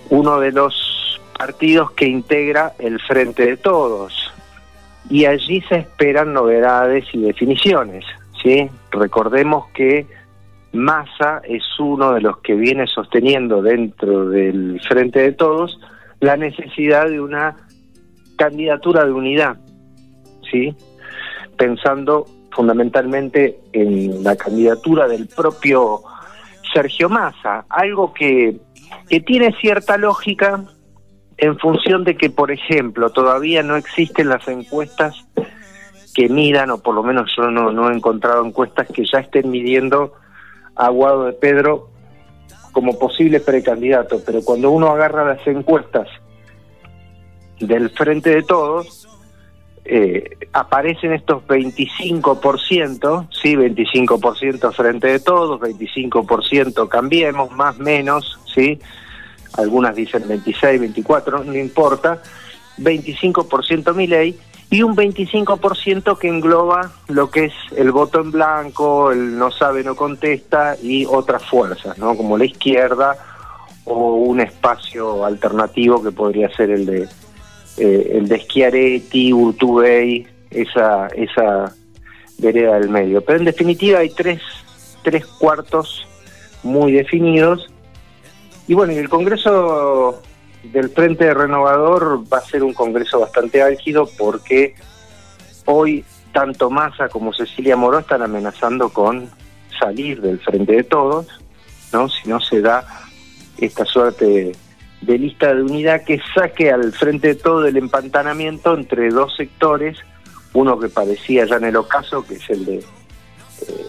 [0.09, 4.31] Uno de los partidos que integra el Frente de Todos.
[5.09, 8.05] Y allí se esperan novedades y definiciones,
[8.43, 8.69] ¿sí?
[8.91, 10.05] Recordemos que
[10.71, 15.79] Massa es uno de los que viene sosteniendo dentro del Frente de Todos
[16.19, 17.55] la necesidad de una
[18.37, 19.57] candidatura de unidad,
[20.51, 20.75] ¿sí?
[21.57, 26.01] Pensando fundamentalmente en la candidatura del propio
[26.73, 28.59] Sergio Massa, algo que,
[29.07, 30.63] que tiene cierta lógica
[31.37, 35.15] en función de que, por ejemplo, todavía no existen las encuestas
[36.13, 39.49] que midan, o por lo menos yo no, no he encontrado encuestas que ya estén
[39.49, 40.13] midiendo
[40.75, 41.91] a Guado de Pedro
[42.71, 46.07] como posible precandidato, pero cuando uno agarra las encuestas
[47.59, 49.08] del Frente de Todos,
[49.85, 58.79] eh, aparecen estos 25%, sí, 25% Frente de Todos, 25% Cambiemos, más menos, sí,
[59.57, 62.21] algunas dicen 26, 24, no importa,
[62.77, 64.37] 25% Milei
[64.69, 69.83] y un 25% que engloba lo que es el voto en blanco, el no sabe,
[69.83, 72.15] no contesta y otras fuerzas, ¿no?
[72.15, 73.17] Como la izquierda
[73.85, 77.07] o un espacio alternativo que podría ser el de
[77.79, 81.73] eh, el de Schiaretti, Urtubey, esa esa
[82.37, 83.21] vereda del medio.
[83.21, 84.41] Pero en definitiva hay tres
[85.03, 86.05] tres cuartos
[86.63, 87.69] muy definidos
[88.67, 90.21] y bueno, el Congreso
[90.63, 94.75] del Frente Renovador va a ser un Congreso bastante álgido porque
[95.65, 99.29] hoy tanto Massa como Cecilia Moró están amenazando con
[99.79, 101.27] salir del Frente de Todos,
[101.91, 102.09] ¿no?
[102.09, 102.85] Si no se da
[103.57, 104.51] esta suerte
[105.01, 109.97] de, lista de unidad que saque al Frente de Todos del empantanamiento entre dos sectores,
[110.53, 112.83] uno que parecía ya en el ocaso, que es el de eh,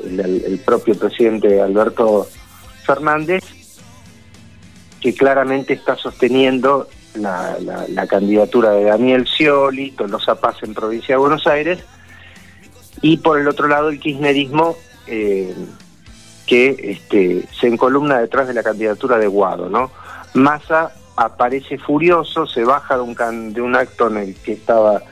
[0.05, 2.27] el, el propio presidente Alberto
[2.85, 3.45] Fernández,
[5.01, 11.47] que claramente está sosteniendo la, candidatura de Daniel Scioli, Tolosa Paz en provincia de Buenos
[11.47, 11.81] Aires,
[13.03, 14.77] y por el otro lado el kirchnerismo
[15.07, 15.55] eh,
[16.47, 19.91] que este, se encolumna detrás de la candidatura de Guado, ¿no?
[20.35, 20.93] Massa
[21.25, 25.03] aparece furioso, se baja de un, can- de un acto en el que estaba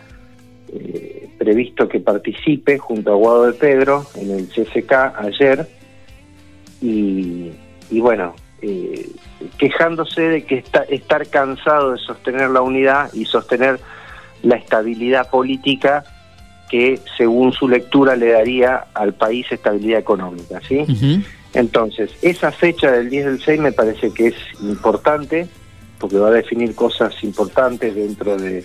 [0.72, 5.68] eh, previsto que participe junto a Guado de Pedro en el CSK ayer
[6.80, 7.51] y,
[7.90, 9.09] y bueno, eh,
[9.59, 13.78] quejándose de que está, estar cansado de sostener la unidad y sostener
[14.43, 16.05] la estabilidad política
[16.70, 20.85] que según su lectura le daría al país estabilidad económica, ¿sí?
[21.55, 25.48] Entonces, esa fecha del 10 del 6 me parece que es importante,
[25.98, 28.64] porque va a definir cosas importantes dentro de,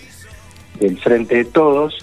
[0.79, 1.95] del frente de todos.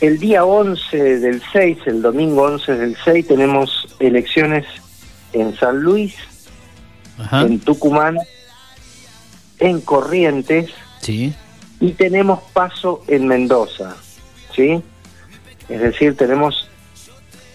[0.00, 4.66] El día 11 del 6, el domingo 11 del 6, tenemos elecciones
[5.32, 6.14] en San Luis,
[7.32, 8.18] en Tucumán,
[9.58, 11.32] en Corrientes, Sí.
[11.80, 13.96] y tenemos paso en Mendoza,
[14.54, 14.82] ¿sí?
[15.68, 16.68] Es decir, tenemos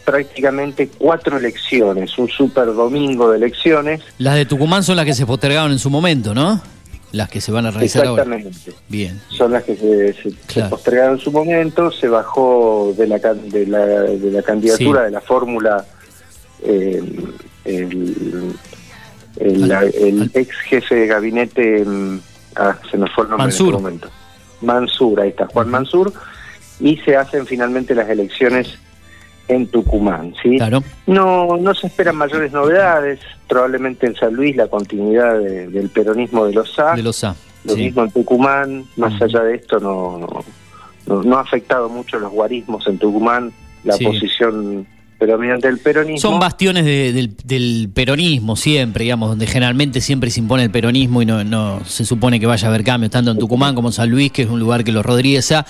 [0.06, 4.02] prácticamente cuatro elecciones, un super domingo de elecciones.
[4.18, 6.62] Las de Tucumán son las que se postergaron en su momento, ¿no?
[7.12, 8.24] Las que se van a realizar ahora.
[8.24, 8.72] Exactamente.
[8.88, 9.22] Bien.
[9.30, 13.68] Son las que se, se- se postergaron en su momento, se bajó de la, de
[13.68, 15.06] la, de la candidatura Sí.
[15.06, 15.86] de la fórmula
[16.64, 17.02] eh,
[17.66, 18.54] el,
[19.38, 22.20] el, la- el ex jefe de gabinete, mm,
[22.56, 23.68] ah, se nos fue el nombre Mansur.
[23.68, 24.10] en este momento.
[24.62, 26.14] Mansur, ahí está, Juan Mansur,
[26.80, 28.78] y se hacen finalmente las elecciones
[29.54, 30.58] en Tucumán, ¿sí?
[31.08, 36.46] No, no se esperan mayores novedades, probablemente en San Luis la continuidad de- del peronismo
[36.46, 37.36] de los A, De los A.
[37.66, 37.82] lo sí.
[37.82, 40.44] mismo en Tucumán, más allá de esto no, no,
[41.08, 43.52] no- no ha afectado mucho los guarismos en Tucumán,
[43.84, 44.06] la Sí.
[44.06, 44.88] posición
[45.20, 46.18] predominante del peronismo.
[46.20, 51.22] Son bastiones de- del, del peronismo siempre, digamos, donde generalmente siempre se impone el peronismo
[51.22, 53.94] y no, no se supone que vaya a haber cambios, tanto en Tucumán como en
[53.94, 55.66] San Luis, que es un lugar que los Rodríguez A.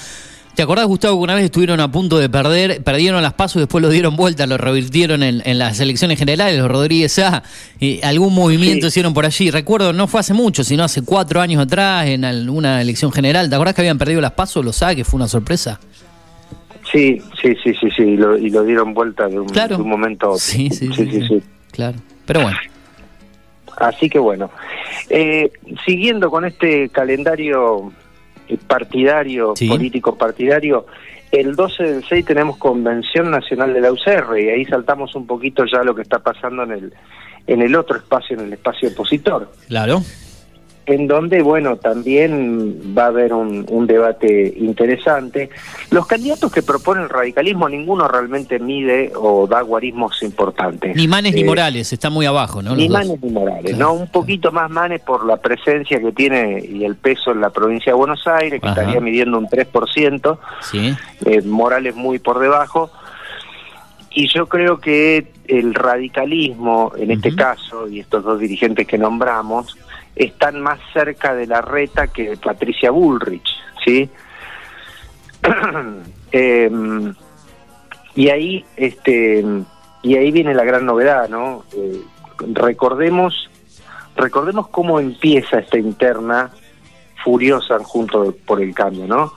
[0.55, 3.81] ¿Te acordás, Gustavo, que una vez estuvieron a punto de perder, perdieron las pasos, después
[3.81, 7.41] lo dieron vuelta, lo revirtieron en, en las elecciones generales, los Rodríguez A,
[7.79, 9.49] y algún movimiento hicieron por allí?
[9.49, 13.49] Recuerdo, no fue hace mucho, sino hace cuatro años atrás, en alguna elección general.
[13.49, 15.79] ¿Te acordás que habían perdido las pasos los A, que fue una sorpresa?
[16.91, 19.77] Sí, sí, sí, sí, sí, y lo, y lo dieron vuelta de un, Claro.
[19.77, 20.39] de un momento a otro.
[20.41, 21.41] Sí, sí, sí, sí, sí.
[21.71, 22.57] Claro, pero bueno.
[23.77, 24.51] Así que bueno,
[25.09, 25.49] eh,
[25.85, 27.93] siguiendo con este calendario
[28.59, 29.67] partidario, Sí.
[29.67, 30.85] político partidario,
[31.31, 35.63] el 12 del 6 tenemos Convención Nacional de la UCR y ahí saltamos un poquito
[35.65, 36.93] ya lo que está pasando en el,
[37.47, 39.49] en el otro espacio, en el espacio opositor.
[39.67, 40.01] Claro.
[40.91, 45.49] En donde, bueno, también va a haber un, un debate interesante.
[45.89, 50.95] Los candidatos que proponen el radicalismo, ninguno realmente mide o da guarismos importantes.
[50.95, 52.75] Ni Manes ni Eh, Morales, está muy abajo, ¿no?
[52.75, 52.97] ni dos.
[52.97, 53.93] Manes ni Morales, ¿no?
[53.93, 57.91] Un poquito más Manes por la presencia que tiene y el peso en la provincia
[57.93, 58.81] de Buenos Aires, que Ajá.
[58.81, 60.93] estaría midiendo un 3%, Sí.
[61.25, 62.91] eh, Morales muy por debajo.
[64.13, 69.77] Y yo creo que el radicalismo, en este caso, y estos dos dirigentes que nombramos,
[70.15, 73.49] están más cerca de la reta que de Patricia Bullrich,
[73.85, 74.09] ¿sí?
[76.33, 77.13] Em,
[78.15, 79.43] y ahí, este,
[80.01, 81.65] y ahí viene la gran novedad, ¿no?
[81.75, 82.01] Eh,
[82.53, 83.49] recordemos,
[84.15, 86.51] recordemos cómo empieza esta interna
[87.23, 89.33] furiosa junto por el cambio, ¿no?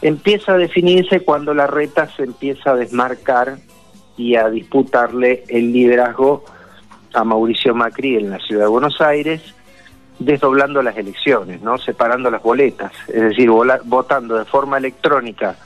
[0.00, 3.58] Empieza a definirse cuando la reta se empieza a desmarcar
[4.16, 6.44] y a disputarle el liderazgo
[7.14, 9.54] a Mauricio Macri en la ciudad de Buenos Aires,
[10.18, 11.78] desdoblando las elecciones, ¿no?
[11.78, 15.56] separando las boletas, es decir, vola- votando de forma electrónica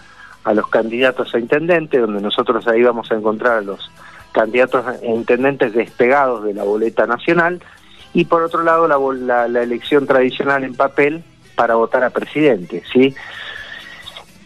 [0.44, 3.90] a los candidatos a intendente, donde nosotros ahí vamos a encontrar a los
[4.32, 7.62] candidatos a intendentes despegados de la boleta nacional,
[8.14, 11.22] y por otro lado la, la, la elección tradicional en papel
[11.54, 13.14] para votar a presidente, ¿sí?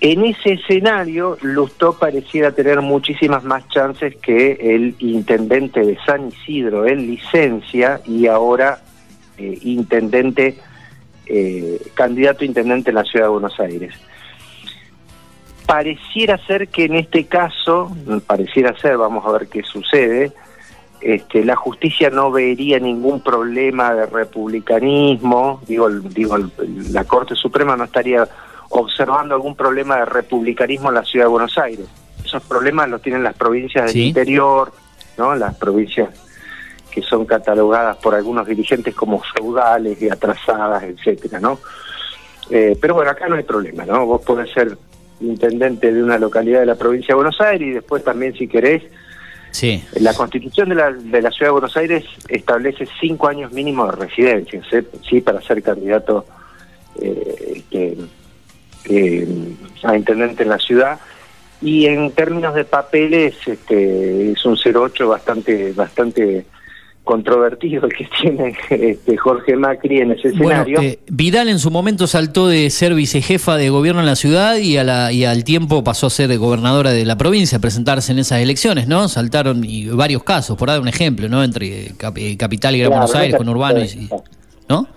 [0.01, 6.87] En ese escenario, Lustó pareciera tener muchísimas más chances que el intendente de San Isidro
[6.87, 8.81] en licencia y ahora
[9.39, 10.59] eh, intendente,
[11.27, 13.95] eh, candidato a intendente en la ciudad de Buenos Aires.
[15.67, 17.91] Pareciera ser que en este caso,
[18.27, 20.33] pareciera ser, vamos a ver qué sucede,
[21.01, 26.37] este, la justicia no vería ningún problema de republicanismo, digo, digo
[26.91, 28.27] la Corte Suprema no estaría
[28.71, 31.87] observando algún problema de republicanismo en la ciudad de Buenos Aires.
[32.25, 34.09] Esos problemas los tienen las provincias del Sí.
[34.09, 34.73] interior,
[35.19, 35.35] ¿no?
[35.35, 36.09] Las provincias
[36.97, 41.59] que son catalogadas por algunos dirigentes como feudales y atrasadas, etcétera, ¿no?
[42.49, 44.07] Eh, pero bueno, acá no hay problema, ¿no?
[44.07, 44.79] Vos podés ser
[45.21, 48.83] intendente de una localidad de la provincia de Buenos Aires y después también, si querés,
[49.51, 49.85] Sí.
[50.01, 53.93] la constitución de la, de la ciudad de Buenos Aires establece cinco años mínimo de
[53.93, 54.79] residencia, ¿sí?
[55.09, 56.25] Sí, para ser candidato
[56.99, 57.95] eh, que-
[58.89, 59.29] eh,
[59.83, 60.99] a intendente en la ciudad.
[61.61, 66.47] Y en términos de papeles, este, es un 08 bastante, bastante
[67.07, 70.83] controvertido que tiene este, Jorge Macri en ese Bueno, escenario.
[70.83, 74.77] eh, Vidal en su momento saltó de ser vicejefa de gobierno en la ciudad y,
[74.77, 78.19] a la, y al tiempo pasó a ser gobernadora de la provincia, a presentarse en
[78.19, 79.09] esas elecciones, ¿no?
[79.09, 81.45] Saltaron y varios casos, por dar un ejemplo, ¿no?
[81.45, 83.85] Entre Cap- eh, Capital y Gran Claro, Buenos Aires, con Urbano y...
[83.85, 84.09] y-
[84.69, 84.89] ¿No?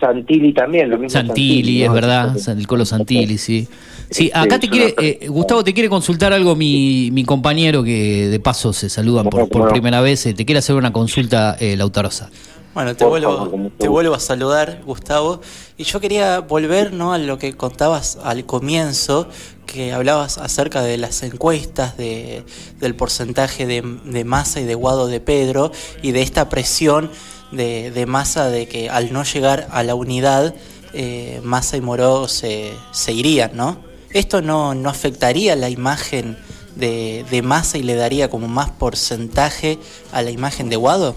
[0.00, 1.94] Santilli también, lo mismo Santilli, es ¿no?
[1.94, 3.68] verdad, el Colo Santilli, sí.
[4.10, 7.82] Sí, Este, acá te quiere, una- eh, Gustavo, te quiere consultar algo mi, mi compañero
[7.84, 11.56] que de paso se saludan por, por primera vez, eh, te quiere hacer una consulta,
[11.60, 12.28] eh, Lautarosa.
[12.74, 15.40] Bueno, te vuelvo, te vuelvo a saludar, Gustavo.
[15.76, 17.12] Y yo quería volver ¿no?
[17.12, 19.28] a lo que contabas al comienzo,
[19.66, 22.44] que hablabas acerca de las encuestas, de,
[22.78, 27.10] del porcentaje de, de Massa y de Guado de Pedro, y de esta presión
[27.50, 30.54] de, de Massa de que al no llegar a la unidad,
[30.92, 33.78] eh, Massa y Moró se, se irían, ¿no?
[34.12, 36.36] ¿Esto no, no afectaría la imagen
[36.76, 39.78] de, de Massa y le daría como más porcentaje
[40.12, 41.14] a la imagen de Guado?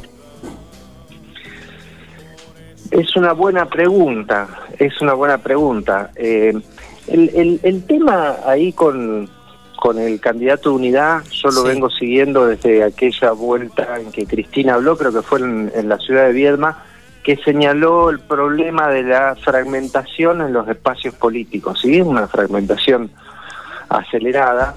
[2.91, 4.47] Es una buena pregunta,
[4.77, 6.11] es una buena pregunta.
[6.15, 6.53] Eh,
[7.07, 9.27] el, el- el tema ahí con,
[9.81, 14.75] con el candidato de unidad, yo lo vengo siguiendo desde aquella vuelta en que Cristina
[14.75, 16.83] habló, creo que fue en, en la ciudad de Viedma,
[17.23, 22.01] que señaló el problema de la fragmentación en los espacios políticos, ¿sí?
[22.01, 23.09] Una fragmentación
[23.89, 24.75] acelerada,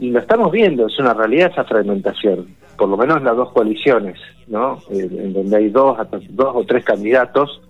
[0.00, 2.46] y lo estamos viendo, es una realidad esa fragmentación,
[2.76, 4.78] por lo menos las dos coaliciones, ¿no?
[4.90, 5.98] En donde hay dos,
[6.30, 7.60] dos o tres candidatos.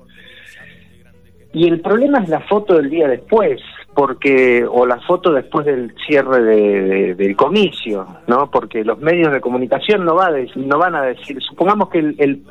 [1.53, 3.61] Y el problema es la foto del día después,
[3.95, 8.51] porque o la foto después del cierre de- de- del comicio, ¿no?
[8.51, 11.99] Porque los medios de comunicación no, va a dec- no van a decir, supongamos que
[12.01, 12.43] el, el,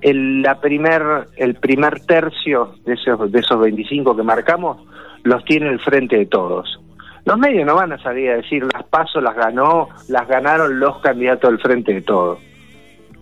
[0.00, 1.02] el- la primer,
[1.36, 4.78] el primer tercio de esos, de esos 25 que marcamos
[5.24, 6.80] los tiene el frente de todos.
[7.24, 10.98] Los medios no van a salir a decir las pasos las ganó, las ganaron los
[11.00, 12.38] candidatos del frente de todos.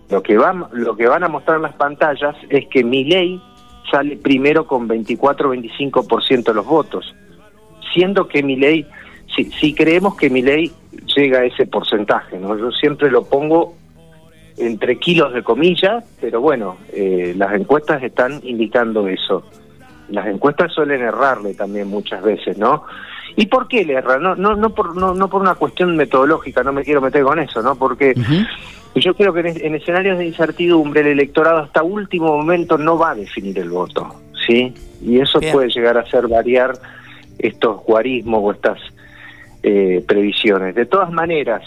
[0.09, 3.41] Lo que van, lo que van a mostrar las pantallas es que Milei
[3.91, 7.13] sale primero con 24-25% de los votos,
[7.93, 8.85] siendo que Milei,
[9.35, 10.71] si, si creemos que Milei
[11.15, 12.57] llega a ese porcentaje, ¿no?
[12.57, 13.73] Yo siempre lo pongo
[14.57, 19.43] entre kilos de comillas, pero bueno, eh, las encuestas están indicando eso.
[20.09, 22.83] Las encuestas suelen errarle también muchas veces, ¿no?
[23.35, 24.23] ¿Y por qué le erran?
[24.23, 27.39] No, no, no, por, no, no por una cuestión metodológica, no me quiero meter con
[27.39, 27.75] eso, ¿no?
[27.75, 28.15] Porque
[28.95, 33.11] yo creo que en, en escenarios de incertidumbre el electorado hasta último momento no va
[33.11, 34.07] a definir el voto,
[34.47, 34.73] ¿sí?
[35.01, 35.53] Y eso Bien.
[35.53, 36.73] puede llegar a hacer variar
[37.37, 38.79] estos guarismos o estas
[39.61, 40.73] eh, previsiones.
[40.73, 41.61] De todas maneras,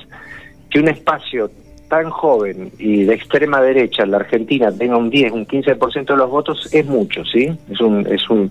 [0.71, 1.51] que un espacio
[1.91, 6.17] tan joven y de extrema derecha en la Argentina tenga un 10, un 15% de
[6.17, 7.51] los votos es mucho, ¿sí?
[7.69, 8.51] Es un, es un,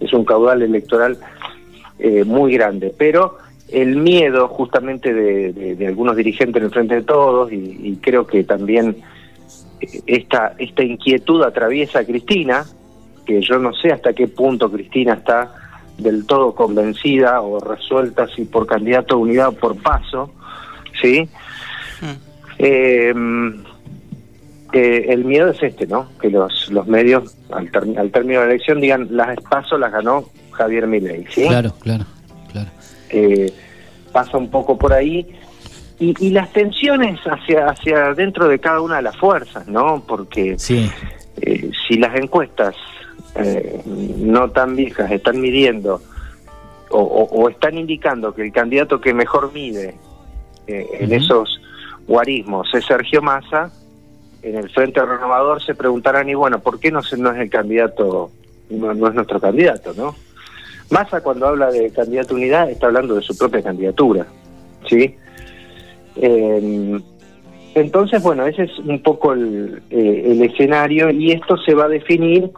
[0.00, 1.18] es un caudal electoral
[1.98, 3.36] eh, muy grande, pero
[3.68, 8.96] el miedo justamente de, algunos dirigentes en el frente de todos y, creo que también
[9.80, 12.64] eh, esta, esta inquietud atraviesa a Cristina,
[13.26, 15.52] que yo no sé hasta qué punto Cristina está
[15.98, 20.32] del todo convencida o resuelta si por candidato a unidad o por paso,
[21.02, 21.28] ¿sí?
[22.58, 23.14] Eh,
[24.72, 26.08] eh, el miedo es este, ¿no?
[26.20, 30.28] Que los, los medios al, al término de la elección digan las pasos las ganó
[30.52, 31.46] Javier Milei, ¿sí?
[31.48, 31.72] Claro,
[32.52, 32.70] claro.
[33.10, 33.52] Eh,
[34.12, 35.26] pasa un poco por ahí
[35.98, 40.02] y, y las tensiones hacia hacia dentro de cada una de las fuerzas, ¿no?
[40.06, 40.58] Porque
[41.40, 42.74] eh, si las encuestas
[43.36, 46.02] eh, no tan viejas están midiendo
[46.90, 49.94] o, o- o están indicando que el candidato que mejor mide
[50.66, 51.57] eh, en esos
[52.08, 53.70] guarismos es Sergio Massa,
[54.42, 58.30] en el Frente Renovador se preguntarán, y bueno, ¿por qué no, es el candidato,
[58.70, 60.16] no, no es nuestro candidato, no?
[60.90, 64.26] Massa cuando habla de candidato unidad está hablando de su propia candidatura,
[64.88, 65.14] ¿sí?
[66.16, 66.98] Eh,
[67.74, 71.88] entonces, bueno, ese es un poco el, eh, el escenario y esto se va a
[71.88, 72.50] definir,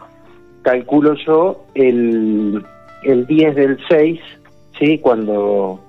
[0.63, 2.65] calculo yo, el,
[3.03, 4.21] el 10 del 6,
[4.79, 4.99] ¿sí?
[4.99, 5.81] Cuando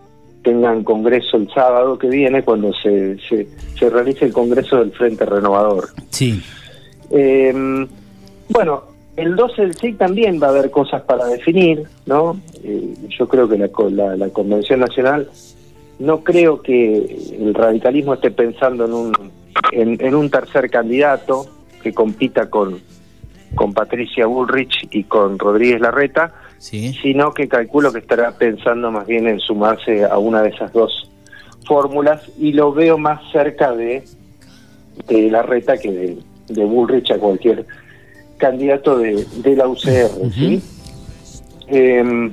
[0.43, 3.47] tengan congreso el sábado que viene, cuando se, se,
[3.77, 5.89] se realice el congreso del Frente Renovador.
[6.09, 6.41] Sí.
[7.09, 7.87] Eh,
[8.49, 8.83] bueno,
[9.15, 12.39] el 12 del SIC también va a haber cosas para definir, ¿no?
[12.63, 15.29] Eh, yo creo que la, la, la Convención Nacional,
[15.99, 19.31] no creo que el radicalismo esté pensando en un,
[19.71, 21.45] en, en un tercer candidato
[21.83, 22.79] que compita con,
[23.55, 29.27] con Patricia Bullrich y con Rodríguez Larreta, sino que calculo que estará pensando más bien
[29.27, 31.09] en sumarse a una de esas dos
[31.65, 34.03] fórmulas y lo veo más cerca de,
[35.07, 36.17] de Larreta que de,
[36.49, 37.65] de Bullrich a cualquier
[38.37, 40.61] candidato de, de la UCR, ¿sí?
[41.67, 42.31] Eh,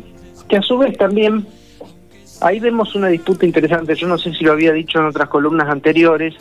[0.48, 1.46] que a su vez también
[2.40, 3.94] ahí vemos una disputa interesante.
[3.94, 6.34] Yo no sé si lo había dicho en otras columnas anteriores.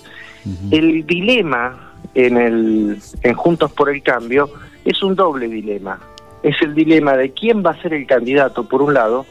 [0.72, 4.49] El dilema en, el, en Juntos por el Cambio
[4.85, 5.99] es un doble dilema.
[6.43, 9.26] Es el dilema de quién va a ser el candidato, por un lado,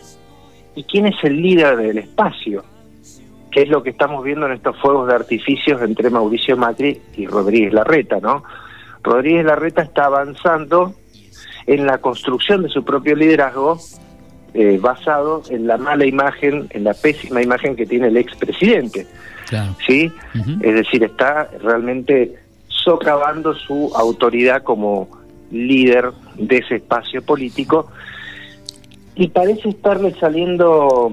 [0.74, 2.65] y quién es el líder del espacio,
[3.51, 7.27] que es lo que estamos viendo en estos fuegos de artificios entre Mauricio Macri y
[7.27, 8.43] Rodríguez Larreta, ¿no?
[9.03, 10.95] Rodríguez Larreta está avanzando
[11.66, 13.78] en la construcción de su propio liderazgo
[14.55, 19.07] eh, basado en la mala imagen, en la pésima imagen que tiene el expresidente.
[19.87, 20.11] ¿sí?
[20.62, 22.35] Es decir, está realmente
[22.69, 25.09] socavando su autoridad como
[25.51, 27.89] líder de ese espacio político
[29.14, 31.12] y parece estarle saliendo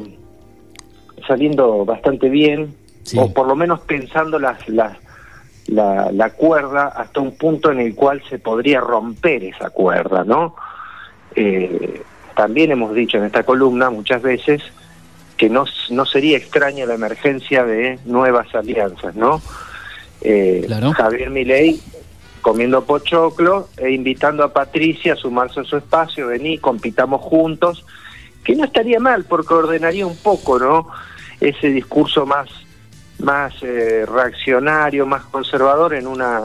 [1.28, 2.76] saliendo bastante bien
[3.16, 4.98] o por lo menos pensando las, las
[5.68, 10.56] la, la cuerda hasta un punto en el cual se podría romper esa cuerda, ¿no?
[11.36, 12.02] Eh,
[12.36, 14.62] también hemos dicho en esta columna muchas veces
[15.38, 19.42] que no, no sería extraña la emergencia de nuevas alianzas, ¿no?
[20.22, 21.82] Eh, Javier Milei
[22.44, 27.86] comiendo pochoclo e invitando a Patricia a sumarse a su espacio, vení, compitamos juntos,
[28.44, 30.90] que no estaría mal porque ordenaría un poco, ¿no?
[31.40, 32.50] Ese discurso más
[33.20, 36.42] más eh, reaccionario, más conservador en una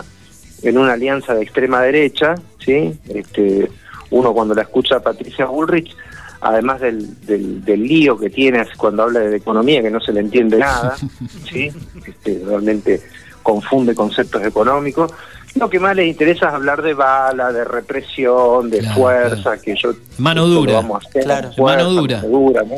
[0.62, 2.96] en una alianza de extrema derecha, ¿sí?
[3.08, 3.70] Este,
[4.10, 5.94] uno cuando la escucha a Patricia Bullrich,
[6.40, 10.20] además del, del, del lío que tiene cuando habla de economía, que no se le
[10.20, 10.96] entiende nada,
[11.50, 11.70] ¿sí?
[12.06, 13.02] Este, realmente
[13.42, 15.12] confunde conceptos económicos.
[15.58, 19.92] Lo que más les interesa es hablar de bala, de represión, de fuerza, que yo...
[20.18, 20.74] Mano dura.
[20.74, 22.16] vamos a hacer, Claro, fuerza, mano dura.
[22.18, 22.76] mano dura, ¿no?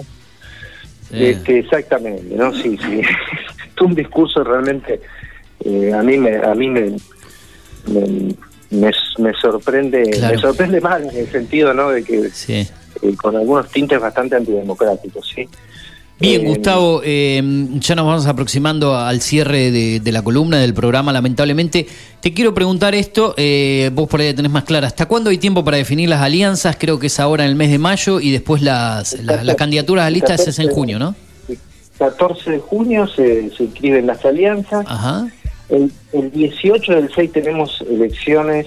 [1.13, 2.53] Este, exactamente, ¿no?
[2.55, 3.01] Sí, sí.
[3.81, 5.01] Es un discurso realmente
[5.65, 6.97] eh, a mí me a mí me
[7.87, 8.35] me,
[8.71, 10.35] me- me sorprende Claro.
[10.35, 11.89] me sorprende mal en el sentido, ¿no?
[11.91, 12.67] De que eh,
[13.17, 15.49] con algunos tintes bastante antidemocráticos, ¿sí?
[16.21, 17.43] Bien, Eh, Gustavo, eh,
[17.81, 21.87] ya nos vamos aproximando al cierre de, de la columna del programa, lamentablemente.
[22.21, 24.87] Te quiero preguntar esto, eh, vos por ahí tenés más clara.
[24.87, 26.77] ¿Hasta cuándo hay tiempo para definir las alianzas?
[26.79, 30.05] Creo que es ahora en el mes de mayo y después las, las, las candidaturas
[30.07, 31.15] a listas es en junio, ¿no?
[31.99, 34.87] 14 de junio se, se inscriben las alianzas.
[35.69, 38.67] El, el 18 del 6 tenemos elecciones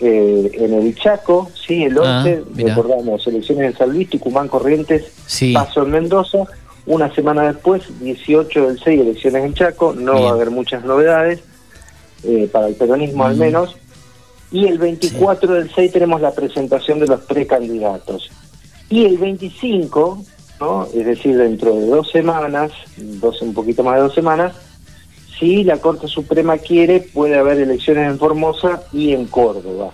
[0.00, 5.04] eh, en el Chaco, sí, el 11, Ah, recordamos, elecciones en San Luis, Tucumán, Corrientes,
[5.26, 5.52] Sí.
[5.52, 6.38] Paso en Mendoza.
[6.86, 11.40] Una semana después, 18 del 6, elecciones en Chaco, no va a haber muchas novedades,
[12.24, 13.76] eh, para el peronismo al menos.
[14.50, 18.30] Y el 24 del 6 tenemos la presentación de los precandidatos.
[18.90, 20.24] Y el 25,
[20.60, 20.86] ¿no?
[20.92, 24.52] es decir, dentro de dos semanas, dos, un poquito más de dos semanas,
[25.38, 29.90] si la Corte Suprema quiere, puede haber elecciones en Formosa y en Córdoba.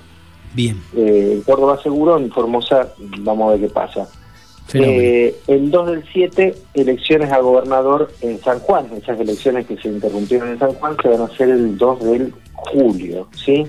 [0.52, 0.82] Bien.
[0.96, 4.08] Eh, Córdoba seguro, en Formosa vamos a ver qué pasa.
[4.74, 8.86] Eh, el 2 del 7, elecciones a gobernador en San Juan.
[9.00, 12.34] Esas elecciones que se interrumpieron en San Juan se van a hacer el 2 del
[12.52, 13.66] julio, ¿sí?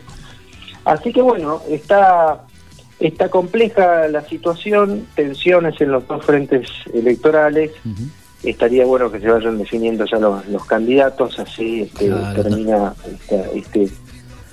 [0.86, 2.42] Así que bueno, está,
[3.00, 7.72] está compleja la situación, tensiones en los dos frentes electorales.
[8.44, 13.52] Estaría bueno que se vayan definiendo ya los, los candidatos, así este, Claro, termina esta-
[13.54, 13.90] este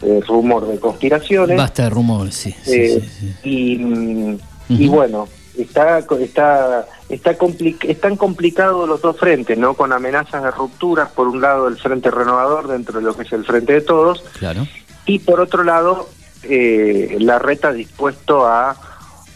[0.02, 1.56] eh, rumor de conspiraciones.
[1.56, 2.54] Basta de rumores, sí.
[2.64, 3.48] sí, Eh, sí, sí.
[3.48, 5.28] Y, mm, y bueno,
[5.58, 9.74] está, está, está compli- están complicados los dos frentes, ¿no?
[9.74, 13.32] Con amenazas de rupturas, por un lado el Frente Renovador dentro de lo que es
[13.32, 14.66] el Frente de Todos, Claro.
[15.06, 16.08] y por otro lado
[16.42, 18.76] eh, la reta dispuesto a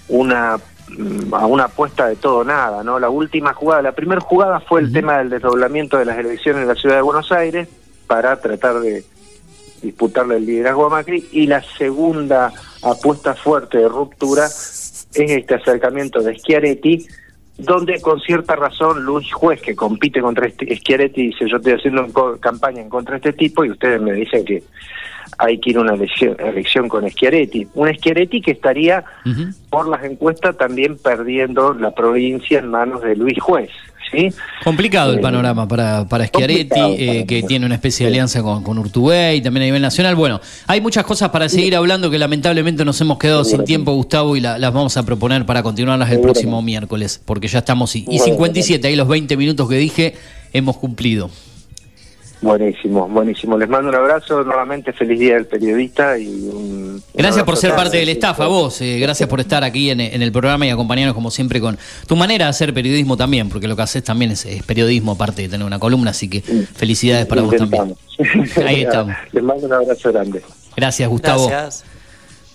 [0.08, 2.98] una mm, a una apuesta de todo nada, ¿no?
[2.98, 6.68] La última jugada, la primera jugada fue el tema del desdoblamiento de las elecciones en
[6.68, 7.68] la ciudad de Buenos Aires
[8.06, 9.04] para tratar de
[9.82, 12.52] disputarle el liderazgo a Macri y la segunda
[12.82, 14.46] apuesta fuerte de ruptura
[15.14, 17.06] es este acercamiento de Schiaretti
[17.58, 22.06] donde con cierta razón Luis Juez que compite contra este Schiaretti dice yo estoy haciendo
[22.40, 24.62] campaña en contra de este tipo y ustedes me dicen que
[25.38, 27.66] hay que ir a una elección, elección con Schiaretti.
[27.74, 29.04] Un Schiaretti que estaría
[29.70, 33.70] por las encuestas también perdiendo la provincia en manos de Luis Juez
[34.12, 34.28] ¿sí?
[34.64, 38.62] Complicado el Eh, panorama para, para Schiaretti, eh, que tiene una especie de alianza con,
[38.62, 40.14] con Urtubey, también a nivel nacional.
[40.16, 44.36] Bueno, hay muchas cosas para seguir hablando que lamentablemente nos hemos quedado sin tiempo, Gustavo,
[44.36, 47.94] y la- las vamos a proponer para continuarlas el próximo miércoles, porque ya estamos.
[47.96, 50.14] Y, y Bueno, 57, ahí los 20 minutos que dije,
[50.52, 51.30] hemos cumplido.
[52.42, 53.58] Buenísimo, buenísimo.
[53.58, 56.56] Les mando un abrazo, nuevamente feliz día del periodista y un...
[56.56, 58.80] un Gracias por ser parte del staff, a vos.
[58.80, 62.16] eh, gracias por estar aquí en, en el programa y acompañarnos como siempre con tu
[62.16, 65.48] manera de hacer periodismo también, porque lo que haces también es, es periodismo, aparte de
[65.50, 67.94] tener una columna, así que felicidades para vos también.
[68.66, 69.14] Ahí estamos.
[69.32, 70.42] Les mando un abrazo grande.
[70.76, 71.46] Gracias, Gustavo.
[71.48, 71.84] Gracias.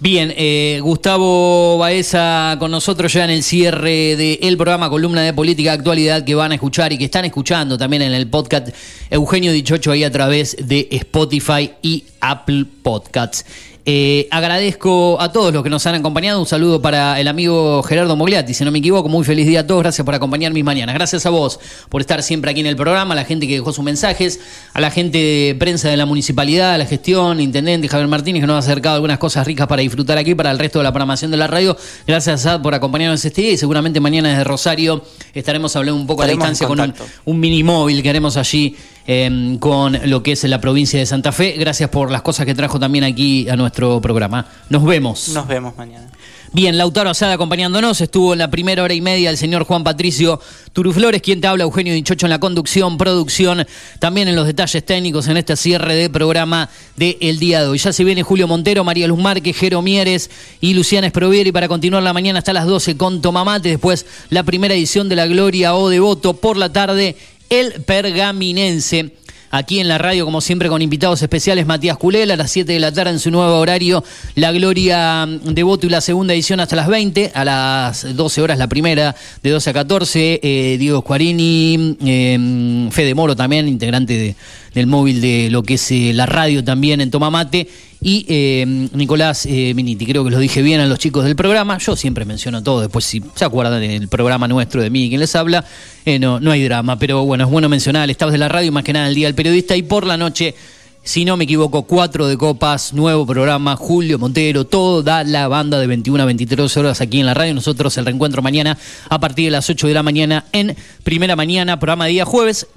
[0.05, 5.73] Bien, eh, Gustavo Baeza con nosotros ya en el cierre del programa Columna de Política
[5.73, 8.67] Actualidad que van a escuchar y que están escuchando también en el podcast
[9.09, 13.47] Eugenio Dichocho ahí a través de Spotify y Apple Podcasts.
[13.87, 16.39] Eh, agradezco a todos los que nos han acompañado.
[16.39, 19.09] Un saludo para el amigo Gerardo Mogliati, si no me equivoco.
[19.09, 19.83] Muy feliz día a todos.
[19.83, 20.95] Gracias por acompañar mis mañanas.
[20.95, 21.59] Gracias a vos
[21.89, 24.39] por estar siempre aquí en el programa, a la gente que dejó sus mensajes,
[24.73, 28.47] a la gente de prensa de la municipalidad, a la gestión, intendente Javier Martínez, que
[28.47, 31.29] nos ha acercado algunas cosas ricas para disfrutar aquí, para el resto de la programación
[31.29, 31.77] de la radio.
[32.07, 36.23] Gracias a por acompañarnos este día y seguramente mañana desde Rosario estaremos hablando un poco
[36.23, 36.93] a la distancia con un,
[37.25, 38.75] un mini móvil que haremos allí
[39.07, 41.55] eh, con lo que es la provincia de Santa Fe.
[41.57, 44.47] Gracias por las cosas que trajo también aquí a nuestro programa.
[44.69, 45.29] Nos vemos.
[45.29, 46.07] Nos vemos mañana.
[46.55, 50.39] Bien, Lautaro Asada acompañándonos, estuvo en la primera hora y media el señor Juan Patricio
[50.71, 53.67] Turuflores, quien te habla, Eugenio Dichocho en la conducción, producción,
[53.99, 57.77] también en los detalles técnicos en este cierre de programa del el día de hoy.
[57.77, 60.29] Ya se viene Julio Montero, María Luz Márquez, Jero Mieres
[60.61, 64.75] y Luciana Esprovieri para continuar la mañana hasta las 12 con Tomamate, después la primera
[64.75, 67.17] edición de la Gloria o Devoto por la tarde,
[67.49, 69.11] el Pergaminense
[69.51, 72.79] aquí en la radio, como siempre, con invitados especiales, Matías Culela, a las 7 de
[72.79, 74.03] la tarde en su nuevo horario,
[74.35, 78.57] La Gloria de Voto y la segunda edición hasta las 20, a las 12 horas
[78.57, 84.35] la primera, de 12 a 14, eh, Diego Squarini, eh, Fede Moro también, integrante de-
[84.73, 87.69] del móvil de lo que es eh, la radio también en Tomamate,
[88.07, 91.79] y eh, Nicolás eh, Miniti, creo que lo dije bien a los chicos del programa,
[91.79, 95.35] yo siempre menciono todo, después si se acuerdan del programa nuestro de mí quien les
[95.35, 95.65] habla,
[96.05, 98.71] eh, no, no hay drama, pero bueno, es bueno mencionar al staff de la radio,
[98.71, 100.53] más que nada el día del periodista, y por la noche,
[101.01, 105.87] si no me equivoco, cuatro de copas, nuevo programa, Julio Montero, toda la banda de
[105.87, 108.77] 21 a 23 horas aquí en la radio, nosotros el reencuentro mañana
[109.09, 112.67] a partir de las 8 de la mañana en Primera Mañana, programa de día jueves,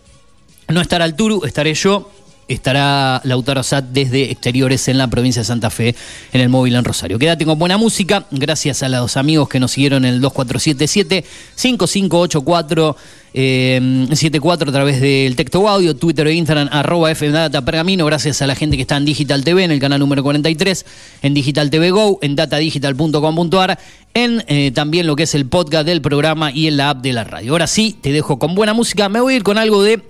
[0.69, 2.11] no estará el Turu, estaré yo.
[2.49, 5.95] Estará Lautaro Sat desde exteriores en la provincia de Santa Fe,
[6.33, 7.19] en el móvil en Rosario.
[7.19, 12.97] Quédate con buena música, gracias a los amigos que nos siguieron en el 2477-5584
[13.35, 18.47] eh, 74 a través del texto audio, Twitter e Instagram, arroba FData Pergamino, gracias a
[18.47, 20.87] la gente que está en Digital TV, en el canal número 43,
[21.23, 23.79] en Digital TV Go, en datadigital.com.ar,
[24.15, 27.13] en eh, también lo que es el podcast del programa y en la app de
[27.13, 27.53] la radio.
[27.53, 30.03] Ahora sí, te dejo con buena música, me voy a ir con algo de...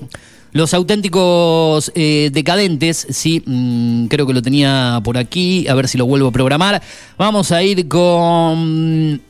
[0.53, 5.99] Los auténticos eh, decadentes, sí, mm, creo que lo tenía por aquí, a ver si
[5.99, 6.83] lo vuelvo a programar.
[7.17, 9.21] Vamos a ir con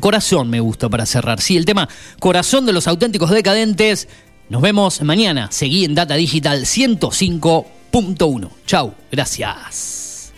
[0.00, 1.40] Corazón, me gusta para cerrar.
[1.40, 1.88] Sí, el tema
[2.18, 4.08] Corazón de los auténticos decadentes.
[4.48, 5.48] Nos vemos mañana.
[5.50, 8.50] Seguí en Data Digital 105.1.
[8.66, 10.32] Chau, gracias.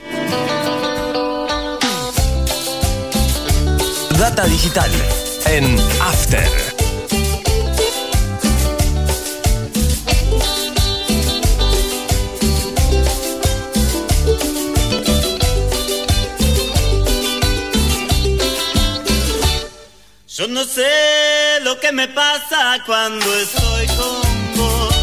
[4.18, 4.90] Data Digital
[5.47, 6.64] en After.
[20.36, 24.94] Yo no sé lo que me pasa cuando estoy con vos.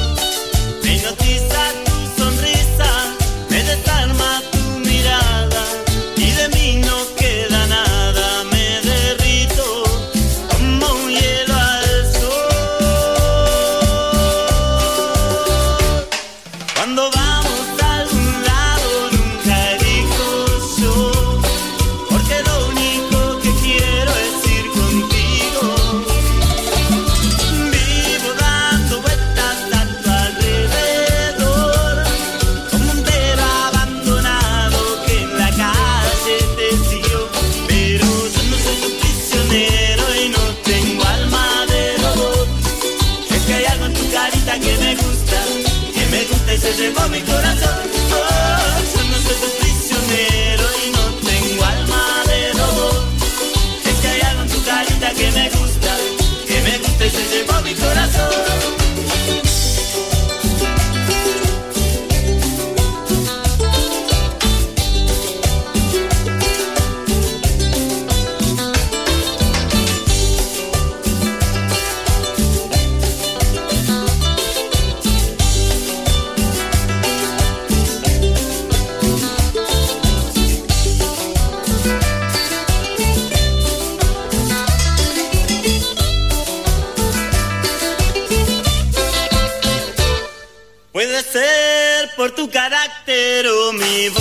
[93.42, 94.21] Carácter o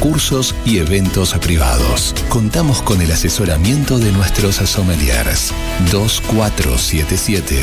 [0.00, 2.14] cursos y eventos privados.
[2.28, 5.52] Contamos con el asesoramiento de nuestros sommeliers
[5.92, 7.56] 2477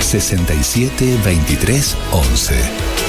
[0.00, 2.54] 6723 11.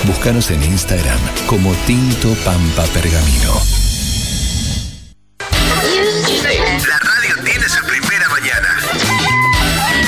[0.06, 3.54] Búscanos en Instagram como Tinto Pampa Pergamino.
[6.88, 8.78] La radio tiene su primera mañana.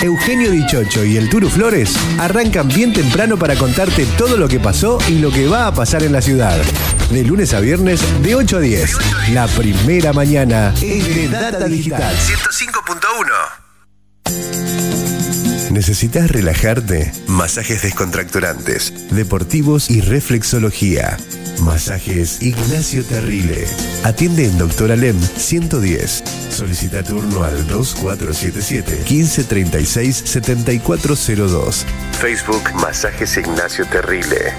[0.02, 4.98] Eugenio Dichocho y el Turu Flores arrancan bien temprano para contarte todo lo que pasó
[5.08, 6.62] y lo que va a pasar en la ciudad.
[7.12, 8.98] De lunes a viernes, de 8 a 10.
[9.32, 12.16] La primera mañana es de Data Digital.
[12.16, 13.66] 105.1.
[15.72, 17.12] ¿Necesitas relajarte?
[17.28, 21.18] Masajes descontracturantes, deportivos y reflexología.
[21.62, 23.68] Masajes Ignacio Terrile.
[24.04, 26.24] Atiende en Doctor Alem 110.
[26.50, 31.86] Solicita turno al 2477 1536 7402.
[32.20, 34.54] Facebook Masajes Ignacio Terrile.